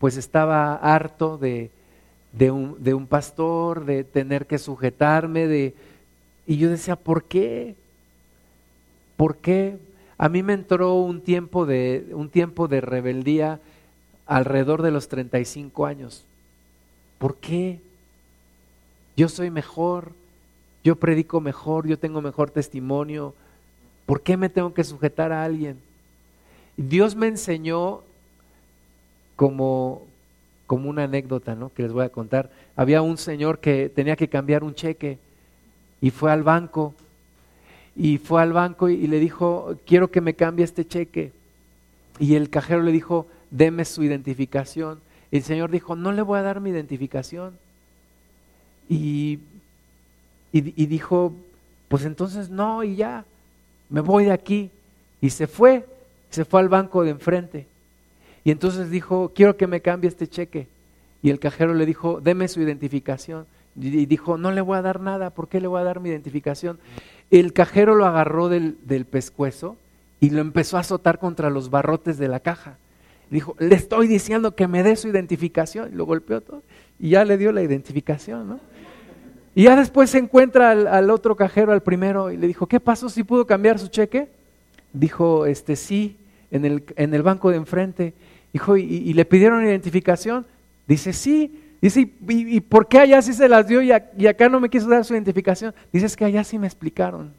pues 0.00 0.16
estaba 0.16 0.74
harto 0.74 1.38
de, 1.38 1.70
de, 2.32 2.50
un, 2.50 2.82
de 2.82 2.94
un 2.94 3.06
pastor, 3.06 3.84
de 3.84 4.02
tener 4.02 4.48
que 4.48 4.58
sujetarme, 4.58 5.46
de... 5.46 5.76
Y 6.48 6.56
yo 6.56 6.68
decía, 6.68 6.96
¿por 6.96 7.22
qué? 7.22 7.76
¿por 9.20 9.36
qué? 9.36 9.76
A 10.16 10.30
mí 10.30 10.42
me 10.42 10.54
entró 10.54 10.94
un 10.94 11.20
tiempo 11.20 11.66
de, 11.66 12.06
un 12.12 12.30
tiempo 12.30 12.68
de 12.68 12.80
rebeldía 12.80 13.60
alrededor 14.24 14.80
de 14.80 14.90
los 14.90 15.08
35 15.08 15.84
años. 15.84 16.24
¿Por 17.18 17.36
qué? 17.36 17.80
Yo 19.18 19.28
soy 19.28 19.50
mejor, 19.50 20.12
yo 20.82 20.96
predico 20.96 21.42
mejor, 21.42 21.86
yo 21.86 21.98
tengo 21.98 22.22
mejor 22.22 22.50
testimonio. 22.50 23.34
¿Por 24.06 24.22
qué 24.22 24.38
me 24.38 24.48
tengo 24.48 24.72
que 24.72 24.84
sujetar 24.84 25.32
a 25.32 25.44
alguien? 25.44 25.76
Dios 26.78 27.14
me 27.14 27.26
enseñó 27.26 28.00
como, 29.40 30.06
como 30.66 30.90
una 30.90 31.04
anécdota, 31.04 31.54
¿no? 31.54 31.72
Que 31.72 31.84
les 31.84 31.92
voy 31.92 32.04
a 32.04 32.10
contar. 32.10 32.50
Había 32.76 33.00
un 33.00 33.16
señor 33.16 33.58
que 33.58 33.88
tenía 33.88 34.14
que 34.14 34.28
cambiar 34.28 34.62
un 34.62 34.74
cheque 34.74 35.16
y 36.02 36.10
fue 36.10 36.30
al 36.30 36.42
banco 36.42 36.94
y 37.96 38.18
fue 38.18 38.42
al 38.42 38.52
banco 38.52 38.90
y, 38.90 39.06
le 39.06 39.18
dijo, 39.18 39.76
quiero 39.86 40.10
que 40.10 40.20
me 40.20 40.34
cambie 40.34 40.66
este 40.66 40.86
cheque. 40.86 41.32
Y 42.18 42.34
el 42.34 42.50
cajero 42.50 42.82
le 42.82 42.92
dijo, 42.92 43.28
deme 43.50 43.86
su 43.86 44.02
identificación. 44.02 45.00
Y 45.30 45.38
el 45.38 45.42
señor 45.42 45.70
dijo, 45.70 45.96
no 45.96 46.12
le 46.12 46.20
voy 46.20 46.38
a 46.38 46.42
dar 46.42 46.60
mi 46.60 46.68
identificación. 46.68 47.56
Y, 48.90 49.38
y, 50.52 50.84
dijo, 50.84 51.32
pues 51.88 52.04
entonces 52.04 52.50
no, 52.50 52.84
y 52.84 52.94
ya, 52.94 53.24
me 53.88 54.02
voy 54.02 54.26
de 54.26 54.32
aquí. 54.32 54.70
Y 55.22 55.30
se 55.30 55.46
fue, 55.46 55.86
se 56.28 56.44
fue 56.44 56.60
al 56.60 56.68
banco 56.68 57.02
de 57.04 57.12
enfrente. 57.12 57.69
Y 58.44 58.50
entonces 58.50 58.90
dijo, 58.90 59.32
quiero 59.34 59.56
que 59.56 59.66
me 59.66 59.80
cambie 59.80 60.08
este 60.08 60.26
cheque. 60.26 60.68
Y 61.22 61.30
el 61.30 61.38
cajero 61.38 61.74
le 61.74 61.86
dijo, 61.86 62.20
deme 62.20 62.48
su 62.48 62.60
identificación. 62.60 63.46
Y 63.76 64.06
dijo, 64.06 64.36
no 64.36 64.50
le 64.50 64.60
voy 64.60 64.78
a 64.78 64.82
dar 64.82 65.00
nada, 65.00 65.30
¿por 65.30 65.48
qué 65.48 65.60
le 65.60 65.68
voy 65.68 65.80
a 65.80 65.84
dar 65.84 66.00
mi 66.00 66.08
identificación? 66.08 66.78
El 67.30 67.52
cajero 67.52 67.94
lo 67.94 68.06
agarró 68.06 68.48
del, 68.48 68.76
del 68.84 69.04
pescuezo 69.04 69.76
y 70.18 70.30
lo 70.30 70.40
empezó 70.40 70.76
a 70.76 70.80
azotar 70.80 71.18
contra 71.18 71.50
los 71.50 71.70
barrotes 71.70 72.18
de 72.18 72.28
la 72.28 72.40
caja. 72.40 72.78
Dijo, 73.30 73.54
le 73.58 73.76
estoy 73.76 74.08
diciendo 74.08 74.56
que 74.56 74.66
me 74.66 74.82
dé 74.82 74.96
su 74.96 75.08
identificación. 75.08 75.92
Y 75.92 75.96
lo 75.96 76.04
golpeó 76.04 76.40
todo. 76.40 76.62
Y 76.98 77.10
ya 77.10 77.24
le 77.24 77.38
dio 77.38 77.52
la 77.52 77.62
identificación, 77.62 78.48
¿no? 78.48 78.60
Y 79.54 79.64
ya 79.64 79.76
después 79.76 80.10
se 80.10 80.18
encuentra 80.18 80.70
al, 80.70 81.10
otro 81.10 81.36
cajero, 81.36 81.72
al 81.72 81.82
primero, 81.82 82.30
y 82.30 82.36
le 82.36 82.46
dijo, 82.46 82.66
¿qué 82.66 82.78
pasó 82.78 83.08
si 83.08 83.24
pudo 83.24 83.46
cambiar 83.46 83.78
su 83.78 83.88
cheque? 83.88 84.28
Dijo, 84.92 85.46
este 85.46 85.76
sí, 85.76 86.16
en 86.50 86.64
el, 86.64 86.84
en 86.96 87.14
el 87.14 87.22
banco 87.22 87.50
de 87.50 87.56
enfrente. 87.56 88.14
Dijo, 88.52 88.76
¿y, 88.76 89.12
le 89.12 89.24
pidieron 89.24 89.64
identificación? 89.64 90.46
Dice, 90.86 91.12
sí. 91.12 91.60
Dice, 91.80 92.10
¿y, 92.28 92.60
por 92.60 92.88
qué 92.88 92.98
allá 92.98 93.22
sí 93.22 93.32
se 93.32 93.48
las 93.48 93.66
dio 93.66 93.80
y, 93.80 93.90
y, 94.18 94.26
acá 94.26 94.48
no 94.48 94.60
me 94.60 94.68
quiso 94.68 94.88
dar 94.88 95.04
su 95.04 95.14
identificación? 95.14 95.74
Dice, 95.92 96.06
es 96.06 96.16
que 96.16 96.24
allá 96.24 96.44
sí 96.44 96.58
me 96.58 96.66
explicaron. 96.66 97.32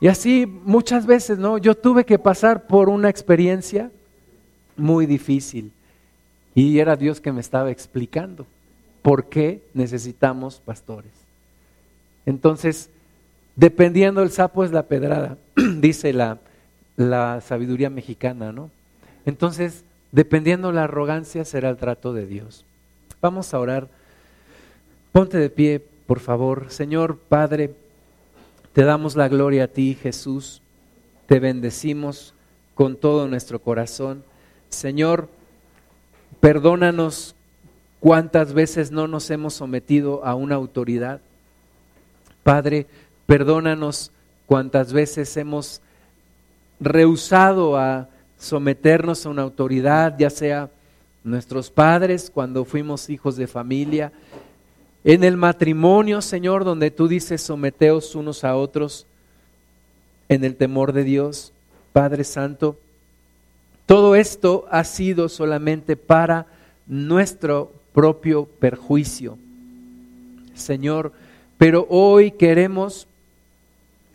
Y 0.00 0.08
así 0.08 0.46
muchas 0.46 1.06
veces, 1.06 1.38
¿no? 1.38 1.58
Yo 1.58 1.76
tuve 1.76 2.04
que 2.04 2.18
pasar 2.18 2.66
por 2.66 2.88
una 2.88 3.08
experiencia 3.08 3.90
muy 4.76 5.06
difícil. 5.06 5.72
Y 6.54 6.80
era 6.80 6.96
Dios 6.96 7.20
que 7.20 7.30
me 7.30 7.40
estaba 7.40 7.70
explicando 7.70 8.46
por 9.02 9.28
qué 9.28 9.62
necesitamos 9.74 10.60
pastores. 10.64 11.12
Entonces, 12.26 12.90
dependiendo 13.56 14.22
el 14.22 14.30
sapo 14.30 14.64
es 14.64 14.72
la 14.72 14.84
pedrada, 14.84 15.38
dice 15.80 16.12
la, 16.12 16.38
la 16.96 17.40
sabiduría 17.40 17.90
mexicana, 17.90 18.52
¿no? 18.52 18.70
Entonces, 19.24 19.84
Dependiendo 20.12 20.72
la 20.72 20.84
arrogancia 20.84 21.46
será 21.46 21.70
el 21.70 21.78
trato 21.78 22.12
de 22.12 22.26
Dios. 22.26 22.66
Vamos 23.22 23.52
a 23.54 23.58
orar. 23.58 23.88
Ponte 25.10 25.38
de 25.38 25.48
pie, 25.48 25.82
por 26.06 26.20
favor. 26.20 26.66
Señor 26.68 27.16
Padre, 27.16 27.74
te 28.74 28.84
damos 28.84 29.16
la 29.16 29.28
gloria 29.28 29.64
a 29.64 29.68
ti, 29.68 29.96
Jesús. 30.00 30.60
Te 31.26 31.40
bendecimos 31.40 32.34
con 32.74 32.96
todo 32.96 33.26
nuestro 33.26 33.58
corazón. 33.58 34.22
Señor, 34.68 35.30
perdónanos 36.40 37.34
cuántas 37.98 38.52
veces 38.52 38.90
no 38.90 39.08
nos 39.08 39.30
hemos 39.30 39.54
sometido 39.54 40.22
a 40.26 40.34
una 40.34 40.56
autoridad. 40.56 41.22
Padre, 42.42 42.86
perdónanos 43.24 44.12
cuántas 44.44 44.92
veces 44.92 45.34
hemos 45.38 45.80
rehusado 46.82 47.76
a 47.76 48.08
someternos 48.38 49.24
a 49.24 49.30
una 49.30 49.42
autoridad, 49.42 50.16
ya 50.18 50.30
sea 50.30 50.70
nuestros 51.24 51.70
padres 51.70 52.30
cuando 52.32 52.64
fuimos 52.64 53.08
hijos 53.08 53.36
de 53.36 53.46
familia, 53.46 54.12
en 55.04 55.24
el 55.24 55.36
matrimonio, 55.36 56.20
Señor, 56.20 56.64
donde 56.64 56.90
tú 56.90 57.08
dices 57.08 57.42
someteos 57.42 58.14
unos 58.14 58.44
a 58.44 58.56
otros 58.56 59.06
en 60.28 60.44
el 60.44 60.56
temor 60.56 60.92
de 60.92 61.04
Dios, 61.04 61.52
Padre 61.92 62.24
Santo. 62.24 62.78
Todo 63.86 64.14
esto 64.14 64.66
ha 64.70 64.84
sido 64.84 65.28
solamente 65.28 65.96
para 65.96 66.46
nuestro 66.86 67.72
propio 67.92 68.46
perjuicio, 68.46 69.38
Señor, 70.54 71.12
pero 71.58 71.86
hoy 71.90 72.30
queremos 72.30 73.06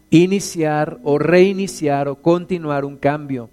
iniciar 0.10 1.00
o 1.04 1.18
reiniciar 1.20 2.08
o 2.08 2.16
continuar 2.16 2.86
un 2.86 2.98
cambio 2.98 3.50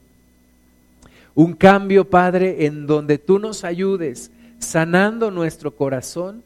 un 1.35 1.55
cambio, 1.55 2.09
Padre, 2.09 2.67
en 2.67 2.87
donde 2.87 3.19
tú 3.19 3.39
nos 3.39 3.65
ayudes 3.65 4.31
sanando 4.59 5.31
nuestro 5.31 5.73
corazón 5.75 6.43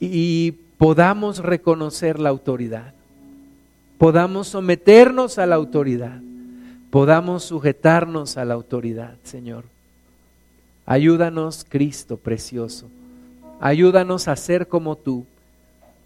y 0.00 0.52
podamos 0.78 1.38
reconocer 1.38 2.18
la 2.18 2.30
autoridad, 2.30 2.94
podamos 3.98 4.48
someternos 4.48 5.38
a 5.38 5.44
la 5.44 5.56
autoridad, 5.56 6.20
podamos 6.90 7.44
sujetarnos 7.44 8.38
a 8.38 8.46
la 8.46 8.54
autoridad, 8.54 9.16
Señor. 9.22 9.64
Ayúdanos, 10.86 11.66
Cristo 11.68 12.16
precioso. 12.16 12.88
Ayúdanos 13.60 14.28
a 14.28 14.36
ser 14.36 14.66
como 14.66 14.96
tú, 14.96 15.26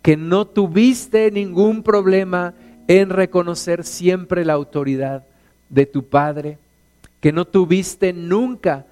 que 0.03 0.16
no 0.16 0.47
tuviste 0.47 1.31
ningún 1.31 1.85
problema 1.85 2.55
en 2.89 3.11
reconocer 3.11 3.85
siempre 3.85 4.44
la 4.44 4.52
autoridad 4.55 5.24
de 5.69 5.86
tu 5.86 6.05
Padre, 6.05 6.59
que 7.20 7.32
no 7.32 7.44
tuviste 7.44 8.12
nunca 8.12 8.86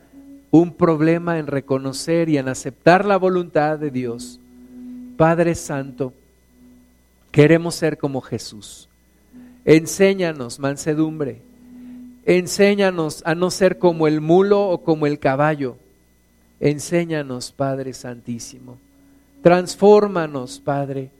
un 0.51 0.75
problema 0.75 1.39
en 1.39 1.47
reconocer 1.47 2.29
y 2.29 2.39
en 2.39 2.49
aceptar 2.49 3.05
la 3.05 3.17
voluntad 3.17 3.79
de 3.79 3.91
Dios. 3.91 4.39
Padre 5.17 5.55
Santo, 5.55 6.13
queremos 7.31 7.75
ser 7.75 7.99
como 7.99 8.21
Jesús. 8.21 8.89
Enséñanos 9.65 10.59
mansedumbre. 10.59 11.41
Enséñanos 12.25 13.23
a 13.25 13.35
no 13.35 13.51
ser 13.51 13.79
como 13.79 14.07
el 14.07 14.21
mulo 14.21 14.69
o 14.69 14.83
como 14.83 15.07
el 15.07 15.19
caballo. 15.19 15.77
Enséñanos, 16.61 17.51
Padre 17.51 17.93
Santísimo. 17.93 18.79
Transfórmanos, 19.43 20.61
Padre. 20.61 21.11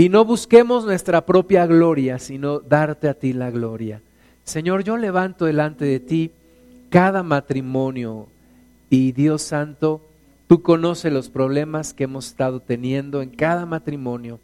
Y 0.00 0.10
no 0.10 0.24
busquemos 0.24 0.84
nuestra 0.84 1.26
propia 1.26 1.66
gloria, 1.66 2.20
sino 2.20 2.60
darte 2.60 3.08
a 3.08 3.14
ti 3.14 3.32
la 3.32 3.50
gloria. 3.50 4.00
Señor, 4.44 4.84
yo 4.84 4.96
levanto 4.96 5.44
delante 5.44 5.84
de 5.84 5.98
ti 5.98 6.30
cada 6.88 7.24
matrimonio 7.24 8.28
y 8.88 9.10
Dios 9.10 9.42
Santo, 9.42 10.00
tú 10.46 10.62
conoces 10.62 11.12
los 11.12 11.28
problemas 11.28 11.92
que 11.94 12.04
hemos 12.04 12.28
estado 12.28 12.60
teniendo 12.60 13.22
en 13.22 13.30
cada 13.30 13.66
matrimonio. 13.66 14.38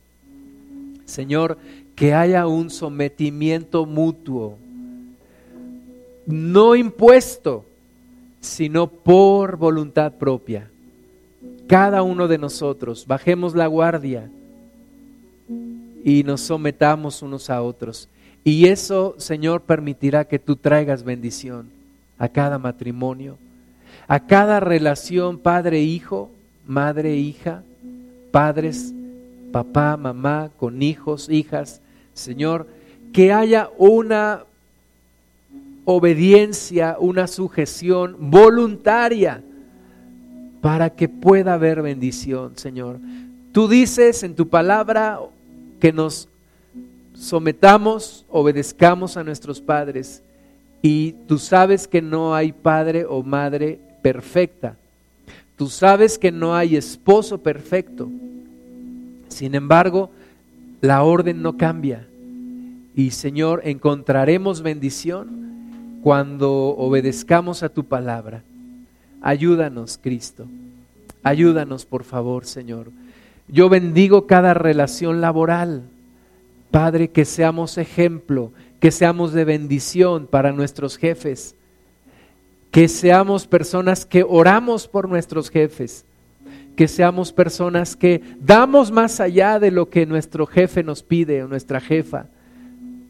Señor, 1.04 1.56
que 1.94 2.14
haya 2.14 2.48
un 2.48 2.68
sometimiento 2.68 3.86
mutuo, 3.86 4.58
no 6.26 6.74
impuesto, 6.74 7.64
sino 8.40 8.88
por 8.88 9.56
voluntad 9.56 10.14
propia. 10.14 10.68
Cada 11.68 12.02
uno 12.02 12.26
de 12.26 12.38
nosotros 12.38 13.06
bajemos 13.06 13.54
la 13.54 13.68
guardia 13.68 14.28
y 16.04 16.22
nos 16.22 16.42
sometamos 16.42 17.22
unos 17.22 17.48
a 17.48 17.62
otros. 17.62 18.08
Y 18.44 18.66
eso, 18.66 19.14
Señor, 19.16 19.62
permitirá 19.62 20.26
que 20.26 20.38
tú 20.38 20.54
traigas 20.54 21.02
bendición 21.02 21.70
a 22.18 22.28
cada 22.28 22.58
matrimonio, 22.58 23.38
a 24.06 24.20
cada 24.20 24.60
relación 24.60 25.38
padre-hijo, 25.38 26.30
madre-hija, 26.66 27.62
padres, 28.30 28.92
papá, 29.50 29.96
mamá, 29.96 30.50
con 30.58 30.82
hijos, 30.82 31.30
hijas. 31.30 31.80
Señor, 32.12 32.68
que 33.14 33.32
haya 33.32 33.70
una 33.78 34.44
obediencia, 35.86 36.96
una 36.98 37.26
sujeción 37.26 38.16
voluntaria 38.18 39.42
para 40.60 40.90
que 40.90 41.08
pueda 41.08 41.54
haber 41.54 41.80
bendición, 41.80 42.58
Señor. 42.58 42.98
Tú 43.52 43.68
dices 43.68 44.22
en 44.22 44.34
tu 44.34 44.48
palabra 44.48 45.20
que 45.84 45.92
nos 45.92 46.30
sometamos, 47.12 48.24
obedezcamos 48.30 49.18
a 49.18 49.22
nuestros 49.22 49.60
padres. 49.60 50.22
Y 50.80 51.12
tú 51.28 51.36
sabes 51.36 51.86
que 51.86 52.00
no 52.00 52.34
hay 52.34 52.52
padre 52.52 53.04
o 53.04 53.22
madre 53.22 53.78
perfecta. 54.00 54.78
Tú 55.56 55.68
sabes 55.68 56.18
que 56.18 56.32
no 56.32 56.54
hay 56.54 56.74
esposo 56.74 57.42
perfecto. 57.42 58.08
Sin 59.28 59.54
embargo, 59.54 60.10
la 60.80 61.02
orden 61.02 61.42
no 61.42 61.58
cambia. 61.58 62.08
Y 62.96 63.10
Señor, 63.10 63.60
encontraremos 63.64 64.62
bendición 64.62 66.00
cuando 66.02 66.50
obedezcamos 66.50 67.62
a 67.62 67.68
tu 67.68 67.84
palabra. 67.84 68.42
Ayúdanos, 69.20 70.00
Cristo. 70.02 70.46
Ayúdanos, 71.22 71.84
por 71.84 72.04
favor, 72.04 72.46
Señor. 72.46 72.90
Yo 73.48 73.68
bendigo 73.68 74.26
cada 74.26 74.54
relación 74.54 75.20
laboral. 75.20 75.82
Padre, 76.70 77.08
que 77.08 77.24
seamos 77.24 77.78
ejemplo, 77.78 78.52
que 78.80 78.90
seamos 78.90 79.32
de 79.32 79.44
bendición 79.44 80.26
para 80.26 80.52
nuestros 80.52 80.96
jefes, 80.96 81.54
que 82.70 82.88
seamos 82.88 83.46
personas 83.46 84.04
que 84.04 84.24
oramos 84.28 84.88
por 84.88 85.08
nuestros 85.08 85.50
jefes, 85.50 86.04
que 86.74 86.88
seamos 86.88 87.32
personas 87.32 87.94
que 87.94 88.22
damos 88.40 88.90
más 88.90 89.20
allá 89.20 89.60
de 89.60 89.70
lo 89.70 89.88
que 89.88 90.06
nuestro 90.06 90.46
jefe 90.46 90.82
nos 90.82 91.02
pide 91.04 91.44
o 91.44 91.48
nuestra 91.48 91.80
jefa. 91.80 92.26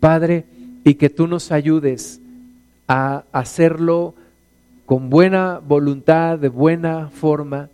Padre, 0.01 0.45
y 0.85 0.97
que 0.97 1.09
tú 1.09 1.27
nos 1.27 1.51
ayudes 1.51 2.21
a 2.87 3.25
hacerlo 3.33 4.15
con 4.85 5.09
buena 5.09 5.61
voluntad, 5.67 6.39
de 6.39 6.51
buena 6.51 7.09
forma 7.09 7.71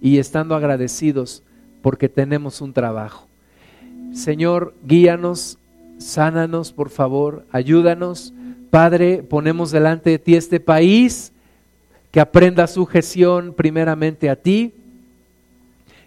y 0.00 0.18
estando 0.18 0.56
agradecidos 0.56 1.44
porque 1.82 2.08
tenemos 2.08 2.60
un 2.60 2.72
trabajo. 2.72 3.26
Señor, 4.12 4.74
guíanos, 4.84 5.58
sánanos, 5.98 6.72
por 6.72 6.90
favor, 6.90 7.44
ayúdanos. 7.52 8.32
Padre, 8.70 9.22
ponemos 9.22 9.70
delante 9.70 10.10
de 10.10 10.18
ti 10.18 10.34
este 10.34 10.60
país 10.60 11.32
que 12.10 12.20
aprenda 12.20 12.66
sujeción 12.66 13.54
primeramente 13.54 14.30
a 14.30 14.36
ti 14.36 14.72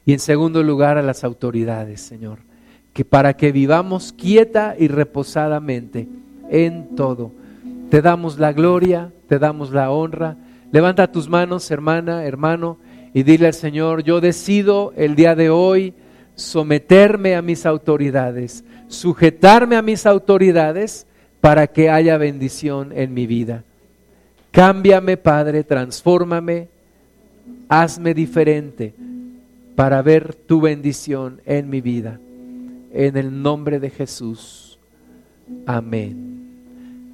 y 0.06 0.14
en 0.14 0.19
segundo 0.19 0.64
lugar 0.64 0.98
a 0.98 1.03
las 1.03 1.23
autoridades, 1.23 2.02
Señor, 2.02 2.39
que 2.93 3.06
para 3.06 3.35
que 3.35 3.52
vivamos 3.52 4.11
quieta 4.14 4.76
y 4.77 4.88
reposadamente 4.88 6.07
en 6.49 6.95
todo. 6.95 7.31
Te 7.89 8.02
damos 8.02 8.39
la 8.39 8.53
gloria, 8.53 9.11
te 9.27 9.38
damos 9.38 9.72
la 9.72 9.91
honra. 9.91 10.38
Levanta 10.72 11.11
tus 11.11 11.30
manos, 11.30 11.69
hermana, 11.72 12.26
hermano, 12.26 12.77
y 13.13 13.23
dile 13.23 13.47
al 13.47 13.53
Señor, 13.53 14.03
yo 14.03 14.21
decido 14.21 14.93
el 14.95 15.15
día 15.15 15.35
de 15.35 15.49
hoy 15.49 15.93
someterme 16.35 17.35
a 17.35 17.41
mis 17.41 17.65
autoridades, 17.65 18.63
sujetarme 18.88 19.75
a 19.75 19.81
mis 19.81 20.05
autoridades 20.05 21.05
para 21.41 21.67
que 21.67 21.89
haya 21.89 22.17
bendición 22.17 22.91
en 22.93 23.13
mi 23.13 23.27
vida. 23.27 23.63
Cámbiame, 24.51 25.17
Padre, 25.17 25.63
transfórmame, 25.63 26.69
hazme 27.69 28.13
diferente 28.13 28.93
para 29.75 30.01
ver 30.01 30.35
tu 30.35 30.61
bendición 30.61 31.41
en 31.45 31.69
mi 31.69 31.81
vida. 31.81 32.19
En 32.93 33.15
el 33.17 33.41
nombre 33.41 33.79
de 33.79 33.89
Jesús. 33.89 34.77
Amén. 35.65 36.40